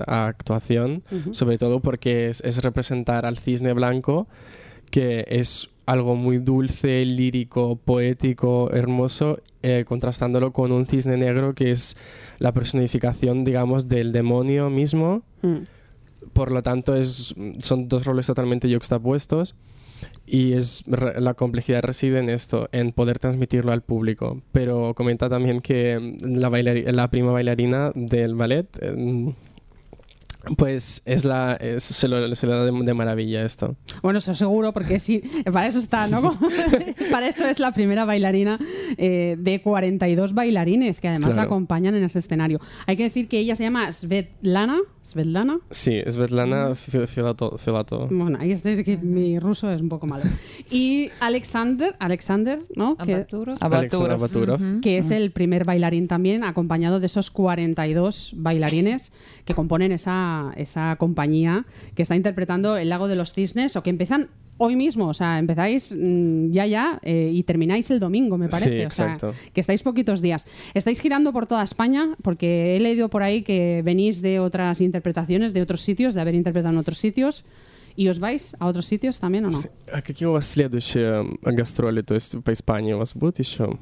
actuación, 0.07 1.03
sobre 1.31 1.59
todo 1.59 1.81
porque 1.81 2.31
es, 2.31 2.41
es 2.41 2.63
representar 2.63 3.27
al 3.27 3.39
cisne 3.39 3.73
blanco, 3.73 4.29
que 4.91 5.25
es 5.29 5.71
algo 5.87 6.15
muy 6.17 6.39
dulce, 6.39 7.05
lírico, 7.05 7.77
poético, 7.77 8.71
hermoso, 8.73 9.41
eh, 9.63 9.85
contrastándolo 9.87 10.53
con 10.53 10.73
un 10.73 10.87
cisne 10.87 11.17
negro 11.17 11.55
que 11.55 11.71
es 11.73 11.97
la 12.39 12.53
personificación, 12.53 13.45
digamos, 13.45 13.89
del 13.89 14.13
demonio 14.13 14.71
mismo. 14.71 15.23
Mm. 15.43 15.59
Por 16.33 16.53
lo 16.53 16.63
tanto, 16.63 16.95
es, 16.95 17.35
son 17.59 17.89
dos 17.89 18.05
roles 18.05 18.27
totalmente 18.27 18.69
yuxtapuestos 18.69 19.55
y 20.27 20.53
es 20.53 20.85
la 20.87 21.35
complejidad 21.35 21.83
reside 21.83 22.19
en 22.19 22.29
esto, 22.29 22.69
en 22.73 22.93
poder 22.93 23.19
transmitirlo 23.19 23.73
al 23.73 23.83
público. 23.83 24.43
Pero 24.53 24.95
comenta 24.95 25.29
también 25.29 25.61
que 25.61 26.17
la, 26.21 26.51
la 26.51 27.11
prima 27.11 27.33
bailarina 27.33 27.93
del 27.95 28.35
ballet, 28.35 28.67
eh, 28.81 29.35
pues 30.57 31.03
es 31.05 31.25
la, 31.25 31.55
es- 31.55 31.83
se, 31.85 32.09
lo, 32.09 32.35
se 32.35 32.47
lo 32.47 32.57
da 32.57 32.65
de, 32.65 32.73
de 32.85 32.95
maravilla 32.95 33.45
esto. 33.45 33.77
Bueno, 34.03 34.19
eso 34.19 34.35
seguro, 34.35 34.73
porque 34.73 34.99
sí, 34.99 35.23
para 35.53 35.67
eso 35.67 35.79
está, 35.79 36.07
¿no? 36.07 36.39
para 37.11 37.29
eso 37.29 37.47
es 37.47 37.59
la 37.61 37.73
primera 37.73 38.05
bailarina 38.05 38.59
eh, 38.99 39.37
de 39.39 39.61
42 39.63 40.35
bailarines 40.35 41.01
que 41.01 41.09
además 41.09 41.31
la 41.31 41.35
Claro. 41.35 41.49
acompañan 41.51 41.95
en 41.95 42.05
ese 42.05 42.19
escenario. 42.19 42.61
Hay 42.87 42.97
que 42.97 43.05
decir 43.05 43.29
que 43.29 43.39
ella 43.39 43.57
se 43.57 43.65
llama 43.65 43.91
Svetlana. 43.93 44.79
¿Svetlana? 45.03 45.59
Sí, 45.71 46.01
Svetlana 46.07 46.75
Fi- 46.75 47.07
Filato. 47.07 47.57
Filato. 47.57 48.07
Bueno, 48.11 48.39
ahí 48.41 48.53
está, 48.53 48.71
es 48.71 48.83
que 48.85 48.99
mi 48.99 49.39
ruso 49.39 49.71
es 49.73 49.81
un 49.81 49.89
poco 49.89 50.07
malo. 50.07 50.25
Y 50.71 51.11
Alexander, 51.21 51.97
Alexander, 51.99 52.59
¿no? 52.77 52.97
Que, 52.97 53.15
Abaturov. 53.61 54.81
Que 54.83 54.99
es 54.99 55.11
el 55.11 55.31
primer 55.31 55.65
bailarín 55.65 56.07
también, 56.09 56.45
acompañado 56.45 57.01
de 57.01 57.07
esos 57.07 57.31
42 57.31 58.33
bailarines 58.37 59.13
que 59.45 59.55
componen 59.55 59.93
esa, 59.93 60.30
esa 60.56 60.96
compañía 60.98 61.66
que 61.96 62.02
está 62.02 62.16
interpretando 62.16 62.78
El 62.78 62.90
Lago 62.90 63.08
de 63.08 63.16
los 63.16 63.34
Cisnes 63.34 63.76
o 63.76 63.84
que 63.84 63.90
empiezan 63.90 64.30
hoy 64.58 64.76
mismo, 64.76 65.08
o 65.08 65.14
sea, 65.14 65.38
empezáis 65.38 65.94
mm, 65.96 66.52
ya 66.52 66.66
ya 66.66 67.00
eh, 67.04 67.30
y 67.34 67.44
termináis 67.44 67.92
el 67.92 68.00
domingo, 68.00 68.38
me 68.38 68.48
parece. 68.48 68.70
Sí, 68.80 68.86
O 68.86 68.92
sea, 68.92 69.06
exacto. 69.14 69.34
que 69.54 69.60
estáis 69.62 69.84
poquitos 69.84 70.22
días. 70.22 70.48
Estáis 70.74 71.02
girando 71.02 71.34
por 71.34 71.46
toda 71.46 71.64
España 71.64 72.16
porque 72.24 72.76
he 72.76 72.80
leído 72.80 73.10
por 73.10 73.22
ahí 73.24 73.44
que 73.44 73.82
venís 73.84 74.22
de 74.22 74.40
otras 74.40 74.80
interpretaciones, 74.82 75.54
de 75.54 75.62
otros 75.62 75.82
sitios, 75.82 76.14
de 76.14 76.22
haber 76.22 76.36
interpretado 76.36 76.74
en 76.74 76.80
otros 76.80 76.98
sitios. 76.98 77.44
¿Y 77.98 78.10
os 78.10 78.20
vais 78.20 78.56
a 78.60 78.66
otros 78.68 78.86
sitios 78.86 79.20
también 79.20 79.46
o 79.46 79.52
no? 79.52 79.60
А 79.92 80.02
какие 80.02 80.28
у 80.28 80.34
вас 80.34 80.48
следующие 80.48 81.20
м, 81.22 81.38
гастроли, 81.42 82.02
то 82.02 82.14
есть 82.14 82.36
по 82.44 82.52
Испании 82.52 82.92
у 82.94 82.98
вас 82.98 83.14
будут 83.16 83.40
еще? 83.40 83.78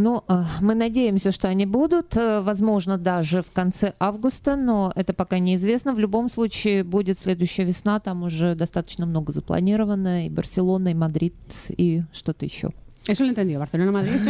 Ну, 0.00 0.22
э, 0.28 0.42
мы 0.60 0.74
надеемся, 0.76 1.32
что 1.32 1.48
они 1.48 1.66
будут, 1.66 2.16
э, 2.16 2.40
возможно, 2.40 2.98
даже 2.98 3.42
в 3.42 3.50
конце 3.52 3.94
августа, 3.98 4.54
но 4.54 4.92
это 4.94 5.12
пока 5.12 5.40
неизвестно. 5.40 5.92
В 5.92 5.98
любом 5.98 6.28
случае 6.28 6.84
будет 6.84 7.18
следующая 7.18 7.64
весна, 7.64 7.98
там 7.98 8.22
уже 8.22 8.54
достаточно 8.54 9.06
много 9.06 9.32
запланировано, 9.32 10.26
и 10.26 10.30
Барселона, 10.30 10.88
и 10.90 10.94
Мадрид, 10.94 11.34
и 11.76 12.02
что-то 12.12 12.44
еще. 12.44 12.70
Eso 13.08 13.24
lo 13.24 13.28
he 13.28 13.30
entendido, 13.30 13.58
Barcelona-Madrid. 13.58 14.20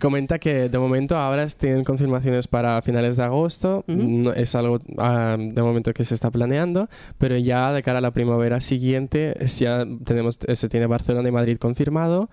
Comenta 0.00 0.38
que 0.38 0.70
de 0.70 0.78
momento 0.78 1.16
ahora 1.18 1.46
tienen 1.48 1.84
confirmaciones 1.84 2.48
para 2.48 2.80
finales 2.80 3.16
de 3.18 3.22
agosto. 3.24 3.84
Ujú. 3.86 4.02
No- 4.02 4.32
es 4.32 4.54
algo 4.54 4.80
ah, 4.96 5.36
de 5.38 5.62
momento 5.62 5.92
que 5.92 6.02
se 6.04 6.14
está 6.14 6.30
planeando, 6.30 6.88
pero 7.18 7.36
ya 7.36 7.72
de 7.72 7.82
cara 7.82 7.98
a 7.98 8.00
la 8.00 8.10
primavera 8.12 8.60
siguiente 8.60 9.36
ya 9.58 9.84
tenemos, 10.04 10.38
se 10.54 10.68
tiene 10.68 10.86
Barcelona 10.86 11.28
y 11.28 11.32
Madrid 11.32 11.58
confirmado 11.58 12.30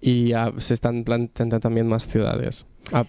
y 0.00 0.32
se 0.58 0.74
están 0.74 1.04
planteando 1.04 1.60
también 1.60 1.86
más 1.86 2.06
ciudades. 2.08 2.66
A- 2.92 3.04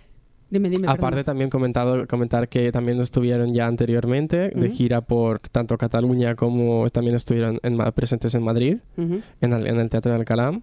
dime, 0.50 0.70
dime. 0.70 0.88
Aparte 0.88 1.02
perdona. 1.02 1.24
también 1.24 1.50
comentado, 1.50 2.06
comentar 2.08 2.50
que 2.50 2.72
también 2.72 3.00
estuvieron 3.00 3.54
ya 3.54 3.68
anteriormente 3.68 4.50
de 4.50 4.68
Ujú. 4.68 4.76
gira 4.76 5.02
por 5.02 5.40
tanto 5.40 5.78
Cataluña 5.78 6.36
como 6.36 6.90
también 6.90 7.16
estuvieron 7.16 7.60
en 7.64 7.78
presentes 7.94 8.36
en 8.36 8.44
Madrid, 8.44 8.78
Ujú. 8.98 9.22
en 9.42 9.54
el, 9.54 9.68
en 9.68 9.80
el 9.80 9.90
Teatro 9.90 10.12
de 10.12 10.18
Alcalá 10.20 10.60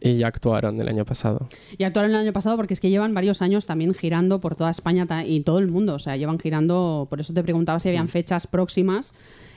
y 0.00 0.18
ya 0.18 0.28
actuaron 0.28 0.80
el 0.80 0.86
año 0.88 1.04
pasado. 1.04 1.48
Y 1.76 1.82
actuaron 1.84 2.10
el 2.12 2.16
año 2.18 2.32
pasado 2.32 2.56
porque 2.56 2.74
es 2.74 2.80
que 2.80 2.90
llevan 2.90 3.14
varios 3.14 3.42
años 3.42 3.66
también 3.66 3.94
girando 3.94 4.40
por 4.40 4.54
toda 4.54 4.70
España 4.70 5.06
y 5.26 5.40
todo 5.40 5.58
el 5.58 5.66
mundo. 5.68 5.94
O 5.94 5.98
sea, 5.98 6.16
llevan 6.16 6.38
girando, 6.38 7.06
por 7.10 7.18
eso 7.20 7.32
te 7.32 7.42
preguntaba 7.42 7.80
si 7.80 7.88
habían 7.88 8.08
fechas 8.08 8.46
próximas 8.46 9.14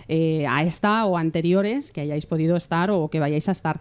eh, 0.08 0.48
a 0.48 0.64
esta 0.64 1.06
o 1.06 1.16
anteriores 1.18 1.92
que 1.92 2.02
hayáis 2.02 2.26
podido 2.26 2.56
estar 2.56 2.90
o 2.90 3.10
que 3.10 3.20
vayáis 3.20 3.50
a 3.50 3.52
estar. 3.52 3.80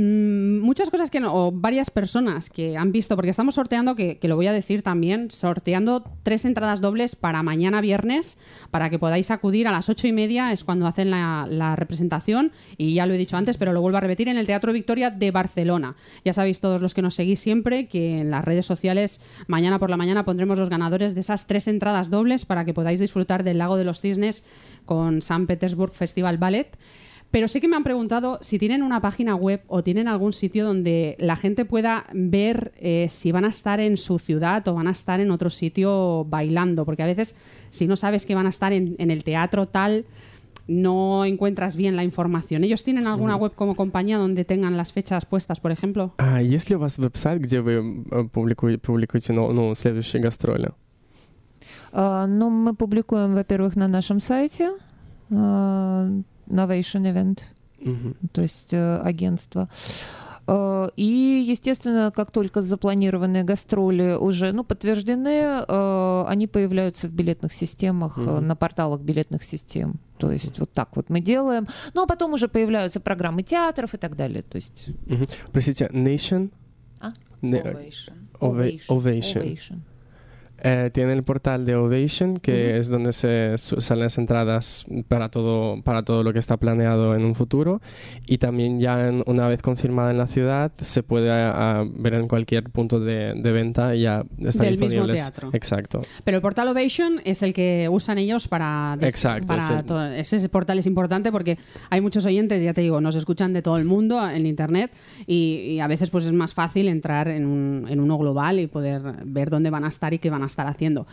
Mm, 0.00 0.60
muchas 0.60 0.90
cosas 0.90 1.10
que 1.10 1.18
no, 1.18 1.34
o 1.34 1.50
varias 1.50 1.90
personas 1.90 2.50
que 2.50 2.76
han 2.76 2.92
visto, 2.92 3.16
porque 3.16 3.30
estamos 3.30 3.56
sorteando, 3.56 3.96
que, 3.96 4.18
que 4.18 4.28
lo 4.28 4.36
voy 4.36 4.46
a 4.46 4.52
decir 4.52 4.82
también, 4.82 5.28
sorteando 5.32 6.04
tres 6.22 6.44
entradas 6.44 6.80
dobles 6.80 7.16
para 7.16 7.42
mañana 7.42 7.80
viernes, 7.80 8.38
para 8.70 8.90
que 8.90 9.00
podáis 9.00 9.32
acudir 9.32 9.66
a 9.66 9.72
las 9.72 9.88
ocho 9.88 10.06
y 10.06 10.12
media, 10.12 10.52
es 10.52 10.62
cuando 10.62 10.86
hacen 10.86 11.10
la, 11.10 11.48
la 11.50 11.74
representación, 11.74 12.52
y 12.76 12.94
ya 12.94 13.06
lo 13.06 13.14
he 13.14 13.18
dicho 13.18 13.36
antes, 13.36 13.56
pero 13.56 13.72
lo 13.72 13.80
vuelvo 13.80 13.98
a 13.98 14.00
repetir, 14.00 14.28
en 14.28 14.36
el 14.36 14.46
Teatro 14.46 14.72
Victoria 14.72 15.10
de 15.10 15.32
Barcelona. 15.32 15.96
Ya 16.24 16.32
sabéis 16.32 16.60
todos 16.60 16.80
los 16.80 16.94
que 16.94 17.02
nos 17.02 17.14
seguís 17.14 17.40
siempre 17.40 17.88
que 17.88 18.20
en 18.20 18.30
las 18.30 18.44
redes 18.44 18.66
sociales, 18.66 19.20
mañana 19.48 19.80
por 19.80 19.90
la 19.90 19.96
mañana 19.96 20.24
pondremos 20.24 20.60
los 20.60 20.70
ganadores 20.70 21.16
de 21.16 21.22
esas 21.22 21.48
tres 21.48 21.66
entradas 21.66 22.08
dobles 22.08 22.44
para 22.44 22.64
que 22.64 22.72
podáis 22.72 23.00
disfrutar 23.00 23.42
del 23.42 23.58
Lago 23.58 23.76
de 23.76 23.82
los 23.82 24.00
Cisnes 24.00 24.44
con 24.84 25.22
San 25.22 25.48
Petersburg 25.48 25.92
Festival 25.92 26.38
Ballet. 26.38 26.78
Pero 27.31 27.47
sí 27.47 27.59
que 27.59 27.67
me 27.67 27.75
han 27.75 27.83
preguntado 27.83 28.37
si 28.41 28.59
tienen 28.59 28.83
una 28.83 29.01
página 29.01 29.35
web 29.35 29.61
o 29.67 29.83
tienen 29.83 30.07
algún 30.07 30.33
sitio 30.33 30.65
donde 30.65 31.15
la 31.19 31.35
gente 31.35 31.65
pueda 31.65 32.05
ver 32.13 32.73
eh, 32.77 33.07
si 33.09 33.31
van 33.31 33.45
a 33.45 33.49
estar 33.49 33.79
en 33.79 33.97
su 33.97 34.19
ciudad 34.19 34.67
o 34.67 34.75
van 34.75 34.87
a 34.87 34.91
estar 34.91 35.19
en 35.19 35.31
otro 35.31 35.49
sitio 35.49 36.25
bailando. 36.25 36.85
Porque 36.85 37.03
a 37.03 37.07
veces, 37.07 37.35
si 37.71 37.87
no 37.87 37.95
sabes 37.95 38.25
que 38.25 38.35
van 38.35 38.45
a 38.45 38.49
estar 38.49 38.71
en, 38.71 38.95
en 38.99 39.09
el 39.09 39.23
teatro 39.23 39.67
tal, 39.67 40.05
no 40.67 41.25
encuentras 41.25 41.75
bien 41.75 41.95
la 41.95 42.03
información. 42.03 42.63
¿Ellos 42.63 42.83
tienen 42.83 43.07
alguna 43.07 43.35
web 43.35 43.53
como 43.55 43.75
compañía 43.75 44.17
donde 44.17 44.45
tengan 44.45 44.77
las 44.77 44.91
fechas 44.91 45.25
puestas, 45.25 45.59
por 45.59 45.71
ejemplo? 45.71 46.13
А 46.17 46.41
есть 46.41 46.69
ли 46.69 46.75
у 46.75 46.79
вас 46.79 46.97
веб-сайт, 46.97 47.41
где 47.41 47.61
вы 47.61 48.05
э, 48.11 48.23
публикуете, 48.31 48.79
публикуете 48.79 49.33
ну, 49.33 49.51
ну, 49.51 49.75
следующие 49.75 50.21
гастроли? 50.21 50.71
А, 51.91 52.27
Ну, 52.27 52.49
мы 52.49 52.73
публикуем, 52.73 53.35
во-первых, 53.35 53.75
на 53.75 53.87
нашем 53.87 54.19
сайте 54.19 54.71
а, 55.31 56.09
Novation 56.48 57.02
Event, 57.12 57.40
Мгм. 57.80 58.16
то 58.32 58.42
есть 58.42 58.72
э, 58.72 58.98
агентство. 58.98 59.68
Э, 60.46 60.88
И, 60.96 61.44
естественно, 61.50 62.10
как 62.14 62.30
только 62.30 62.62
запланированные 62.62 63.44
гастроли 63.44 64.16
уже 64.18 64.52
ну, 64.52 64.64
подтверждены, 64.64 65.62
э, 65.68 66.24
они 66.26 66.46
появляются 66.46 67.06
в 67.08 67.12
билетных 67.12 67.52
системах, 67.52 68.16
Мгм. 68.16 68.46
на 68.46 68.56
порталах 68.56 69.00
билетных 69.02 69.44
систем. 69.44 70.00
То 70.18 70.32
есть 70.32 70.58
вот 70.58 70.72
так 70.72 70.96
вот 70.96 71.10
мы 71.10 71.20
делаем. 71.20 71.66
Ну, 71.94 72.02
а 72.02 72.06
потом 72.06 72.32
уже 72.32 72.48
появляются 72.48 72.98
программы 73.00 73.42
театров 73.42 73.94
и 73.94 73.98
так 73.98 74.16
далее. 74.16 74.42
То 74.42 74.56
есть 74.56 74.88
Мгм. 75.06 75.24
Простите, 75.52 75.88
Nation? 75.92 76.50
А? 77.00 77.10
Ovation. 77.42 78.12
Ova- 78.40 78.80
Ovation. 78.88 79.42
Ovation. 79.42 79.78
Eh, 80.62 80.90
tiene 80.92 81.12
el 81.12 81.22
portal 81.22 81.64
de 81.64 81.76
Ovation, 81.76 82.36
que 82.36 82.78
es 82.78 82.88
donde 82.88 83.12
se 83.12 83.56
salen 83.58 84.04
las 84.04 84.18
entradas 84.18 84.84
para 85.06 85.28
todo, 85.28 85.80
para 85.82 86.02
todo 86.02 86.24
lo 86.24 86.32
que 86.32 86.40
está 86.40 86.56
planeado 86.56 87.14
en 87.14 87.24
un 87.24 87.34
futuro. 87.36 87.80
Y 88.26 88.38
también 88.38 88.80
ya 88.80 89.08
en- 89.08 89.22
una 89.26 89.46
vez 89.48 89.62
confirmada 89.62 90.10
en 90.10 90.18
la 90.18 90.26
ciudad, 90.26 90.72
se 90.80 91.02
puede 91.04 91.28
ver 91.96 92.14
en 92.14 92.26
cualquier 92.26 92.64
punto 92.70 92.98
de, 92.98 93.34
de 93.34 93.52
venta 93.52 93.94
y 93.94 94.02
ya 94.02 94.24
están 94.40 94.66
Del 94.66 94.78
mismo 94.78 95.06
teatro. 95.06 95.50
Exacto. 95.52 96.00
Pero 96.24 96.36
el 96.38 96.42
portal 96.42 96.66
Ovation 96.68 97.20
es 97.24 97.42
el 97.42 97.54
que 97.54 97.88
usan 97.90 98.18
ellos 98.18 98.48
para... 98.48 98.98
Exacto, 99.00 99.46
para 99.46 99.82
todo- 99.84 100.06
Ese 100.06 100.48
portal 100.48 100.78
es 100.80 100.86
importante 100.86 101.30
porque 101.30 101.56
hay 101.90 102.00
muchos 102.00 102.26
oyentes, 102.26 102.62
ya 102.62 102.74
te 102.74 102.80
digo, 102.80 103.00
nos 103.00 103.14
escuchan 103.14 103.52
de 103.52 103.62
todo 103.62 103.78
el 103.78 103.84
mundo 103.84 104.28
en 104.28 104.44
Internet 104.46 104.90
y, 105.26 105.74
y 105.74 105.80
a 105.80 105.86
veces 105.86 106.10
pues 106.10 106.24
es 106.24 106.32
más 106.32 106.52
fácil 106.52 106.88
entrar 106.88 107.28
en, 107.28 107.46
un- 107.46 107.86
en 107.88 108.00
uno 108.00 108.18
global 108.18 108.58
y 108.58 108.66
poder 108.66 109.02
ver 109.24 109.50
dónde 109.50 109.70
van 109.70 109.84
a 109.84 109.88
estar 109.88 110.12
y 110.14 110.18
qué 110.18 110.30
van 110.30 110.42
a 110.42 110.46
estar 110.48 110.66
haciendo. 110.66 111.06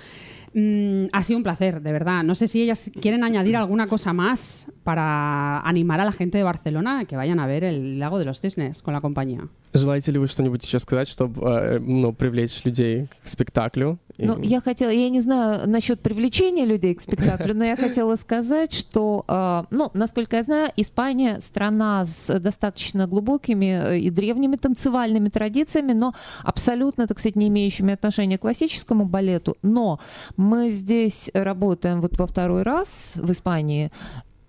Mm, 0.53 1.07
ha 1.11 1.21
sido 1.23 1.37
un 1.37 1.43
placer, 1.43 1.81
de 1.81 1.91
verdad. 1.91 2.23
No 2.23 2.33
sé 2.33 2.47
si 2.47 2.61
ellas 2.61 2.89
quieren 3.01 3.23
añadir 3.23 3.57
alguna 3.57 3.87
cosa 3.87 4.13
más 4.13 4.71
para 4.83 5.59
animar 5.59 5.99
a 5.99 6.05
la 6.05 6.11
gente 6.11 6.37
de 6.37 6.43
Barcelona 6.43 6.99
a 6.99 7.05
que 7.05 7.17
vayan 7.17 7.39
a 7.39 7.45
ver 7.45 7.63
el 7.63 7.99
Lago 7.99 8.19
de 8.19 8.25
los 8.25 8.39
Cisnes 8.39 8.81
con 8.81 8.93
la 8.93 9.01
compañía. 9.01 9.47
Желаете 9.73 10.11
ли 10.11 10.19
вы 10.19 10.27
что-нибудь 10.27 10.65
еще 10.65 10.79
сказать, 10.79 11.07
чтобы 11.07 11.41
э, 11.47 11.79
ну, 11.79 12.13
привлечь 12.13 12.63
людей 12.63 13.07
к 13.23 13.27
спектаклю? 13.27 13.99
Ну, 14.17 14.41
я 14.41 14.61
хотела, 14.61 14.89
я 14.89 15.09
не 15.09 15.19
знаю 15.19 15.69
насчет 15.69 15.99
привлечения 15.99 16.65
людей 16.65 16.95
к 16.95 17.01
спектаклю, 17.01 17.53
но 17.53 17.65
я 17.65 17.75
хотела 17.75 18.15
сказать, 18.15 18.71
что, 18.71 19.25
э, 19.27 19.63
ну, 19.71 19.91
насколько 19.93 20.37
я 20.37 20.43
знаю, 20.43 20.71
Испания 20.77 21.41
страна 21.41 22.05
с 22.05 22.39
достаточно 22.39 23.07
глубокими 23.07 23.95
э, 23.95 23.99
и 23.99 24.09
древними 24.09 24.55
танцевальными 24.55 25.29
традициями, 25.29 25.91
но 25.91 26.13
абсолютно, 26.43 27.07
так 27.07 27.19
сказать, 27.19 27.35
не 27.35 27.49
имеющими 27.49 27.93
отношения 27.93 28.37
к 28.37 28.41
классическому 28.41 29.05
балету. 29.05 29.57
Но 29.61 29.99
мы 30.37 30.71
здесь 30.71 31.29
работаем 31.33 32.01
вот 32.01 32.17
во 32.17 32.27
второй 32.27 32.63
раз 32.63 33.13
в 33.15 33.31
Испании, 33.31 33.91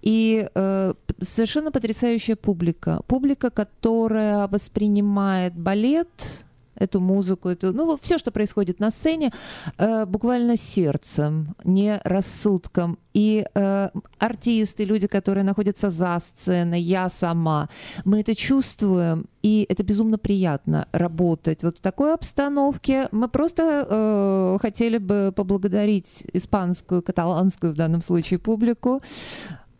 и 0.06 0.48
э, 0.54 0.94
совершенно 1.20 1.72
потрясающая 1.72 2.36
публика. 2.36 3.00
Публика, 3.08 3.50
которая 3.50 4.46
воспринимает 4.46 5.54
балет, 5.54 6.44
эту 6.76 7.00
музыку, 7.00 7.48
эту, 7.48 7.72
ну, 7.72 7.98
все, 8.00 8.18
что 8.18 8.30
происходит 8.30 8.80
на 8.80 8.90
сцене, 8.90 9.32
э, 9.78 10.06
буквально 10.06 10.56
сердцем, 10.56 11.56
не 11.64 12.00
рассудком. 12.04 12.98
И 13.14 13.46
э, 13.54 13.88
артисты, 14.18 14.84
люди, 14.84 15.06
которые 15.06 15.42
находятся 15.42 15.90
за 15.90 16.18
сценой, 16.20 16.82
я 16.82 17.08
сама, 17.08 17.68
мы 18.04 18.20
это 18.20 18.34
чувствуем, 18.34 19.26
и 19.42 19.66
это 19.68 19.82
безумно 19.82 20.18
приятно 20.18 20.86
работать 20.92 21.62
вот 21.62 21.78
в 21.78 21.80
такой 21.80 22.14
обстановке. 22.14 23.08
Мы 23.10 23.28
просто 23.28 23.86
э, 23.88 24.58
хотели 24.60 24.98
бы 24.98 25.32
поблагодарить 25.34 26.24
испанскую, 26.34 27.02
каталанскую 27.02 27.72
в 27.72 27.76
данном 27.76 28.02
случае 28.02 28.38
публику 28.38 29.02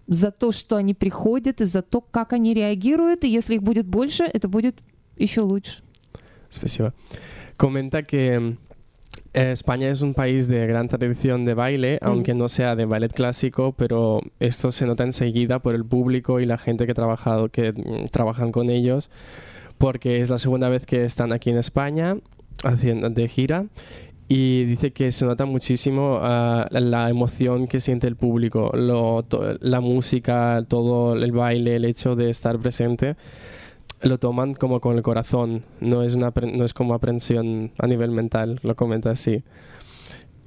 за 0.08 0.32
то, 0.32 0.52
что 0.52 0.76
они 0.76 0.94
приходят, 0.94 1.62
и 1.62 1.66
за 1.66 1.82
то, 1.82 2.02
как 2.02 2.34
они 2.34 2.54
реагируют. 2.54 3.24
И 3.24 3.30
если 3.30 3.56
их 3.56 3.64
будет 3.64 3.86
больше, 3.86 4.24
это 4.24 4.48
будет 4.48 4.76
еще 5.18 5.42
лучше. 5.42 5.82
Спасибо. 6.50 6.94
Comenta 7.58 8.04
que 8.04 8.58
eh, 9.34 9.52
España 9.54 9.90
es 9.90 10.02
un 10.02 10.14
país 10.14 10.48
de 10.48 10.68
gran 10.68 10.90
tradición 10.90 11.46
de 11.46 11.54
baile, 11.54 12.00
aunque 12.02 12.34
no 12.34 12.50
sea 12.50 12.76
de 12.76 12.86
ballet 12.86 13.14
clásico, 13.14 13.72
pero 13.72 14.22
esto 14.40 14.72
se 14.72 14.86
nota 14.86 15.04
enseguida 15.04 15.60
por 15.60 15.76
el 15.76 15.86
público 15.86 16.40
y 16.42 16.46
la 16.46 16.58
gente 16.58 16.86
que, 16.86 16.94
trabajado, 16.94 17.50
que 17.50 17.72
mm, 17.72 18.08
trabajan 18.12 18.52
con 18.52 18.70
ellos, 18.70 19.10
porque 19.78 20.22
es 20.22 20.30
la 20.30 20.38
segunda 20.38 20.68
vez 20.68 20.86
que 20.86 21.06
están 21.06 21.32
aquí 21.32 21.50
en 21.50 21.58
España 21.58 22.18
haciendo 22.64 23.10
de 23.10 23.28
gira 23.30 23.66
y 24.29 24.65
dice 24.65 24.93
que 24.93 25.13
se 25.13 25.25
nota 25.25 25.45
muchísimo 25.47 26.19
ah, 26.21 26.67
la 26.71 27.09
emoción 27.11 27.69
que 27.69 27.81
siente 27.81 28.07
el 28.09 28.17
público, 28.17 28.73
lo, 28.75 29.23
to- 29.23 29.57
la 29.61 29.81
música, 29.81 30.65
todo 30.69 31.15
el 31.15 31.33
baile, 31.33 31.77
el 31.77 31.85
hecho 31.85 32.17
de 32.17 32.31
estar 32.31 32.59
presente, 32.59 33.17
lo 34.03 34.19
toman 34.19 34.55
como 34.55 34.81
con 34.81 34.97
el 34.97 35.03
corazón, 35.03 35.63
no 35.81 36.03
es, 36.03 36.15
una, 36.17 36.33
no 36.53 36.65
es 36.65 36.75
como 36.75 36.95
aprensión 36.95 37.73
a 37.79 37.87
nivel 37.87 38.11
mental, 38.11 38.59
lo 38.63 38.75
comenta 38.75 39.11
así. 39.11 39.43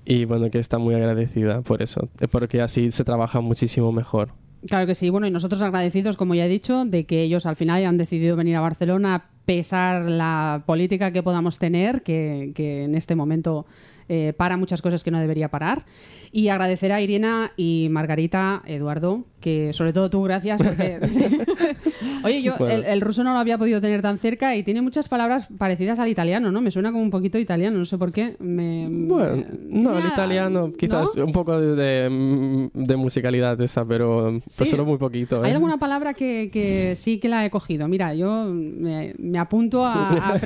Y 0.05 0.25
bueno, 0.25 0.49
que 0.49 0.59
está 0.59 0.77
muy 0.77 0.95
agradecida 0.95 1.61
por 1.61 1.81
eso, 1.81 2.09
eh, 2.19 2.27
porque 2.27 2.61
así 2.61 2.89
se 2.91 3.03
trabaja 3.03 3.41
muchísimo 3.41 3.91
mejor. 3.91 4.29
Claro 4.67 4.85
que 4.87 4.95
sí. 4.95 5.09
Bueno, 5.09 5.25
y 5.27 5.31
nosotros 5.31 5.61
agradecidos, 5.61 6.17
como 6.17 6.35
ya 6.35 6.45
he 6.45 6.49
dicho, 6.49 6.83
de 6.83 7.05
que 7.05 7.21
ellos 7.21 7.45
al 7.45 7.55
final 7.55 7.85
han 7.85 7.97
decidido 7.97 8.35
venir 8.35 8.55
a 8.57 8.61
Barcelona 8.61 9.29
pesar 9.49 10.03
la 10.07 10.61
política 10.67 11.11
que 11.11 11.23
podamos 11.23 11.57
tener, 11.57 12.03
que, 12.03 12.51
que 12.53 12.83
en 12.83 12.93
este 12.93 13.15
momento 13.15 13.65
eh, 14.09 14.33
para 14.35 14.57
muchas 14.57 14.81
cosas 14.81 15.03
que 15.03 15.11
no 15.11 15.19
debería 15.21 15.47
parar. 15.49 15.85
Y 16.31 16.49
agradecer 16.49 16.91
a 16.91 17.01
Irina 17.01 17.53
y 17.57 17.87
Margarita, 17.89 18.61
Eduardo, 18.65 19.23
que 19.39 19.73
sobre 19.73 19.93
todo 19.93 20.09
tú, 20.09 20.21
gracias. 20.23 20.61
Porque. 20.61 20.99
Oye, 22.23 22.41
yo 22.43 22.55
Bueno. 22.57 22.73
el, 22.75 22.83
el 22.85 23.01
ruso 23.01 23.23
no 23.23 23.33
lo 23.33 23.39
había 23.39 23.57
podido 23.57 23.81
tener 23.81 24.01
tan 24.01 24.17
cerca 24.19 24.55
y 24.55 24.63
tiene 24.63 24.81
muchas 24.81 25.07
palabras 25.07 25.47
parecidas 25.57 25.99
al 25.99 26.09
italiano, 26.09 26.51
¿no? 26.51 26.61
Me 26.61 26.69
suena 26.71 26.91
como 26.91 27.03
un 27.03 27.09
poquito 27.09 27.37
italiano, 27.39 27.77
no 27.79 27.85
sé 27.85 27.97
por 27.97 28.11
qué. 28.11 28.35
Me, 28.39 28.87
Bueno, 28.89 29.43
no, 29.69 29.97
el 29.97 30.05
italiano 30.07 30.71
quizás 30.77 31.15
un 31.15 31.31
poco 31.31 31.59
de, 31.59 31.75
de, 31.75 32.69
de 32.73 32.95
musicalidad 32.97 33.59
esa, 33.61 33.85
pero 33.85 34.41
Sí. 34.47 34.65
solo 34.65 34.85
muy 34.85 34.97
poquito. 34.97 35.41
¿Hay 35.43 35.51
¿eh? 35.51 35.55
alguna 35.55 35.77
palabra 35.77 36.13
que, 36.13 36.49
que 36.51 36.95
sí 36.95 37.19
que 37.19 37.29
la 37.29 37.45
he 37.45 37.49
cogido? 37.49 37.87
Mira, 37.87 38.13
yo 38.13 38.45
me, 38.53 39.13
me 39.17 39.37
apunto 39.39 39.85
a, 39.85 40.09
a, 40.33 40.39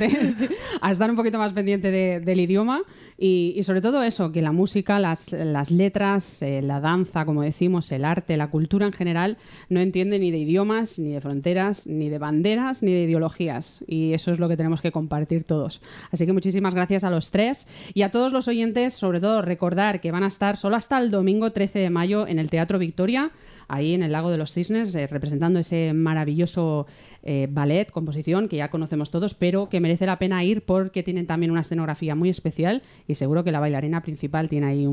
a 0.80 0.90
estar 0.90 1.10
un 1.10 1.16
poquito 1.16 1.38
más 1.38 1.52
pendiente 1.52 1.90
de- 1.90 2.20
del 2.20 2.40
idioma 2.40 2.82
y, 3.16 3.60
sobre 3.62 3.80
todo 3.80 4.02
eso, 4.02 4.32
que 4.32 4.42
la 4.42 4.50
música, 4.50 4.98
las, 4.98 5.32
las 5.32 5.70
letras, 5.70 6.42
eh, 6.42 6.62
la 6.62 6.80
danza, 6.80 7.24
como 7.24 7.42
decimos, 7.42 7.92
el 7.92 8.04
arte, 8.04 8.36
la 8.36 8.50
cultura 8.50 8.86
en 8.86 8.92
general, 8.92 9.38
no 9.68 9.80
entiende 9.80 10.18
ni 10.18 10.30
de 10.30 10.38
idiomas, 10.38 10.98
ni 10.98 11.12
de 11.12 11.20
fronteras, 11.20 11.86
ni 11.86 12.08
de 12.08 12.18
banderas, 12.18 12.82
ni 12.82 12.92
de 12.92 13.02
ideologías. 13.02 13.84
Y 13.86 14.14
eso 14.14 14.32
es 14.32 14.40
lo 14.40 14.48
que 14.48 14.56
tenemos 14.56 14.80
que 14.80 14.90
compartir 14.90 15.44
todos. 15.44 15.80
Así 16.10 16.26
que 16.26 16.32
muchísimas 16.32 16.74
gracias 16.74 17.04
a 17.04 17.10
los 17.10 17.30
tres 17.30 17.68
y 17.94 18.02
a 18.02 18.10
todos 18.10 18.32
los 18.32 18.48
oyentes, 18.48 18.94
sobre 18.94 19.20
todo 19.20 19.42
recordar 19.42 20.00
que 20.00 20.10
van 20.10 20.24
a 20.24 20.28
estar 20.28 20.56
solo 20.56 20.76
hasta 20.76 20.98
el 20.98 21.10
domingo 21.10 21.52
13 21.52 21.78
de 21.78 21.90
mayo 21.90 22.26
en 22.26 22.38
el 22.38 22.50
Teatro 22.50 22.78
Victoria 22.78 23.30
ahí 23.68 23.94
en 23.94 24.02
el 24.02 24.12
Lago 24.12 24.30
de 24.30 24.38
los 24.38 24.52
Cisnes, 24.52 24.94
eh, 24.94 25.06
representando 25.06 25.58
ese 25.58 25.92
maravilloso 25.94 26.86
eh, 27.22 27.48
ballet, 27.50 27.90
composición 27.90 28.48
que 28.48 28.56
ya 28.56 28.70
conocemos 28.70 29.10
todos, 29.10 29.34
pero 29.34 29.68
que 29.68 29.80
merece 29.80 30.06
la 30.06 30.18
pena 30.18 30.44
ir 30.44 30.64
porque 30.64 31.02
tienen 31.02 31.26
también 31.26 31.50
una 31.50 31.62
escenografía 31.62 32.14
muy 32.14 32.28
especial 32.28 32.82
y 33.08 33.14
seguro 33.14 33.44
que 33.44 33.52
la 33.52 33.60
bailarina 33.60 34.02
principal 34.02 34.48
tiene 34.48 34.66
ahí 34.66 34.86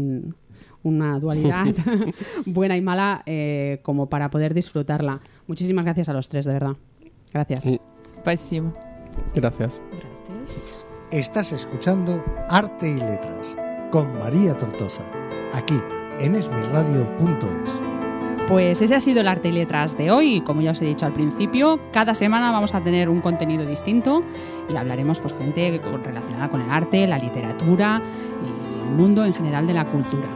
una 0.83 1.19
dualidad 1.19 1.65
buena 2.45 2.77
y 2.77 2.81
mala 2.81 3.23
eh, 3.25 3.79
como 3.83 4.09
para 4.09 4.29
poder 4.29 4.53
disfrutarla. 4.53 5.21
Muchísimas 5.47 5.85
gracias 5.85 6.09
a 6.09 6.13
los 6.13 6.29
tres, 6.29 6.45
de 6.45 6.53
verdad. 6.53 6.75
Gracias. 7.33 7.65
Gracias. 8.23 9.81
Gracias. 10.31 10.75
Estás 11.11 11.51
escuchando 11.51 12.23
Arte 12.49 12.89
y 12.89 12.95
Letras 12.95 13.55
con 13.91 14.17
María 14.17 14.55
Tortosa, 14.55 15.03
aquí 15.53 15.77
en 16.19 16.35
esmirradio.es. 16.35 17.90
Pues 18.47 18.81
ese 18.81 18.95
ha 18.95 18.99
sido 18.99 19.21
el 19.21 19.27
arte 19.27 19.49
y 19.49 19.51
letras 19.53 19.97
de 19.97 20.11
hoy. 20.11 20.41
Como 20.41 20.61
ya 20.61 20.71
os 20.71 20.81
he 20.81 20.85
dicho 20.85 21.05
al 21.05 21.13
principio, 21.13 21.79
cada 21.93 22.13
semana 22.13 22.51
vamos 22.51 22.75
a 22.75 22.81
tener 22.81 23.09
un 23.09 23.21
contenido 23.21 23.65
distinto 23.65 24.23
y 24.69 24.75
hablaremos 24.75 25.19
pues 25.19 25.33
gente 25.33 25.81
relacionada 26.03 26.49
con 26.49 26.61
el 26.61 26.69
arte, 26.69 27.07
la 27.07 27.17
literatura 27.17 28.01
y 28.43 28.89
el 28.89 28.95
mundo 28.95 29.25
en 29.25 29.33
general 29.33 29.67
de 29.67 29.73
la 29.73 29.85
cultura. 29.85 30.27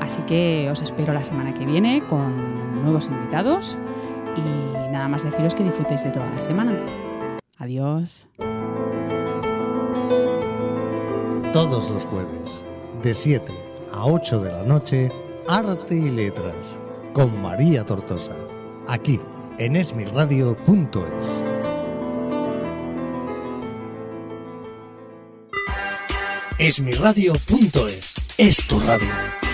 Así 0.00 0.22
que 0.22 0.68
os 0.70 0.80
espero 0.80 1.12
la 1.12 1.24
semana 1.24 1.52
que 1.52 1.66
viene 1.66 2.02
con 2.08 2.82
nuevos 2.82 3.06
invitados 3.06 3.78
y 4.36 4.90
nada 4.90 5.08
más 5.08 5.24
deciros 5.24 5.54
que 5.54 5.64
disfrutéis 5.64 6.04
de 6.04 6.10
toda 6.10 6.30
la 6.30 6.40
semana. 6.40 6.72
Adiós. 7.58 8.28
Todos 11.52 11.90
los 11.90 12.06
jueves, 12.06 12.64
de 13.02 13.14
7 13.14 13.52
a 13.92 14.06
8 14.06 14.40
de 14.40 14.52
la 14.52 14.62
noche, 14.62 15.12
Arte 15.46 15.96
y 15.96 16.10
Letras 16.10 16.76
con 17.18 17.42
María 17.42 17.84
Tortosa, 17.84 18.36
aquí 18.86 19.18
en 19.58 19.74
esmirradio.es. 19.74 21.42
Esmirradio.es 26.60 28.14
es 28.36 28.66
tu 28.68 28.78
radio. 28.78 29.47